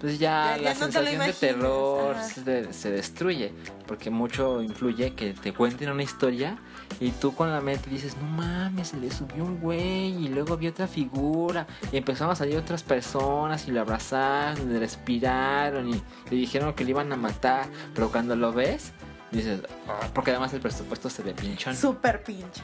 pues 0.00 0.18
ya, 0.18 0.56
Ya- 0.56 0.56
ya 0.56 0.62
la 0.62 0.70
no 0.74 0.86
te 0.86 0.92
sensación 0.92 1.26
de 1.26 1.32
terror 1.34 2.16
se, 2.22 2.72
se 2.72 2.90
destruye. 2.90 3.52
Porque 3.86 4.08
mucho 4.08 4.62
influye 4.62 5.14
que 5.14 5.34
te 5.34 5.52
cuenten 5.52 5.90
una 5.90 6.02
historia 6.02 6.56
y 7.00 7.10
tú 7.10 7.34
con 7.34 7.50
la 7.50 7.60
mente 7.60 7.90
dices, 7.90 8.16
no 8.16 8.22
mames, 8.22 8.88
se 8.88 8.96
le 8.96 9.10
subió 9.10 9.44
un 9.44 9.60
güey 9.60 10.08
y 10.24 10.28
luego 10.28 10.56
vi 10.56 10.68
otra 10.68 10.86
figura 10.86 11.66
y 11.92 11.98
empezaron 11.98 12.32
a 12.32 12.36
salir 12.36 12.56
otras 12.56 12.82
personas 12.82 13.68
y 13.68 13.72
lo 13.72 13.80
abrazaron 13.82 14.70
y 14.70 14.72
le 14.72 14.78
respiraron 14.78 15.88
y 15.90 15.92
le 16.30 16.36
dijeron 16.36 16.72
que 16.72 16.84
le 16.84 16.90
iban 16.90 17.12
a 17.12 17.16
matar. 17.16 17.66
Pero 17.94 18.10
cuando 18.10 18.36
lo 18.36 18.52
ves, 18.52 18.92
dices, 19.32 19.60
"Ah", 19.86 20.08
porque 20.14 20.30
además 20.30 20.54
el 20.54 20.60
presupuesto 20.60 21.10
se 21.10 21.22
ve 21.22 21.34
pinchón. 21.34 21.76
Súper 21.76 22.22
pinche. 22.22 22.62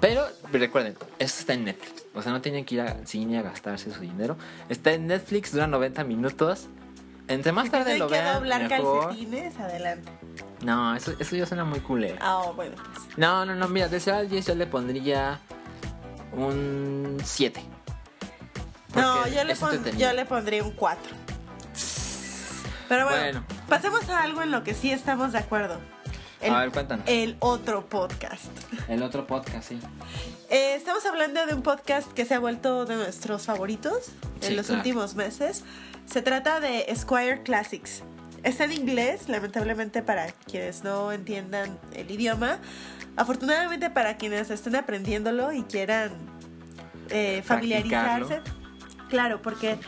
Pero 0.00 0.26
recuerden, 0.52 0.92
esto 1.18 1.40
está 1.40 1.52
en 1.54 1.64
Netflix. 1.64 2.04
O 2.14 2.22
sea, 2.22 2.32
no 2.32 2.40
tienen 2.40 2.64
que 2.64 2.76
ir 2.76 2.80
al 2.80 3.06
cine 3.06 3.38
a 3.38 3.42
gastarse 3.42 3.92
su 3.92 4.00
dinero. 4.00 4.36
Está 4.68 4.92
en 4.92 5.06
Netflix, 5.06 5.52
dura 5.52 5.66
90 5.66 6.04
minutos. 6.04 6.66
Entre 7.28 7.50
más 7.52 7.70
tarde 7.70 7.98
lo 7.98 8.06
que 8.06 8.14
vean, 8.14 8.34
doblar 8.36 8.68
mejor. 8.68 9.06
calcetines, 9.08 9.58
adelante. 9.58 10.10
No, 10.62 10.94
eso, 10.94 11.12
eso 11.18 11.34
ya 11.36 11.44
suena 11.46 11.64
muy 11.64 11.80
culero. 11.80 12.16
Ah, 12.20 12.52
bueno, 12.54 12.76
pues. 12.76 13.18
No, 13.18 13.44
no, 13.44 13.54
no, 13.56 13.66
mira, 13.68 13.88
de 13.88 13.98
0 13.98 14.16
al 14.18 14.28
10 14.30 14.46
yo 14.46 14.54
le 14.54 14.66
pondría 14.66 15.40
un 16.32 17.16
7. 17.24 17.62
No, 18.94 19.26
yo 19.28 19.44
le, 19.44 19.56
pon- 19.56 19.84
yo 19.98 20.12
le 20.12 20.24
pondría 20.24 20.62
un 20.62 20.70
4. 20.70 21.02
Pero 22.88 23.04
bueno, 23.04 23.20
Bueno. 23.20 23.44
pasemos 23.68 24.08
a 24.08 24.22
algo 24.22 24.42
en 24.42 24.52
lo 24.52 24.62
que 24.62 24.72
sí 24.72 24.92
estamos 24.92 25.32
de 25.32 25.38
acuerdo. 25.38 25.80
El, 26.46 26.54
A 26.54 26.60
ver, 26.60 26.70
cuéntanos. 26.70 27.04
el 27.08 27.36
otro 27.40 27.86
podcast. 27.86 28.44
El 28.88 29.02
otro 29.02 29.26
podcast, 29.26 29.68
sí. 29.68 29.78
Eh, 30.50 30.74
estamos 30.76 31.04
hablando 31.06 31.44
de 31.46 31.54
un 31.54 31.62
podcast 31.62 32.10
que 32.12 32.24
se 32.24 32.34
ha 32.34 32.38
vuelto 32.38 32.84
de 32.86 32.94
nuestros 32.96 33.46
favoritos 33.46 34.12
Sí, 34.40 34.48
en 34.48 34.56
los 34.56 34.66
claro. 34.66 34.80
últimos 34.80 35.14
meses. 35.16 35.64
Se 36.06 36.22
trata 36.22 36.60
de 36.60 36.86
Squire 36.94 37.42
Classics. 37.42 38.02
Está 38.44 38.64
en 38.64 38.72
inglés, 38.72 39.28
lamentablemente 39.28 40.02
para 40.02 40.28
quienes 40.30 40.84
no 40.84 41.10
entiendan 41.10 41.78
el 41.94 42.08
idioma. 42.10 42.58
Afortunadamente 43.16 43.90
para 43.90 44.16
quienes 44.16 44.50
estén 44.50 44.76
aprendiéndolo 44.76 45.52
y 45.52 45.62
quieran 45.64 46.12
eh, 47.10 47.42
familiarizarse. 47.44 48.40
Claro, 49.08 49.42
porque 49.42 49.78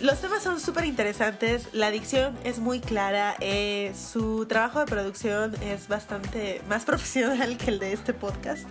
los 0.00 0.20
temas 0.20 0.42
son 0.42 0.60
súper 0.60 0.84
interesantes, 0.84 1.68
la 1.72 1.90
dicción 1.90 2.36
es 2.44 2.58
muy 2.58 2.80
clara, 2.80 3.36
eh, 3.40 3.94
su 3.94 4.46
trabajo 4.46 4.80
de 4.80 4.86
producción 4.86 5.54
es 5.62 5.88
bastante 5.88 6.62
más 6.68 6.84
profesional 6.86 7.56
que 7.56 7.70
el 7.70 7.78
de 7.78 7.92
este 7.92 8.12
podcast. 8.12 8.66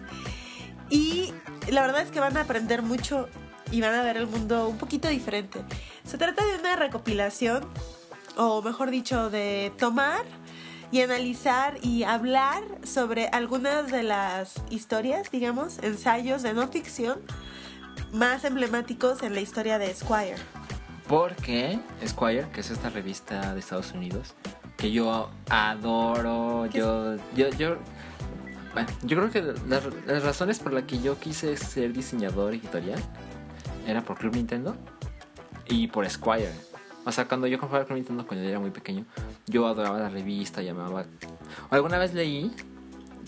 Y 0.89 1.33
la 1.71 1.81
verdad 1.81 2.01
es 2.01 2.11
que 2.11 2.19
van 2.19 2.37
a 2.37 2.41
aprender 2.41 2.81
mucho 2.81 3.27
y 3.71 3.81
van 3.81 3.93
a 3.95 4.03
ver 4.03 4.17
el 4.17 4.27
mundo 4.27 4.67
un 4.67 4.77
poquito 4.77 5.07
diferente. 5.07 5.63
Se 6.03 6.17
trata 6.17 6.45
de 6.45 6.59
una 6.59 6.75
recopilación, 6.75 7.65
o 8.37 8.61
mejor 8.61 8.91
dicho, 8.91 9.29
de 9.29 9.71
tomar 9.77 10.23
y 10.91 11.01
analizar 11.01 11.77
y 11.81 12.03
hablar 12.03 12.63
sobre 12.83 13.27
algunas 13.29 13.91
de 13.91 14.03
las 14.03 14.55
historias, 14.69 15.31
digamos, 15.31 15.79
ensayos 15.81 16.43
de 16.43 16.53
no 16.53 16.67
ficción 16.67 17.19
más 18.11 18.43
emblemáticos 18.43 19.23
en 19.23 19.33
la 19.33 19.41
historia 19.41 19.79
de 19.79 19.93
Squire. 19.93 20.37
Porque 21.07 21.79
Squire, 22.05 22.47
que 22.51 22.61
es 22.61 22.71
esta 22.71 22.89
revista 22.89 23.53
de 23.53 23.59
Estados 23.59 23.91
Unidos, 23.91 24.33
que 24.75 24.91
yo 24.91 25.29
adoro, 25.49 26.67
¿Qué 26.71 26.79
yo, 26.79 27.15
yo, 27.35 27.49
yo, 27.51 27.77
bueno, 28.73 28.89
yo 29.03 29.17
creo 29.17 29.29
que 29.29 29.41
las, 29.67 29.83
las 30.07 30.23
razones 30.23 30.59
por 30.59 30.73
las 30.73 30.83
que 30.83 30.99
yo 30.99 31.19
quise 31.19 31.55
ser 31.57 31.93
diseñador 31.93 32.53
editorial 32.53 32.99
era 33.87 34.01
por 34.01 34.17
Club 34.17 34.35
Nintendo 34.35 34.75
y 35.67 35.87
por 35.87 36.09
Squire. 36.09 36.51
O 37.05 37.11
sea, 37.11 37.27
cuando 37.27 37.45
yo 37.45 37.59
compraba 37.59 37.85
Club 37.85 37.97
Nintendo 37.97 38.25
cuando 38.25 38.43
yo 38.43 38.49
era 38.49 38.59
muy 38.59 38.71
pequeño, 38.71 39.05
yo 39.45 39.67
adoraba 39.67 39.99
la 39.99 40.09
revista, 40.09 40.63
llamaba... 40.63 41.05
Alguna 41.69 41.99
vez 41.99 42.15
leí 42.15 42.51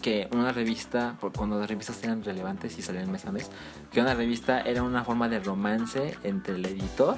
que 0.02 0.28
una 0.32 0.52
revista, 0.52 1.16
cuando 1.36 1.60
las 1.60 1.70
revistas 1.70 2.04
eran 2.04 2.24
relevantes 2.24 2.78
y 2.78 2.82
salían 2.82 3.12
mes 3.12 3.26
a 3.26 3.32
mes, 3.32 3.50
que 3.92 4.02
una 4.02 4.16
revista 4.16 4.62
era 4.62 4.82
una 4.82 5.04
forma 5.04 5.30
de 5.30 5.40
romance 5.40 6.18
entre 6.24 6.56
el 6.56 6.66
editor 6.66 7.18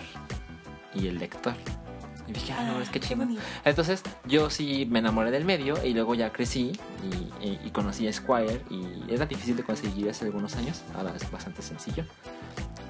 y 0.99 1.07
el 1.07 1.17
lector. 1.19 1.53
Y 2.27 2.31
dije, 2.31 2.53
ah, 2.53 2.63
no, 2.63 2.79
es 2.79 2.89
que 2.89 2.99
chingón. 2.99 3.29
bonito. 3.29 3.43
Entonces 3.65 4.03
yo 4.25 4.49
sí 4.51 4.85
me 4.89 4.99
enamoré 4.99 5.31
del 5.31 5.45
medio 5.45 5.83
y 5.83 5.93
luego 5.93 6.13
ya 6.13 6.31
crecí 6.31 6.79
y, 7.41 7.45
y- 7.47 7.59
y 7.65 7.71
conocí 7.71 8.07
a 8.07 8.13
Squire 8.13 8.61
y 8.69 9.11
era 9.11 9.25
difícil 9.25 9.55
de 9.55 9.63
conseguir 9.63 10.09
hace 10.09 10.25
algunos 10.25 10.55
años, 10.55 10.81
ahora 10.95 11.11
es 11.15 11.29
bastante 11.31 11.61
sencillo. 11.63 12.05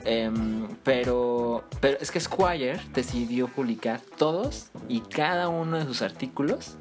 Em, 0.03 0.67
pero, 0.83 1.63
pero 1.79 1.97
es 2.01 2.11
que 2.11 2.19
Squire 2.19 2.79
decidió 2.93 3.47
publicar 3.47 4.01
todos 4.17 4.71
y 4.89 4.99
cada 5.01 5.47
uno 5.49 5.77
de 5.77 5.85
sus 5.85 6.01
artículos 6.01 6.75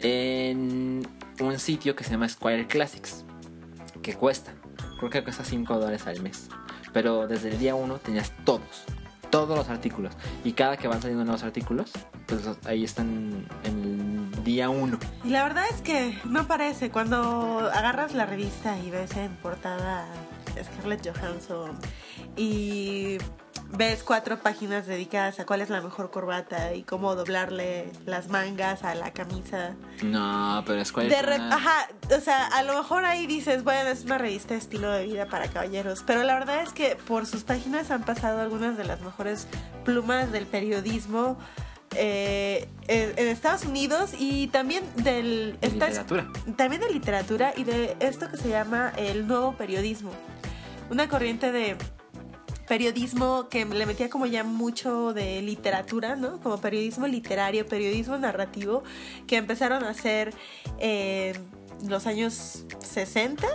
en 0.00 1.06
un 1.40 1.58
sitio 1.58 1.96
que 1.96 2.04
se 2.04 2.10
llama 2.10 2.28
Squire 2.28 2.66
Classics, 2.66 3.24
que 4.02 4.14
cuesta, 4.14 4.52
creo 4.98 5.10
que 5.10 5.22
cuesta 5.24 5.44
5 5.44 5.74
dólares 5.74 6.06
al 6.06 6.20
mes. 6.22 6.48
Pero 6.92 7.26
desde 7.26 7.50
el 7.50 7.58
día 7.58 7.74
1 7.74 7.98
tenías 7.98 8.32
todos, 8.44 8.84
todos 9.30 9.56
los 9.56 9.68
artículos. 9.68 10.14
Y 10.44 10.52
cada 10.52 10.76
que 10.76 10.88
van 10.88 11.00
saliendo 11.00 11.24
nuevos 11.24 11.42
artículos, 11.42 11.92
pues 12.26 12.42
ahí 12.64 12.84
están 12.84 13.46
en 13.64 14.30
el 14.34 14.44
día 14.44 14.70
1. 14.70 14.98
Y 15.24 15.28
la 15.30 15.42
verdad 15.42 15.64
es 15.70 15.80
que 15.82 16.18
no 16.24 16.46
parece. 16.46 16.90
Cuando 16.90 17.70
agarras 17.72 18.14
la 18.14 18.26
revista 18.26 18.78
y 18.78 18.90
ves 18.90 19.16
en 19.16 19.34
portada 19.36 20.06
Scarlett 20.64 21.06
Johansson 21.06 21.72
y 22.36 23.18
ves 23.72 24.02
cuatro 24.02 24.38
páginas 24.38 24.86
dedicadas 24.86 25.38
a 25.40 25.46
cuál 25.46 25.60
es 25.60 25.70
la 25.70 25.80
mejor 25.80 26.10
corbata 26.10 26.74
y 26.74 26.82
cómo 26.82 27.14
doblarle 27.14 27.90
las 28.06 28.28
mangas 28.28 28.84
a 28.84 28.94
la 28.94 29.12
camisa. 29.12 29.74
No, 30.02 30.62
pero 30.66 30.80
es 30.80 30.92
re- 30.94 31.36
una- 31.36 31.54
Ajá, 31.56 31.88
o 32.16 32.20
sea, 32.20 32.46
a 32.46 32.62
lo 32.62 32.74
mejor 32.76 33.04
ahí 33.04 33.26
dices, 33.26 33.64
bueno, 33.64 33.90
es 33.90 34.04
una 34.04 34.18
revista 34.18 34.54
de 34.54 34.60
estilo 34.60 34.90
de 34.90 35.04
vida 35.06 35.26
para 35.26 35.48
caballeros, 35.48 36.02
pero 36.06 36.22
la 36.22 36.34
verdad 36.38 36.62
es 36.62 36.72
que 36.72 36.96
por 36.96 37.26
sus 37.26 37.44
páginas 37.44 37.90
han 37.90 38.04
pasado 38.04 38.40
algunas 38.40 38.76
de 38.76 38.84
las 38.84 39.00
mejores 39.00 39.46
plumas 39.84 40.32
del 40.32 40.46
periodismo 40.46 41.36
eh, 41.94 42.68
en, 42.88 43.12
en 43.18 43.28
Estados 43.28 43.64
Unidos 43.64 44.10
y 44.18 44.48
también 44.48 44.84
del... 44.96 45.56
de 45.60 45.66
esta- 45.66 45.86
literatura. 45.88 46.26
también 46.56 46.80
de 46.82 46.90
literatura 46.90 47.52
y 47.56 47.64
de 47.64 47.96
esto 48.00 48.28
que 48.30 48.36
se 48.36 48.48
llama 48.48 48.92
el 48.96 49.26
nuevo 49.26 49.52
periodismo. 49.54 50.10
Una 50.90 51.08
corriente 51.08 51.52
de 51.52 51.76
periodismo 52.66 53.48
que 53.48 53.64
le 53.64 53.86
metía 53.86 54.10
como 54.10 54.26
ya 54.26 54.44
mucho 54.44 55.12
de 55.12 55.40
literatura, 55.42 56.16
¿no? 56.16 56.40
Como 56.40 56.60
periodismo 56.60 57.06
literario, 57.06 57.66
periodismo 57.66 58.18
narrativo, 58.18 58.82
que 59.26 59.36
empezaron 59.36 59.84
a 59.84 59.90
hacer 59.90 60.34
en 60.78 61.36
los 61.86 62.06
años 62.06 62.64
60. 62.80 63.46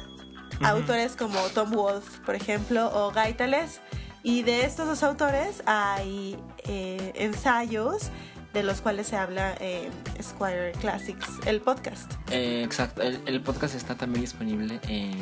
Autores 0.64 1.16
como 1.16 1.40
Tom 1.56 1.72
Wolfe, 1.72 2.20
por 2.26 2.36
ejemplo, 2.36 2.92
o 2.94 3.12
Gaitales. 3.12 3.82
Y 4.24 4.44
de 4.44 4.66
estos 4.66 4.86
dos 4.88 5.02
autores 5.02 5.64
hay 5.66 6.38
eh, 6.66 7.12
ensayos 7.16 8.12
de 8.54 8.64
los 8.64 8.82
cuales 8.82 9.08
se 9.08 9.16
habla 9.16 9.56
en 9.60 9.92
Squire 10.22 10.74
Classics, 10.74 11.28
el 11.46 11.62
podcast. 11.62 12.12
Eh, 12.32 12.64
exacto, 12.64 13.02
el, 13.02 13.20
el 13.26 13.42
podcast 13.42 13.76
está 13.76 13.96
también 13.96 14.22
disponible 14.22 14.80
en. 14.88 15.20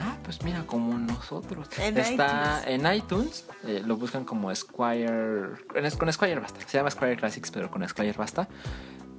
Ah, 0.00 0.16
pues 0.24 0.42
mira, 0.42 0.64
como 0.66 0.98
nosotros. 0.98 1.68
En 1.78 1.98
está 1.98 2.62
en 2.66 2.92
iTunes, 2.92 3.46
eh, 3.64 3.82
lo 3.84 3.96
buscan 3.96 4.24
como 4.24 4.54
Squire. 4.54 5.50
Con 5.98 6.12
Squire 6.12 6.40
basta. 6.40 6.60
Se 6.66 6.78
llama 6.78 6.90
Squire 6.90 7.16
Classics, 7.16 7.50
pero 7.50 7.70
con 7.70 7.86
Squire 7.88 8.14
basta. 8.16 8.48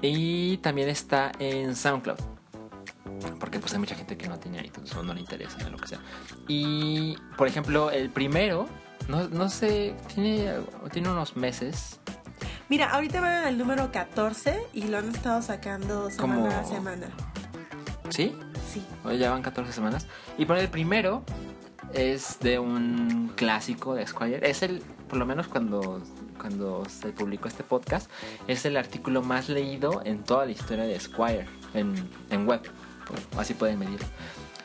Y 0.02 0.58
también 0.58 0.90
está 0.90 1.32
en 1.40 1.76
SoundCloud. 1.76 2.20
Porque 3.40 3.60
pues 3.60 3.74
hay 3.74 3.80
mucha 3.80 3.96
gente 3.96 4.18
que 4.18 4.28
no 4.28 4.38
tiene 4.40 4.62
iTunes 4.66 4.94
o 4.96 5.04
no 5.04 5.14
le 5.14 5.22
interesa 5.22 5.58
o 5.66 5.70
lo 5.70 5.78
que 5.78 5.88
sea. 5.88 6.00
Y 6.48 7.16
por 7.38 7.48
ejemplo, 7.48 7.92
el 7.92 8.10
primero, 8.10 8.68
no, 9.08 9.30
no 9.30 9.50
sé, 9.50 9.96
tiene, 10.14 10.52
tiene 10.92 11.10
unos 11.10 11.38
meses. 11.38 12.00
Mira, 12.70 12.90
ahorita 12.92 13.22
van 13.22 13.48
el 13.48 13.58
número 13.58 13.92
14 13.92 14.60
y 14.74 14.84
lo 14.88 14.98
han 14.98 15.10
estado 15.10 15.42
sacando 15.42 16.10
semana 16.10 16.36
Como- 16.36 16.48
a 16.48 16.64
semana. 16.64 17.08
¿Sí? 18.10 18.36
Sí. 18.72 18.84
Hoy 19.04 19.18
ya 19.18 19.32
van 19.32 19.42
14 19.42 19.72
semanas. 19.74 20.08
Y 20.38 20.46
por 20.46 20.58
el 20.58 20.70
primero 20.70 21.24
es 21.94 22.40
de 22.40 22.60
un 22.60 23.32
clásico 23.36 23.96
de 23.96 24.08
Squire. 24.08 24.50
Es 24.50 24.64
el, 24.64 24.80
por 25.10 25.18
lo 25.18 25.26
menos 25.26 25.48
cuando, 25.48 26.02
cuando 26.40 26.84
se 26.90 27.10
publicó 27.10 27.48
este 27.48 27.64
podcast, 27.64 28.10
es 28.48 28.66
el 28.66 28.78
artículo 28.78 29.22
más 29.22 29.50
leído 29.50 30.02
en 30.06 30.24
toda 30.24 30.46
la 30.46 30.52
historia 30.52 30.86
de 30.86 31.00
Squire, 31.00 31.46
en, 31.74 32.10
en 32.30 32.48
web. 32.48 32.62
Así 33.38 33.54
pueden 33.54 33.78
medirlo. 33.80 34.08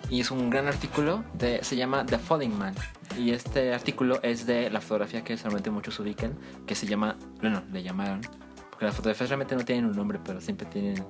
Y 0.09 0.21
es 0.21 0.31
un 0.31 0.49
gran 0.49 0.69
artículo, 0.69 1.23
de, 1.35 1.63
se 1.63 1.77
llama 1.77 2.07
The 2.07 2.19
Falling 2.19 2.57
Man. 2.57 2.75
Y 3.19 3.33
este 3.33 3.75
artículo 3.75 4.21
es 4.23 4.47
de 4.47 4.71
la 4.71 4.81
fotografía 4.81 5.25
que 5.25 5.37
solamente 5.37 5.71
muchos 5.71 5.99
ubiquen, 5.99 6.39
que 6.67 6.77
se 6.77 6.87
llama, 6.87 7.17
bueno, 7.41 7.65
le 7.73 7.83
llamaron, 7.83 8.21
porque 8.71 8.87
las 8.87 8.95
fotografías 8.95 9.29
realmente 9.29 9.57
no 9.57 9.65
tienen 9.65 9.87
un 9.87 9.97
nombre, 9.97 10.21
pero 10.25 10.41
siempre 10.41 10.67
tienen 10.67 11.05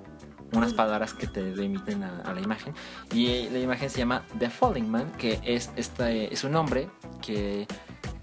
unas 0.55 0.73
palabras 0.73 1.13
que 1.13 1.27
te 1.27 1.53
remiten 1.55 2.03
a, 2.03 2.33
la 2.33 2.41
imagen. 2.41 2.73
Y 3.13 3.51
la 3.51 3.59
imagen 3.59 3.91
se 3.91 3.99
llama 3.99 4.25
The 4.39 4.49
Falling 4.49 4.91
Man, 4.91 5.13
que 5.19 5.39
es, 5.45 5.71
este, 5.77 6.33
es 6.33 6.45
un 6.45 6.57
hombre 6.57 6.89
que 7.21 7.67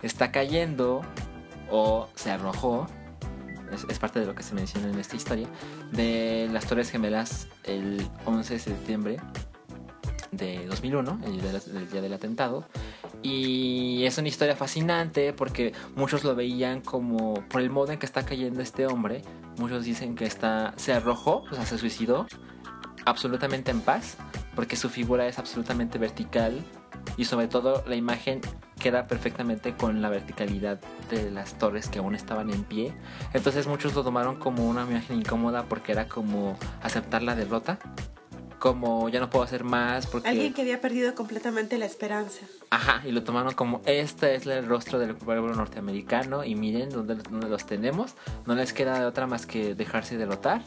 está 0.01 0.31
cayendo 0.31 1.01
o 1.69 2.09
se 2.15 2.31
arrojó. 2.31 2.87
Es, 3.71 3.85
es 3.87 3.99
parte 3.99 4.19
de 4.19 4.25
lo 4.25 4.33
que 4.33 4.41
se 4.41 4.55
menciona 4.55 4.89
en 4.89 4.97
esta 4.97 5.15
historia. 5.15 5.47
De 5.91 6.49
las 6.51 6.65
Torres 6.65 6.89
Gemelas 6.89 7.47
el 7.63 8.07
11 8.25 8.53
de 8.55 8.59
septiembre 8.59 9.17
de 10.31 10.65
2001, 10.65 11.19
el 11.25 11.41
día, 11.41 11.61
el 11.73 11.89
día 11.89 12.01
del 12.01 12.13
atentado. 12.13 12.65
Y 13.25 14.05
es 14.05 14.19
una 14.19 14.27
historia 14.27 14.55
fascinante 14.55 15.33
porque 15.33 15.73
muchos 15.95 16.23
lo 16.23 16.35
veían 16.35 16.81
como 16.81 17.33
por 17.49 17.61
el 17.61 17.71
modo 17.71 17.91
en 17.91 17.97
que 17.97 18.05
está 18.05 18.23
cayendo 18.23 18.61
este 18.61 18.85
hombre. 18.85 19.23
Muchos 19.57 19.83
dicen 19.83 20.13
que 20.13 20.25
está 20.25 20.75
se 20.75 20.93
arrojó, 20.93 21.43
o 21.49 21.55
sea, 21.55 21.65
se 21.65 21.79
suicidó 21.79 22.27
absolutamente 23.03 23.71
en 23.71 23.81
paz 23.81 24.17
porque 24.53 24.75
su 24.75 24.89
figura 24.89 25.25
es 25.25 25.39
absolutamente 25.39 25.97
vertical 25.97 26.63
y 27.17 27.25
sobre 27.25 27.47
todo 27.47 27.83
la 27.87 27.95
imagen 27.95 28.41
queda 28.79 29.07
perfectamente 29.07 29.73
con 29.73 30.03
la 30.03 30.09
verticalidad 30.09 30.79
de 31.09 31.31
las 31.31 31.57
torres 31.57 31.89
que 31.89 31.97
aún 31.97 32.13
estaban 32.13 32.51
en 32.51 32.63
pie. 32.63 32.93
Entonces 33.33 33.65
muchos 33.65 33.95
lo 33.95 34.03
tomaron 34.03 34.35
como 34.35 34.69
una 34.69 34.83
imagen 34.83 35.17
incómoda 35.17 35.63
porque 35.63 35.93
era 35.93 36.07
como 36.07 36.59
aceptar 36.83 37.23
la 37.23 37.35
derrota. 37.35 37.79
Como 38.59 39.09
ya 39.09 39.19
no 39.19 39.29
puedo 39.29 39.43
hacer 39.43 39.63
más 39.63 40.07
porque... 40.07 40.29
Alguien 40.29 40.53
que 40.53 40.61
había 40.61 40.81
perdido 40.81 41.13
completamente 41.13 41.77
la 41.77 41.85
esperanza. 41.85 42.45
Ajá, 42.69 43.01
y 43.05 43.11
lo 43.11 43.23
tomaron 43.23 43.53
como 43.53 43.81
este 43.85 44.35
es 44.35 44.45
el 44.45 44.65
rostro 44.65 44.97
del 44.99 45.15
pueblo 45.15 45.53
norteamericano 45.53 46.43
y 46.43 46.55
miren 46.55 46.89
dónde, 46.89 47.15
dónde 47.15 47.49
los 47.49 47.65
tenemos. 47.65 48.15
No 48.45 48.55
les 48.55 48.73
queda 48.73 48.99
de 48.99 49.05
otra 49.05 49.27
más 49.27 49.45
que 49.45 49.75
dejarse 49.75 50.17
derrotar. 50.17 50.61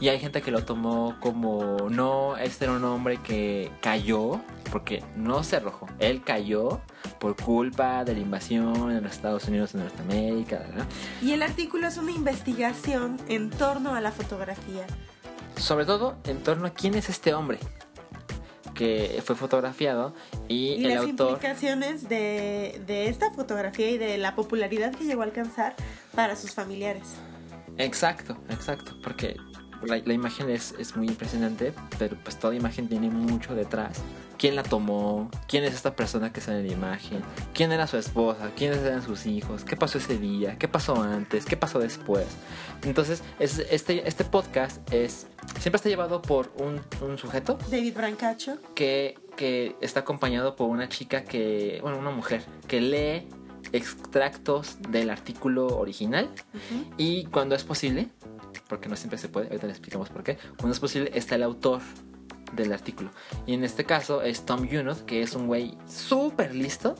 Y 0.00 0.08
hay 0.08 0.18
gente 0.18 0.42
que 0.42 0.50
lo 0.50 0.64
tomó 0.64 1.16
como 1.20 1.88
no, 1.90 2.36
este 2.36 2.64
era 2.64 2.74
un 2.74 2.84
hombre 2.84 3.18
que 3.18 3.70
cayó, 3.80 4.40
porque 4.72 5.02
no 5.16 5.44
se 5.44 5.56
arrojó, 5.56 5.86
él 5.98 6.22
cayó 6.24 6.80
por 7.18 7.36
culpa 7.36 8.04
de 8.04 8.14
la 8.14 8.20
invasión 8.20 8.90
en 8.90 9.02
los 9.02 9.12
Estados 9.12 9.46
Unidos 9.48 9.72
de 9.72 9.80
Norteamérica. 9.80 10.58
¿verdad? 10.58 10.86
Y 11.22 11.32
el 11.32 11.42
artículo 11.42 11.86
es 11.86 11.96
una 11.96 12.12
investigación 12.12 13.18
en 13.28 13.50
torno 13.50 13.94
a 13.94 14.00
la 14.00 14.12
fotografía. 14.12 14.86
Sobre 15.56 15.84
todo 15.86 16.16
en 16.24 16.42
torno 16.42 16.66
a 16.66 16.70
quién 16.70 16.94
es 16.94 17.08
este 17.08 17.34
hombre 17.34 17.58
que 18.74 19.22
fue 19.24 19.36
fotografiado 19.36 20.14
y, 20.48 20.70
Y 20.74 20.84
el 20.84 20.94
las 20.94 21.04
autor... 21.04 21.30
implicaciones 21.30 22.08
de, 22.08 22.82
de 22.86 23.08
esta 23.08 23.30
fotografía 23.30 23.88
y 23.88 23.98
de 23.98 24.18
la 24.18 24.34
popularidad 24.34 24.92
que 24.92 25.04
llegó 25.04 25.22
a 25.22 25.26
alcanzar 25.26 25.76
para 26.14 26.34
sus 26.34 26.52
familiares. 26.52 27.04
Exacto, 27.78 28.36
exacto, 28.50 28.96
porque 29.02 29.36
la, 29.82 29.98
la 29.98 30.12
imagen 30.12 30.50
es, 30.50 30.74
es 30.78 30.96
muy 30.96 31.06
impresionante, 31.06 31.72
pero 31.98 32.16
pues 32.22 32.38
toda 32.38 32.54
imagen 32.54 32.88
tiene 32.88 33.10
mucho 33.10 33.54
detrás. 33.54 34.00
¿Quién 34.44 34.56
la 34.56 34.62
tomó? 34.62 35.30
¿Quién 35.48 35.64
es 35.64 35.72
esta 35.72 35.96
persona 35.96 36.30
que 36.30 36.42
sale 36.42 36.58
en 36.60 36.66
la 36.66 36.72
imagen? 36.74 37.22
¿Quién 37.54 37.72
era 37.72 37.86
su 37.86 37.96
esposa? 37.96 38.50
¿Quiénes 38.54 38.80
eran 38.80 39.02
sus 39.02 39.24
hijos? 39.24 39.64
¿Qué 39.64 39.74
pasó 39.74 39.96
ese 39.96 40.18
día? 40.18 40.58
¿Qué 40.58 40.68
pasó 40.68 41.00
antes? 41.02 41.46
¿Qué 41.46 41.56
pasó 41.56 41.78
después? 41.78 42.26
Entonces, 42.82 43.22
es, 43.38 43.60
este, 43.70 44.06
este 44.06 44.22
podcast 44.24 44.86
es 44.92 45.28
siempre 45.58 45.76
está 45.76 45.88
llevado 45.88 46.20
por 46.20 46.52
un, 46.58 46.78
un 47.00 47.16
sujeto 47.16 47.56
David 47.70 47.94
Brancacho. 47.96 48.58
que, 48.74 49.18
que 49.34 49.76
está 49.80 50.00
acompañado 50.00 50.56
por 50.56 50.68
una 50.68 50.90
chica 50.90 51.24
que, 51.24 51.78
bueno, 51.80 51.96
una 51.96 52.10
mujer 52.10 52.44
que 52.68 52.82
lee 52.82 53.26
extractos 53.72 54.76
del 54.90 55.08
artículo 55.08 55.68
original 55.68 56.28
Ujú. 56.52 56.84
y 56.98 57.24
cuando 57.24 57.54
es 57.54 57.64
posible, 57.64 58.08
porque 58.68 58.90
no 58.90 58.96
siempre 58.96 59.16
se 59.18 59.30
puede, 59.30 59.46
ahorita 59.46 59.68
le 59.68 59.72
explicamos 59.72 60.10
por 60.10 60.22
qué, 60.22 60.36
cuando 60.58 60.74
es 60.74 60.80
posible 60.80 61.10
está 61.14 61.34
el 61.36 61.44
autor 61.44 61.80
del 62.54 62.72
artículo. 62.72 63.10
Y 63.46 63.54
en 63.54 63.64
este 63.64 63.84
caso 63.84 64.22
es 64.22 64.44
Tom 64.44 64.66
Yunoth, 64.66 65.02
que 65.04 65.22
es 65.22 65.34
un 65.34 65.46
güey 65.46 65.76
súper 65.86 66.54
listo, 66.54 66.94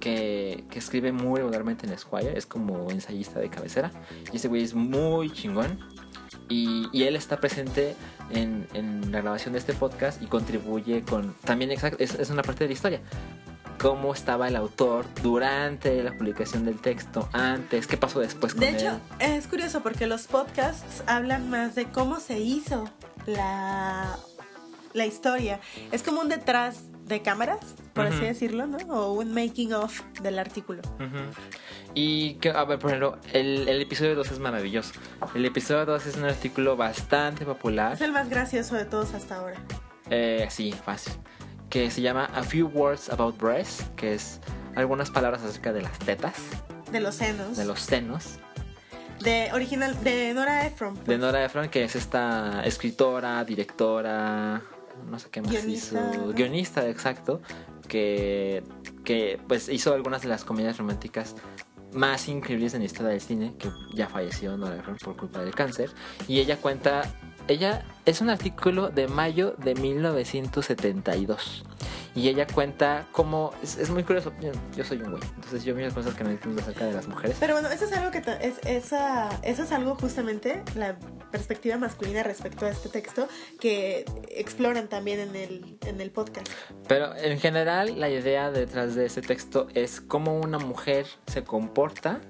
que, 0.00 0.64
que 0.68 0.78
escribe 0.80 1.12
muy 1.12 1.38
regularmente 1.38 1.86
en 1.86 1.92
Esquire, 1.92 2.36
es 2.36 2.44
como 2.44 2.90
ensayista 2.90 3.38
de 3.38 3.48
cabecera. 3.48 3.92
Y 4.32 4.36
ese 4.36 4.48
güey 4.48 4.62
es 4.64 4.74
muy 4.74 5.30
chingón. 5.32 5.78
Y, 6.48 6.88
y 6.92 7.04
él 7.04 7.16
está 7.16 7.38
presente 7.38 7.94
en, 8.30 8.66
en 8.74 9.12
la 9.12 9.20
grabación 9.20 9.52
de 9.52 9.60
este 9.60 9.72
podcast 9.74 10.20
y 10.20 10.26
contribuye 10.26 11.02
con... 11.02 11.34
También 11.44 11.70
exacto, 11.70 12.02
es, 12.02 12.14
es 12.16 12.30
una 12.30 12.42
parte 12.42 12.64
de 12.64 12.68
la 12.68 12.72
historia. 12.74 13.00
Cómo 13.78 14.12
estaba 14.12 14.48
el 14.48 14.56
autor 14.56 15.06
durante 15.22 16.02
la 16.02 16.12
publicación 16.16 16.64
del 16.64 16.80
texto, 16.80 17.28
antes, 17.32 17.86
qué 17.86 17.96
pasó 17.96 18.20
después 18.20 18.54
con 18.54 18.60
De 18.60 18.68
él. 18.70 18.74
hecho, 18.76 19.00
es 19.18 19.46
curioso 19.46 19.82
porque 19.82 20.06
los 20.06 20.26
podcasts 20.26 21.02
hablan 21.06 21.48
más 21.48 21.74
de 21.74 21.86
cómo 21.86 22.20
se 22.20 22.38
hizo 22.38 22.84
la, 23.26 24.18
la 24.94 25.06
historia. 25.06 25.60
Es 25.90 26.02
como 26.02 26.20
un 26.20 26.28
detrás 26.28 26.84
de 27.06 27.20
cámaras, 27.20 27.58
por 27.94 28.06
así 28.06 28.20
decirlo, 28.20 28.66
¿no? 28.66 28.78
O 28.88 29.12
un 29.14 29.34
making 29.34 29.72
of 29.74 30.00
del 30.22 30.38
artículo. 30.38 30.80
Y 31.94 32.34
que, 32.34 32.50
a 32.50 32.64
ver, 32.64 32.78
por 32.78 32.90
ejemplo, 32.90 33.18
el, 33.32 33.68
el 33.68 33.82
episodio 33.82 34.14
2 34.14 34.30
es 34.32 34.38
maravilloso. 34.38 34.92
El 35.34 35.44
episodio 35.44 35.84
2 35.86 36.06
es 36.06 36.16
un 36.16 36.24
artículo 36.24 36.76
bastante 36.76 37.44
popular. 37.44 37.92
Es 37.94 38.00
el 38.00 38.12
más 38.12 38.28
gracioso 38.30 38.76
de 38.76 38.84
todos 38.84 39.12
hasta 39.14 39.36
ahora. 39.36 39.56
Eh, 40.10 40.46
sí, 40.50 40.72
fácil. 40.72 41.12
Que 41.68 41.90
se 41.90 42.00
llama 42.02 42.26
A 42.34 42.42
Few 42.42 42.66
Words 42.68 43.10
About 43.10 43.36
Breasts, 43.38 43.84
que 43.96 44.14
es 44.14 44.40
algunas 44.76 45.10
palabras 45.10 45.42
acerca 45.42 45.72
de 45.72 45.82
las 45.82 45.98
tetas, 45.98 46.34
De 46.90 47.00
los 47.00 47.14
senos. 47.16 47.56
de 47.56 47.64
los 47.64 47.80
senos. 47.80 48.38
De 49.20 49.50
original, 49.52 50.02
de 50.02 50.32
Nora 50.34 50.66
Ephron. 50.66 50.98
De 51.04 51.16
Nora 51.18 51.44
Ephron, 51.44 51.68
que 51.68 51.84
es 51.84 51.94
esta 51.94 52.64
escritora, 52.64 53.44
directora, 53.44 54.62
no 55.10 55.18
sé 55.18 55.28
qué 55.30 55.42
más 55.42 55.50
Guionista. 55.50 56.10
hizo. 56.12 56.32
Guionista, 56.32 56.88
exacto. 56.88 57.40
Que, 57.88 58.62
que 59.04 59.40
pues 59.48 59.68
hizo 59.68 59.92
algunas 59.92 60.22
de 60.22 60.28
las 60.28 60.44
comedias 60.44 60.78
románticas 60.78 61.34
más 61.92 62.28
increíbles 62.28 62.74
en 62.74 62.80
la 62.80 62.86
historia 62.86 63.10
del 63.10 63.20
cine, 63.20 63.54
que 63.58 63.70
ya 63.94 64.08
falleció 64.08 64.56
Nora 64.56 64.76
Ephron 64.76 64.96
por 64.96 65.16
culpa 65.16 65.40
del 65.40 65.54
cáncer. 65.54 65.90
Y 66.26 66.40
ella 66.40 66.56
cuenta, 66.56 67.02
ella 67.48 67.84
es 68.06 68.20
un 68.20 68.30
artículo 68.30 68.88
de 68.88 69.08
mayo 69.08 69.54
de 69.58 69.74
1972. 69.74 71.64
Y 72.14 72.28
ella 72.28 72.46
cuenta 72.46 73.06
cómo, 73.12 73.52
es, 73.62 73.78
es 73.78 73.88
muy 73.88 74.04
curioso, 74.04 74.32
yo, 74.40 74.52
yo 74.76 74.84
soy 74.84 75.00
un 75.00 75.12
güey, 75.12 75.22
entonces 75.34 75.64
yo 75.64 75.74
miro 75.74 75.92
cosas 75.94 76.14
que 76.14 76.24
no 76.24 76.30
entiendo 76.30 76.60
acerca 76.60 76.84
de 76.84 76.92
las 76.92 77.08
mujeres. 77.08 77.36
Pero 77.40 77.54
bueno, 77.54 77.70
eso 77.70 77.86
es 77.86 77.92
algo 77.92 78.10
que 78.10 78.18
es, 78.18 78.58
esa, 78.66 79.30
eso 79.42 79.62
es 79.62 79.72
algo 79.72 79.94
justamente 79.94 80.62
la 80.74 80.98
perspectiva 81.32 81.76
masculina 81.78 82.22
respecto 82.22 82.66
a 82.66 82.68
este 82.70 82.88
texto 82.88 83.28
que 83.58 84.04
exploran 84.28 84.88
también 84.88 85.18
en 85.18 85.34
el, 85.34 85.78
en 85.86 86.00
el 86.00 86.10
podcast. 86.10 86.48
Pero 86.86 87.16
en 87.16 87.40
general 87.40 87.98
la 87.98 88.08
idea 88.08 88.50
detrás 88.52 88.94
de 88.94 89.06
este 89.06 89.22
texto 89.22 89.66
es 89.74 90.00
cómo 90.00 90.38
una 90.38 90.58
mujer 90.58 91.06
se 91.26 91.42
comporta. 91.42 92.20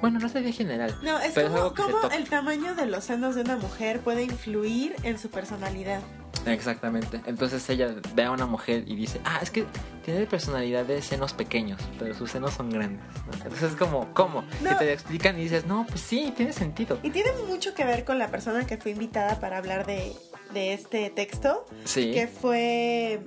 Bueno, 0.00 0.20
no 0.20 0.26
es 0.28 0.34
la 0.34 0.40
idea 0.40 0.52
general. 0.52 0.96
No, 1.02 1.18
es 1.18 1.32
pero 1.34 1.48
como, 1.48 1.58
algo 1.62 1.74
que 1.74 1.82
toca. 1.82 2.16
el 2.16 2.28
tamaño 2.28 2.74
de 2.74 2.86
los 2.86 3.04
senos 3.04 3.34
de 3.34 3.40
una 3.40 3.56
mujer 3.56 4.00
puede 4.00 4.22
influir 4.22 4.94
en 5.02 5.18
su 5.18 5.30
personalidad. 5.30 6.00
Exactamente. 6.46 7.20
Entonces 7.26 7.68
ella 7.68 7.94
ve 8.14 8.24
a 8.24 8.30
una 8.30 8.46
mujer 8.46 8.84
y 8.86 8.96
dice, 8.96 9.20
ah, 9.24 9.40
es 9.42 9.50
que 9.50 9.66
tiene 10.04 10.26
personalidad 10.26 10.84
de 10.84 11.02
senos 11.02 11.32
pequeños, 11.32 11.80
pero 11.98 12.14
sus 12.14 12.30
senos 12.30 12.54
son 12.54 12.70
grandes. 12.70 13.04
¿no? 13.26 13.32
Entonces 13.44 13.72
es 13.72 13.76
como, 13.76 14.12
¿cómo? 14.14 14.42
No. 14.62 14.70
Que 14.70 14.76
te 14.76 14.84
lo 14.86 14.90
explican 14.90 15.38
y 15.38 15.42
dices, 15.42 15.66
no, 15.66 15.86
pues 15.88 16.00
sí, 16.00 16.32
tiene 16.36 16.52
sentido. 16.52 16.98
Y 17.02 17.10
tiene 17.10 17.30
mucho 17.48 17.74
que 17.74 17.84
ver 17.84 18.04
con 18.04 18.18
la 18.18 18.28
persona 18.28 18.66
que 18.66 18.76
fue 18.78 18.92
invitada 18.92 19.38
para 19.40 19.58
hablar 19.58 19.86
de, 19.86 20.12
de 20.52 20.72
este 20.74 21.10
texto, 21.10 21.64
Sí. 21.84 22.12
que 22.12 22.26
fue 22.26 23.20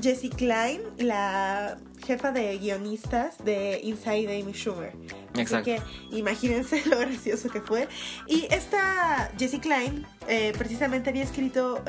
Jessie 0.00 0.30
Klein, 0.30 0.80
la 0.98 1.78
jefa 2.06 2.30
de 2.30 2.58
guionistas 2.58 3.42
de 3.44 3.80
Inside 3.82 4.40
Amy 4.42 4.52
Schumer. 4.52 4.92
Así 5.32 5.40
Exacto. 5.42 5.64
que 5.64 5.80
imagínense 6.16 6.82
lo 6.86 6.98
gracioso 6.98 7.48
que 7.48 7.60
fue. 7.60 7.88
Y 8.26 8.46
esta 8.50 9.30
Jessie 9.38 9.60
Klein 9.60 10.06
eh, 10.28 10.52
precisamente 10.56 11.10
había 11.10 11.22
escrito 11.24 11.82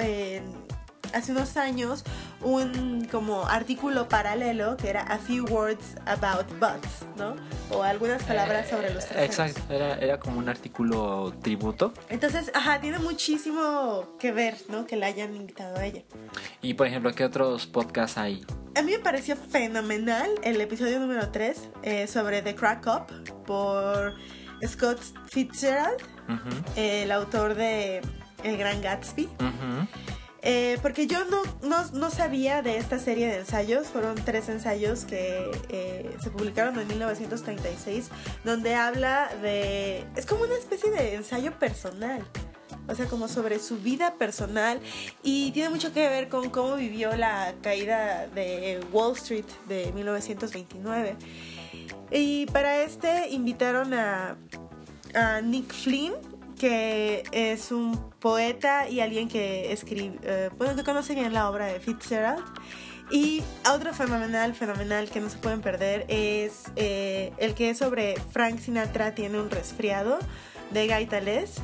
hace 1.14 1.32
unos 1.32 1.58
años 1.58 2.04
un 2.42 3.06
como 3.12 3.46
artículo 3.48 4.08
paralelo 4.10 4.78
que 4.78 4.90
era 4.90 5.02
A 5.02 5.18
Few 5.18 5.46
Words 5.46 5.96
About 6.06 6.48
Butts, 6.60 7.06
¿no? 7.18 7.36
O 7.72 7.84
algunas 7.84 8.24
palabras 8.24 8.70
sobre 8.70 8.94
los 8.94 9.04
Eh, 9.06 9.08
traseros. 9.08 9.26
Exacto, 9.50 9.74
era, 9.74 9.96
era 9.98 10.20
como 10.20 10.38
un 10.40 10.48
artículo 10.50 11.34
tributo. 11.42 11.94
Entonces, 12.10 12.52
ajá, 12.54 12.80
tiene 12.80 13.00
muchísimo 13.00 14.16
que 14.20 14.32
ver, 14.32 14.56
¿no? 14.70 14.86
Que 14.86 14.96
la 14.96 15.08
hayan 15.08 15.36
invitado 15.36 15.78
a 15.78 15.86
ella. 15.86 16.04
Y 16.62 16.74
por 16.76 16.88
ejemplo, 16.88 17.14
¿qué 17.14 17.26
otros 17.26 17.66
podcasts 17.68 18.18
hay? 18.18 18.46
A 18.76 18.82
mí 18.82 18.92
me 18.92 19.00
pareció 19.00 19.36
fenomenal 19.36 20.30
el 20.44 20.62
episodio 20.62 21.00
número 21.00 21.30
3 21.32 21.70
sobre 22.08 22.42
The 22.42 22.56
Crack 22.56 22.86
Up 22.88 23.44
por 23.46 24.14
Scott 24.66 25.00
Fitzgerald, 25.28 25.98
Ujú, 26.30 26.50
el 26.76 27.12
autor 27.12 27.56
de 27.56 28.02
El 28.44 28.58
Gran 28.58 28.82
Gatsby. 28.82 29.26
ujú. 29.26 29.88
Eh, 30.50 30.78
porque 30.82 31.08
yo 31.08 31.26
no, 31.26 31.42
no, 31.62 31.92
no 31.92 32.10
sabía 32.10 32.62
de 32.62 32.78
esta 32.78 33.00
serie 33.00 33.28
de 33.28 33.40
ensayos, 33.40 33.88
fueron 33.88 34.16
tres 34.16 34.48
ensayos 34.48 35.04
que 35.04 35.52
eh, 35.68 36.16
se 36.24 36.30
publicaron 36.30 36.80
en 36.80 36.88
1936, 36.88 38.08
donde 38.46 38.74
habla 38.74 39.30
de... 39.42 40.06
Es 40.16 40.26
como 40.26 40.46
una 40.46 40.56
especie 40.56 40.90
de 40.90 41.16
ensayo 41.16 41.52
personal, 41.60 42.26
o 42.88 42.96
sea, 42.96 43.08
como 43.08 43.28
sobre 43.28 43.60
su 43.60 43.80
vida 43.80 44.14
personal. 44.14 44.80
Y 45.22 45.52
tiene 45.52 45.70
mucho 45.70 45.92
que 45.92 46.08
ver 46.08 46.30
con 46.30 46.50
cómo 46.50 46.78
vivió 46.78 47.14
la 47.18 47.54
caída 47.62 48.28
de 48.28 48.80
Wall 48.94 49.18
Street 49.18 49.44
de 49.68 49.92
1929. 49.92 51.18
Y 52.10 52.46
para 52.46 52.84
este 52.84 53.32
invitaron 53.32 53.94
a, 53.94 54.38
a 55.14 55.42
Nick 55.42 55.74
Flynn, 55.74 56.14
que 56.58 57.24
es 57.32 57.72
un 57.72 58.12
poeta 58.20 58.90
y 58.90 59.00
alguien 59.00 59.28
que 59.28 59.72
escribe, 59.72 60.20
eh, 60.24 60.50
bueno, 60.58 60.76
que 60.76 60.84
conoce 60.84 61.16
bien 61.16 61.34
la 61.34 61.50
obra 61.50 61.68
de 61.68 61.80
Fitzgerald. 61.80 62.44
Y 63.10 63.42
otro 63.74 63.94
fenomenal, 63.94 64.54
fenomenal 64.54 65.10
que 65.10 65.22
no 65.22 65.30
se 65.30 65.38
pueden 65.38 65.62
perder 65.62 66.06
es 66.10 66.64
eh, 66.76 67.32
el 67.38 67.54
que 67.54 67.70
es 67.70 67.78
sobre 67.78 68.16
Frank 68.32 68.60
Sinatra 68.60 69.16
tiene 69.16 69.40
un 69.40 69.50
resfriado 69.50 70.20
de 70.72 70.88
Gaitales. 70.88 71.56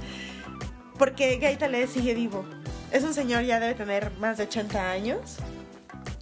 Porque 0.97 1.37
Gaitales 1.37 1.89
sigue 1.89 2.13
vivo. 2.13 2.45
Es 2.91 3.03
un 3.03 3.13
señor, 3.13 3.43
ya 3.43 3.59
debe 3.59 3.73
tener 3.73 4.11
más 4.19 4.37
de 4.37 4.43
80 4.43 4.91
años. 4.91 5.37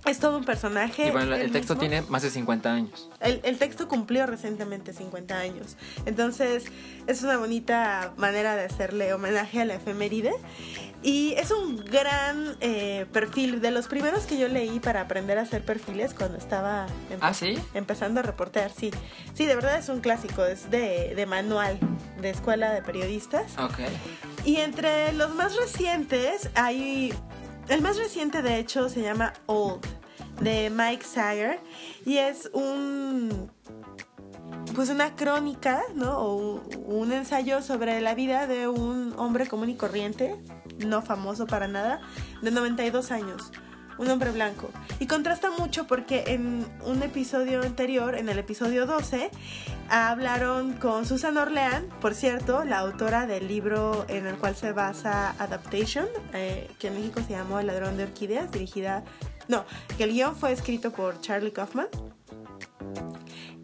Es 0.05 0.19
todo 0.19 0.37
un 0.37 0.43
personaje. 0.45 1.07
Y 1.07 1.11
bueno, 1.11 1.35
el 1.35 1.51
texto 1.51 1.75
mismo. 1.75 1.87
tiene 1.89 2.01
más 2.09 2.23
de 2.23 2.31
50 2.31 2.71
años. 2.73 3.09
El, 3.19 3.39
el 3.43 3.57
texto 3.59 3.87
cumplió 3.87 4.25
recientemente 4.25 4.93
50 4.93 5.37
años. 5.37 5.77
Entonces, 6.07 6.65
es 7.05 7.21
una 7.21 7.37
bonita 7.37 8.13
manera 8.17 8.55
de 8.55 8.65
hacerle 8.65 9.13
homenaje 9.13 9.61
a 9.61 9.65
la 9.65 9.75
efeméride. 9.75 10.31
Y 11.03 11.33
es 11.33 11.49
un 11.51 11.77
gran 11.85 12.55
eh, 12.61 13.05
perfil, 13.11 13.59
de 13.61 13.71
los 13.71 13.87
primeros 13.87 14.25
que 14.25 14.37
yo 14.37 14.47
leí 14.47 14.79
para 14.79 15.01
aprender 15.01 15.37
a 15.39 15.41
hacer 15.43 15.63
perfiles 15.63 16.13
cuando 16.15 16.37
estaba 16.37 16.85
empe- 17.11 17.17
Ah, 17.21 17.33
¿sí? 17.33 17.57
empezando 17.73 18.19
a 18.19 18.23
reportear, 18.23 18.71
sí. 18.71 18.91
Sí, 19.33 19.45
de 19.47 19.55
verdad 19.55 19.77
es 19.79 19.89
un 19.89 19.99
clásico, 20.01 20.45
es 20.45 20.69
de, 20.69 21.13
de 21.15 21.25
manual, 21.25 21.79
de 22.21 22.29
escuela 22.31 22.71
de 22.71 22.81
periodistas. 22.83 23.57
Ok. 23.57 23.79
Y 24.45 24.57
entre 24.57 25.13
los 25.13 25.33
más 25.35 25.55
recientes 25.55 26.49
hay... 26.55 27.13
El 27.67 27.81
más 27.81 27.97
reciente 27.97 28.41
de 28.41 28.57
hecho 28.57 28.89
se 28.89 29.01
llama 29.01 29.33
Old, 29.45 29.85
de 30.41 30.69
Mike 30.69 31.05
Sager. 31.05 31.59
Y 32.05 32.17
es 32.17 32.49
un... 32.53 33.51
Pues 34.75 34.89
una 34.89 35.15
crónica, 35.15 35.81
¿no? 35.95 36.17
O 36.19 36.61
un 36.85 37.11
ensayo 37.11 37.61
sobre 37.61 37.99
la 38.01 38.15
vida 38.15 38.47
de 38.47 38.67
un 38.67 39.13
hombre 39.17 39.47
común 39.47 39.69
y 39.69 39.75
corriente, 39.75 40.35
no 40.85 41.01
famoso 41.01 41.45
para 41.45 41.67
nada, 41.67 42.01
de 42.41 42.51
92 42.51 43.11
años. 43.11 43.51
Un 43.97 44.09
hombre 44.09 44.31
blanco. 44.31 44.69
Y 44.99 45.07
contrasta 45.07 45.51
mucho 45.51 45.87
porque 45.87 46.23
en 46.27 46.65
un 46.85 47.03
episodio 47.03 47.61
anterior, 47.61 48.15
en 48.15 48.29
el 48.29 48.39
episodio 48.39 48.85
12, 48.85 49.29
hablaron 49.91 50.73
con 50.73 51.05
Susan 51.05 51.37
Orlean, 51.37 51.85
por 51.99 52.15
cierto, 52.15 52.63
la 52.63 52.79
autora 52.79 53.27
del 53.27 53.49
libro 53.49 54.05
en 54.07 54.25
el 54.25 54.37
cual 54.37 54.55
se 54.55 54.71
basa 54.71 55.31
Adaptation, 55.37 56.07
eh, 56.33 56.69
que 56.79 56.87
en 56.87 56.95
México 56.95 57.19
se 57.27 57.33
llamó 57.33 57.59
El 57.59 57.67
ladrón 57.67 57.97
de 57.97 58.03
orquídeas, 58.03 58.51
dirigida... 58.51 59.03
No, 59.49 59.65
que 59.97 60.05
el 60.05 60.13
guion 60.13 60.35
fue 60.37 60.53
escrito 60.53 60.91
por 60.91 61.19
Charlie 61.19 61.51
Kaufman. 61.51 61.87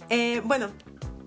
Eh, 0.09 0.41
bueno, 0.43 0.69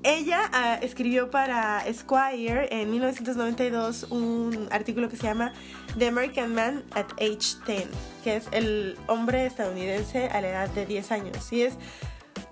ella 0.02 0.50
ah, 0.52 0.78
escribió 0.82 1.30
para 1.30 1.86
Esquire 1.86 2.68
en 2.70 2.90
1992 2.90 4.06
un 4.10 4.68
artículo 4.70 5.08
que 5.08 5.16
se 5.16 5.24
llama 5.24 5.52
The 5.98 6.08
American 6.08 6.54
Man 6.54 6.84
at 6.92 7.06
Age 7.12 7.56
10, 7.66 7.88
que 8.22 8.36
es 8.36 8.48
el 8.52 8.98
hombre 9.06 9.46
estadounidense 9.46 10.28
a 10.28 10.40
la 10.40 10.48
edad 10.48 10.68
de 10.70 10.84
10 10.84 11.12
años. 11.12 11.52
Y 11.52 11.62
es, 11.62 11.74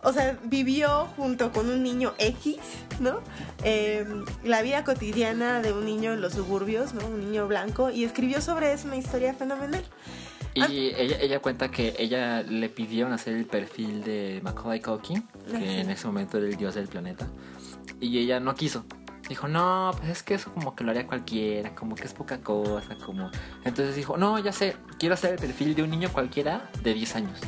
o 0.03 0.13
sea, 0.13 0.39
vivió 0.45 1.07
junto 1.17 1.53
con 1.53 1.69
un 1.69 1.83
niño 1.83 2.15
X, 2.19 2.57
¿no? 3.01 3.21
Eh, 3.65 4.07
la 4.45 4.63
vida 4.63 4.85
cotidiana 4.85 5.61
de 5.63 5.73
un 5.73 5.85
niño 5.85 6.13
en 6.13 6.21
los 6.21 6.35
suburbios, 6.35 6.95
¿no? 6.95 7.07
Un 7.07 7.21
niño 7.21 7.47
blanco, 7.49 7.91
y 7.91 8.05
escribió 8.05 8.41
sobre 8.41 8.73
eso 8.73 8.87
una 8.87 8.97
historia 8.97 9.35
fenomenal. 9.35 9.85
Y 10.55 10.63
Ah. 10.63 10.67
ella, 10.71 11.19
ella 11.21 11.39
cuenta 11.41 11.71
que 11.71 11.95
ella 11.99 12.43
le 12.43 12.69
pidieron 12.69 13.13
hacer 13.13 13.35
el 13.37 13.47
perfil 13.47 14.03
de 14.03 14.41
Macaulay 14.43 14.81
Culkin, 14.81 15.23
que 15.51 15.57
sí. 15.59 15.81
en 15.81 15.91
ese 15.91 16.07
momento 16.07 16.39
era 16.39 16.47
el 16.47 16.57
dios 16.57 16.75
del 16.75 16.89
planeta, 16.89 17.27
y 18.01 18.19
ella 18.19 18.41
no 18.41 18.55
quiso. 18.55 18.85
Dijo, 19.29 19.47
no, 19.47 19.91
pues 19.99 20.09
es 20.09 20.23
que 20.23 20.35
eso 20.35 20.51
como 20.55 20.75
que 20.75 20.85
lo 20.85 20.91
haría 20.91 21.07
cualquiera, 21.07 21.75
como 21.75 21.95
que 21.95 22.05
es 22.05 22.15
poca 22.15 22.39
cosa, 22.41 22.97
como... 23.05 23.31
Entonces 23.63 23.95
dijo, 23.95 24.17
no, 24.17 24.39
ya 24.39 24.53
sé, 24.53 24.75
quiero 24.99 25.13
hacer 25.15 25.35
el 25.35 25.39
perfil 25.39 25.75
de 25.75 25.83
un 25.83 25.91
niño 25.91 26.09
cualquiera 26.11 26.71
de 26.83 26.95
10 26.95 27.17
años. 27.17 27.39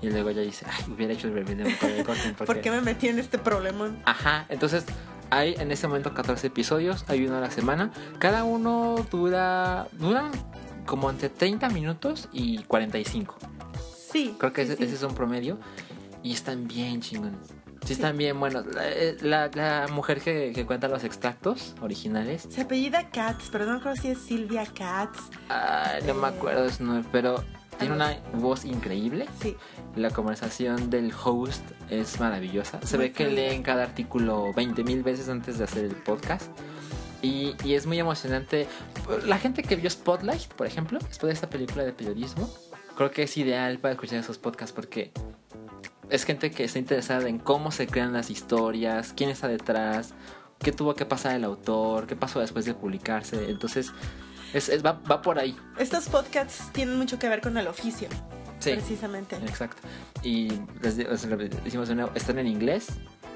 Y 0.00 0.10
luego 0.10 0.30
ella 0.30 0.42
dice, 0.42 0.64
ay, 0.70 0.92
hubiera 0.92 1.12
hecho 1.12 1.28
el 1.28 1.34
Macaulay 1.34 2.04
Culkin 2.04 2.34
porque... 2.34 2.44
¿Por 2.46 2.60
qué 2.60 2.70
me 2.70 2.80
metí 2.80 3.08
en 3.08 3.18
este 3.18 3.38
problema? 3.38 3.90
Ajá, 4.04 4.46
entonces 4.48 4.84
hay 5.30 5.54
en 5.58 5.70
este 5.72 5.88
momento 5.88 6.14
14 6.14 6.46
episodios, 6.46 7.04
hay 7.08 7.26
uno 7.26 7.36
a 7.38 7.40
la 7.40 7.50
semana. 7.50 7.90
Cada 8.18 8.44
uno 8.44 9.04
dura, 9.10 9.88
duran 9.92 10.30
como 10.86 11.10
entre 11.10 11.28
30 11.28 11.68
minutos 11.70 12.28
y 12.32 12.58
45. 12.64 13.36
Sí. 14.12 14.34
Creo 14.38 14.52
que 14.52 14.64
sí, 14.64 14.72
ese, 14.72 14.78
sí. 14.78 14.84
ese 14.84 14.94
es 14.94 15.02
un 15.02 15.14
promedio. 15.14 15.58
Y 16.22 16.32
están 16.32 16.66
bien 16.66 17.00
chingones. 17.00 17.38
Sí, 17.84 17.92
están 17.92 18.16
bien 18.18 18.38
buenos. 18.40 18.66
La, 18.66 18.88
eh, 18.88 19.16
la- 19.20 19.50
la 19.54 19.86
mujer 19.90 20.20
que, 20.20 20.52
que 20.54 20.66
cuenta 20.66 20.88
los 20.88 21.04
extractos 21.04 21.74
originales. 21.80 22.46
Se 22.50 22.62
apellida 22.62 23.08
Katz, 23.10 23.48
pero 23.52 23.66
no 23.66 23.80
creo 23.80 23.94
si 23.96 24.08
es 24.08 24.18
Silvia 24.18 24.66
Katz. 24.66 25.18
ay, 25.48 26.02
no 26.06 26.14
me 26.14 26.26
Eh. 26.28 26.30
acuerdo 26.36 26.68
su 26.70 26.84
nombre, 26.84 27.08
pero 27.12 27.44
tiene 27.78 27.94
una 27.94 28.16
voz 28.34 28.64
increíble. 28.64 29.26
Sí. 29.40 29.56
La 29.96 30.10
conversación 30.10 30.90
del 30.90 31.12
host 31.12 31.62
es 31.90 32.20
maravillosa. 32.20 32.80
Se 32.82 32.96
Muy 32.96 33.06
ve 33.06 33.12
que 33.12 33.28
leen 33.28 33.62
cada 33.62 33.82
artículo 33.82 34.52
20 34.54 34.84
mil 34.84 35.02
veces 35.02 35.28
antes 35.28 35.58
de 35.58 35.64
hacer 35.64 35.84
el 35.84 35.94
podcast. 35.94 36.50
Y, 37.22 37.54
y 37.64 37.74
es 37.74 37.86
muy 37.86 37.98
emocionante. 37.98 38.66
La 39.24 39.38
gente 39.38 39.62
que 39.62 39.76
vio 39.76 39.90
Spotlight, 39.90 40.48
por 40.54 40.66
ejemplo, 40.66 40.98
después 40.98 41.28
de 41.28 41.34
esta 41.34 41.50
película 41.50 41.84
de 41.84 41.92
periodismo, 41.92 42.48
creo 42.96 43.10
que 43.10 43.22
es 43.24 43.36
ideal 43.36 43.78
para 43.78 43.92
escuchar 43.92 44.18
esos 44.18 44.38
podcasts 44.38 44.74
porque 44.74 45.12
es 46.10 46.24
gente 46.24 46.50
que 46.50 46.64
está 46.64 46.78
interesada 46.78 47.28
en 47.28 47.38
cómo 47.38 47.70
se 47.70 47.86
crean 47.86 48.12
las 48.12 48.30
historias, 48.30 49.12
quién 49.16 49.30
está 49.30 49.48
detrás, 49.48 50.14
qué 50.58 50.72
tuvo 50.72 50.94
que 50.94 51.06
pasar 51.06 51.34
el 51.36 51.44
autor, 51.44 52.06
qué 52.06 52.16
pasó 52.16 52.40
después 52.40 52.64
de 52.64 52.74
publicarse. 52.74 53.50
Entonces, 53.50 53.92
es, 54.52 54.68
es- 54.68 54.84
va, 54.84 54.92
va 55.10 55.22
por 55.22 55.38
ahí. 55.38 55.56
Estos 55.78 56.08
podcasts 56.08 56.70
tienen 56.72 56.96
mucho 56.96 57.18
que 57.18 57.28
ver 57.28 57.40
con 57.40 57.56
el 57.58 57.66
oficio, 57.66 58.08
Sí. 58.58 58.72
precisamente. 58.72 59.36
Exacto. 59.36 59.82
Y 60.22 60.48
les, 60.82 60.96
de- 60.96 61.04
les 61.04 61.62
decimos 61.64 61.88
de 61.88 61.94
nuevo, 61.94 62.10
están 62.14 62.38
en 62.38 62.46
inglés. 62.46 62.88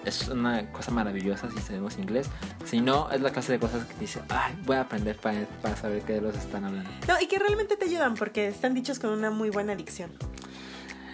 Es 0.04 0.26
una 0.26 0.72
cosa 0.72 0.90
maravillosa 0.90 1.48
si 1.48 1.60
sabemos 1.60 1.96
inglés. 1.96 2.26
Si 2.64 2.80
no, 2.80 3.08
es 3.12 3.20
la 3.20 3.30
clase 3.30 3.52
de 3.52 3.60
cosas 3.60 3.84
que 3.86 3.94
dice, 4.00 4.20
ay, 4.30 4.52
voy 4.64 4.74
a 4.74 4.80
aprender 4.80 5.16
para, 5.16 5.44
para 5.62 5.76
saber 5.76 6.02
qué 6.02 6.14
de 6.14 6.22
los 6.22 6.36
están 6.36 6.64
hablando. 6.64 6.90
No, 7.06 7.20
y 7.20 7.28
que 7.28 7.38
realmente 7.38 7.76
te 7.76 7.84
ayudan 7.84 8.14
porque 8.14 8.48
están 8.48 8.74
dichos 8.74 8.98
con 8.98 9.10
una 9.10 9.30
muy 9.30 9.50
buena 9.50 9.76
dicción. 9.76 10.10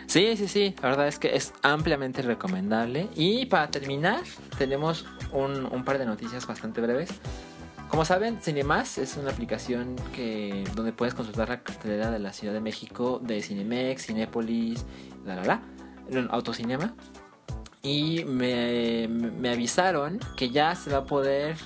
Sí, 0.07 0.39
sí, 0.39 0.49
sí. 0.49 0.75
La 0.83 0.89
verdad 0.89 1.07
es 1.07 1.19
que 1.19 1.37
es 1.37 1.53
ampliamente 1.61 2.23
recomendable. 2.23 3.11
Y 3.15 3.45
para 3.45 3.71
terminar, 3.71 4.21
tenemos 4.57 5.05
un, 5.33 5.67
un 5.67 5.85
par 5.85 5.99
de 5.99 6.07
noticias 6.07 6.47
bastante 6.47 6.81
breves. 6.81 7.11
Como 7.89 8.05
saben, 8.05 8.41
Cinemas 8.41 8.99
es 8.99 9.17
una 9.17 9.31
aplicación 9.31 9.97
que 10.15 10.65
donde 10.75 10.93
puedes 10.93 11.15
consultar 11.15 11.49
la 11.49 11.63
cartelera 11.63 12.11
de 12.11 12.19
la 12.19 12.33
Ciudad 12.33 12.53
de 12.53 12.61
México 12.61 13.19
de 13.23 13.41
Cinemex, 13.43 14.07
Cinépolis, 14.07 14.85
la 15.25 15.37
la 15.37 15.61
la, 16.11 16.21
Autocinema. 16.31 16.95
Y 17.83 18.25
me, 18.25 19.09
me 19.09 19.51
avisaron 19.51 20.21
que 20.37 20.51
ya 20.51 20.75
se 20.75 20.91
va 20.91 20.99
a 20.99 21.05
poder 21.05 21.57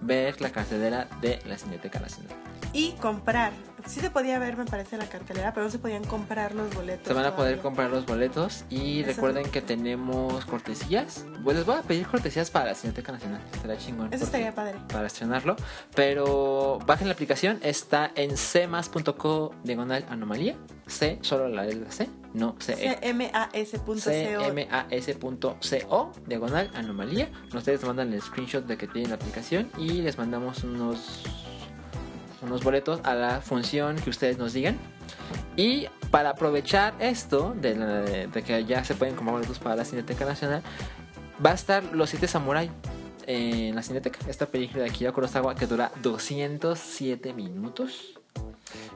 ver 0.00 0.40
la 0.40 0.50
cartelera 0.50 1.08
de 1.20 1.40
la 1.46 1.58
Cineteca 1.58 2.00
Nacional. 2.00 2.36
Y 2.72 2.92
comprar. 2.92 3.52
Sí 3.86 4.00
se 4.00 4.10
podía 4.10 4.38
ver, 4.38 4.56
me 4.56 4.64
parece, 4.64 4.96
la 4.96 5.06
cartelera, 5.08 5.52
pero 5.52 5.64
no 5.66 5.70
se 5.72 5.78
podían 5.78 6.04
comprar 6.04 6.54
los 6.54 6.74
boletos. 6.74 7.06
Se 7.08 7.12
van 7.14 7.24
a 7.26 7.36
poder 7.36 7.56
todavía. 7.56 7.62
comprar 7.62 7.90
los 7.90 8.06
boletos 8.06 8.64
y 8.70 9.00
Eso 9.00 9.08
recuerden 9.08 9.46
es- 9.46 9.50
que 9.52 9.60
tenemos 9.60 10.44
cortesías. 10.46 11.26
Pues 11.44 11.56
les 11.56 11.66
voy 11.66 11.76
a 11.76 11.82
pedir 11.82 12.06
cortesías 12.06 12.50
para 12.50 12.66
la 12.66 12.74
Cineteca 12.74 13.12
Nacional. 13.12 13.40
Estará 13.52 13.76
chingón. 13.76 14.12
Eso 14.12 14.24
estaría 14.24 14.54
padre. 14.54 14.78
Para 14.92 15.06
estrenarlo. 15.08 15.56
Pero 15.94 16.78
bajen 16.86 17.08
la 17.08 17.14
aplicación. 17.14 17.58
Está 17.62 18.10
en 18.14 18.30
cmas.co 18.36 19.54
diagonal 19.64 20.04
anomalía. 20.08 20.56
C, 20.86 21.18
solo 21.22 21.48
la 21.48 21.64
letra 21.64 21.90
C. 21.90 22.08
No 22.34 22.56
C. 22.60 22.74
cmas.co. 23.00 23.94
cmas.co 25.60 26.12
diagonal 26.26 26.70
anomalía. 26.74 27.28
Ustedes 27.54 27.84
mandan 27.84 28.12
el 28.12 28.22
screenshot 28.22 28.64
de 28.66 28.76
que 28.76 28.86
tienen 28.86 29.10
la 29.10 29.16
aplicación 29.16 29.70
y 29.76 30.02
les 30.02 30.16
mandamos 30.18 30.64
unos 30.64 31.22
unos 32.42 32.62
boletos 32.64 33.00
a 33.04 33.14
la 33.14 33.40
función 33.40 33.96
que 33.96 34.10
ustedes 34.10 34.38
nos 34.38 34.52
digan. 34.52 34.76
Y 35.56 35.86
para 36.10 36.30
aprovechar 36.30 36.94
esto 36.98 37.54
de, 37.60 37.76
la- 37.76 38.00
de 38.02 38.42
que 38.42 38.64
ya 38.64 38.84
se 38.84 38.94
pueden 38.94 39.14
comprar 39.14 39.36
boletos 39.36 39.58
para 39.58 39.76
la 39.76 39.84
Cineteca 39.84 40.24
Nacional, 40.24 40.62
va 41.44 41.50
a 41.50 41.54
estar 41.54 41.82
Los 41.92 42.10
Siete 42.10 42.26
Samurai 42.28 42.70
en 43.26 43.74
la 43.74 43.82
Cineteca. 43.82 44.18
Esta 44.28 44.46
película 44.46 44.84
de 44.84 44.90
Akira 44.90 45.12
Kurosawa 45.12 45.54
que 45.54 45.66
dura 45.66 45.90
207 46.02 47.32
minutos. 47.34 48.18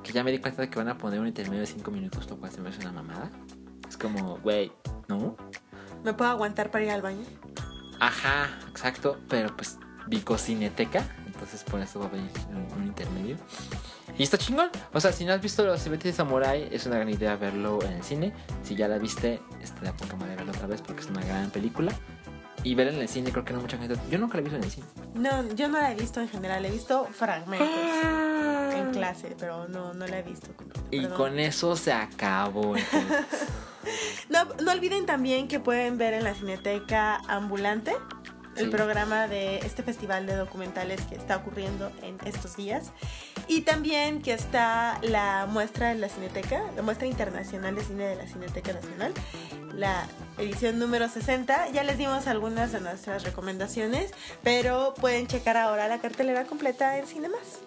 Que 0.02 0.12
ya 0.12 0.24
me 0.24 0.32
di 0.32 0.38
cuenta 0.38 0.62
de 0.62 0.70
que 0.70 0.78
van 0.78 0.88
a 0.88 0.96
poner 0.96 1.20
un 1.20 1.26
intermedio 1.26 1.60
de 1.60 1.66
5 1.66 1.90
minutos, 1.90 2.28
lo 2.30 2.36
cual 2.36 2.50
se 2.52 2.60
me 2.60 2.70
hace 2.70 2.80
una 2.80 2.92
mamada. 2.92 3.30
Es 3.88 3.96
como, 3.96 4.38
güey, 4.38 4.72
¿no? 5.08 5.36
¿Me 6.04 6.12
puedo 6.14 6.30
aguantar 6.30 6.70
para 6.70 6.84
ir 6.84 6.90
al 6.90 7.02
baño? 7.02 7.24
Ajá, 8.00 8.48
exacto, 8.70 9.18
pero 9.28 9.54
pues 9.56 9.78
Vico 10.06 10.38
Cineteca, 10.38 11.04
entonces 11.36 11.62
por 11.64 11.80
eso 11.80 12.00
va 12.00 12.06
a 12.06 12.08
venir 12.08 12.30
un, 12.50 12.80
un 12.80 12.86
intermedio. 12.86 13.36
Y 14.16 14.22
está 14.22 14.38
chingón, 14.38 14.70
o 14.94 15.00
sea, 15.00 15.12
si 15.12 15.24
no 15.26 15.32
has 15.34 15.40
visto 15.42 15.64
Los 15.64 15.80
Siete 15.82 16.10
Samurai, 16.12 16.68
es 16.72 16.86
una 16.86 16.96
gran 16.96 17.10
idea 17.10 17.36
verlo 17.36 17.78
en 17.82 17.92
el 17.92 18.02
cine. 18.02 18.32
Si 18.62 18.74
ya 18.74 18.88
la 18.88 18.96
viste, 18.98 19.40
estaría 19.62 19.92
poca 19.94 20.16
madre 20.16 20.36
verlo 20.36 20.52
otra 20.52 20.66
vez 20.66 20.80
porque 20.80 21.02
es 21.02 21.08
una 21.10 21.22
gran 21.22 21.50
película. 21.50 21.92
Y 22.62 22.74
verla 22.74 22.94
en 22.94 23.00
el 23.00 23.08
cine, 23.08 23.30
creo 23.30 23.44
que 23.44 23.52
no 23.52 23.60
mucha 23.60 23.76
gente. 23.78 23.94
Yo 24.10 24.18
nunca 24.18 24.34
la 24.34 24.40
he 24.40 24.44
visto 24.44 24.56
en 24.56 24.64
el 24.64 24.70
cine. 24.70 24.86
No, 25.14 25.54
yo 25.54 25.68
no 25.68 25.78
la 25.78 25.92
he 25.92 25.94
visto 25.94 26.20
en 26.20 26.28
general, 26.28 26.64
he 26.64 26.70
visto 26.70 27.06
fragmentos 27.12 27.68
Ah. 28.04 28.70
en 28.74 28.90
clase, 28.92 29.36
pero 29.38 29.68
no, 29.68 29.92
no 29.94 30.06
la 30.06 30.18
he 30.18 30.22
visto. 30.22 30.48
completa, 30.56 30.80
Y 30.90 31.02
perdón. 31.02 31.16
con 31.16 31.38
eso 31.38 31.76
se 31.76 31.92
acabó. 31.92 32.74
No, 34.28 34.44
no 34.64 34.72
olviden 34.72 35.06
también 35.06 35.46
que 35.46 35.60
pueden 35.60 35.96
ver 35.96 36.12
en 36.14 36.24
la 36.24 36.34
Cineteca 36.34 37.16
Ambulante 37.28 37.94
el 38.56 38.64
Sí. 38.66 38.70
programa 38.70 39.28
de 39.28 39.58
este 39.58 39.82
festival 39.82 40.26
de 40.26 40.34
documentales 40.36 41.00
que 41.02 41.14
está 41.14 41.36
ocurriendo 41.36 41.90
en 42.02 42.18
estos 42.24 42.56
días. 42.56 42.90
Y 43.48 43.62
también 43.62 44.22
que 44.22 44.32
está 44.32 44.98
la 45.02 45.46
muestra 45.48 45.88
de 45.90 45.94
la 45.96 46.08
Cineteca, 46.08 46.62
la 46.74 46.82
muestra 46.82 47.06
internacional 47.06 47.74
de 47.74 47.84
cine 47.84 48.06
de 48.06 48.16
la 48.16 48.26
Cineteca 48.26 48.72
Nacional, 48.72 49.12
la 49.72 50.06
edición 50.38 50.78
número 50.78 51.08
60. 51.08 51.68
Ya 51.70 51.84
les 51.84 51.98
dimos 51.98 52.26
algunas 52.26 52.72
de 52.72 52.80
nuestras 52.80 53.22
recomendaciones, 53.24 54.12
pero 54.42 54.94
pueden 54.94 55.26
checar 55.26 55.56
ahora 55.56 55.86
la 55.88 55.98
cartelera 55.98 56.44
completa 56.44 56.98
en 56.98 57.06
Cinemas. 57.06 57.60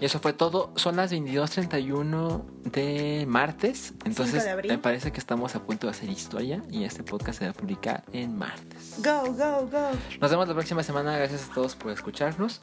Y 0.00 0.06
eso 0.06 0.18
fue 0.18 0.32
todo. 0.32 0.72
Son 0.76 0.96
las 0.96 1.12
22.31 1.12 2.42
de 2.64 3.26
martes. 3.28 3.92
Entonces, 4.04 4.46
me 4.66 4.78
parece 4.78 5.12
que 5.12 5.20
estamos 5.20 5.54
a 5.54 5.62
punto 5.62 5.86
de 5.86 5.90
hacer 5.92 6.08
historia 6.08 6.62
y 6.70 6.84
este 6.84 7.02
podcast 7.02 7.38
se 7.38 7.44
va 7.44 7.50
a 7.50 7.54
publicar 7.54 8.04
en 8.12 8.36
martes. 8.36 8.94
Go, 8.98 9.32
go, 9.32 9.68
go. 9.70 9.90
Nos 10.20 10.30
vemos 10.30 10.48
la 10.48 10.54
próxima 10.54 10.82
semana. 10.82 11.16
Gracias 11.16 11.50
a 11.50 11.54
todos 11.54 11.76
por 11.76 11.92
escucharnos. 11.92 12.62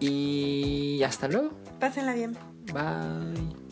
Y 0.00 1.02
hasta 1.04 1.28
luego. 1.28 1.50
Pásenla 1.78 2.14
bien. 2.14 2.36
Bye. 2.72 3.62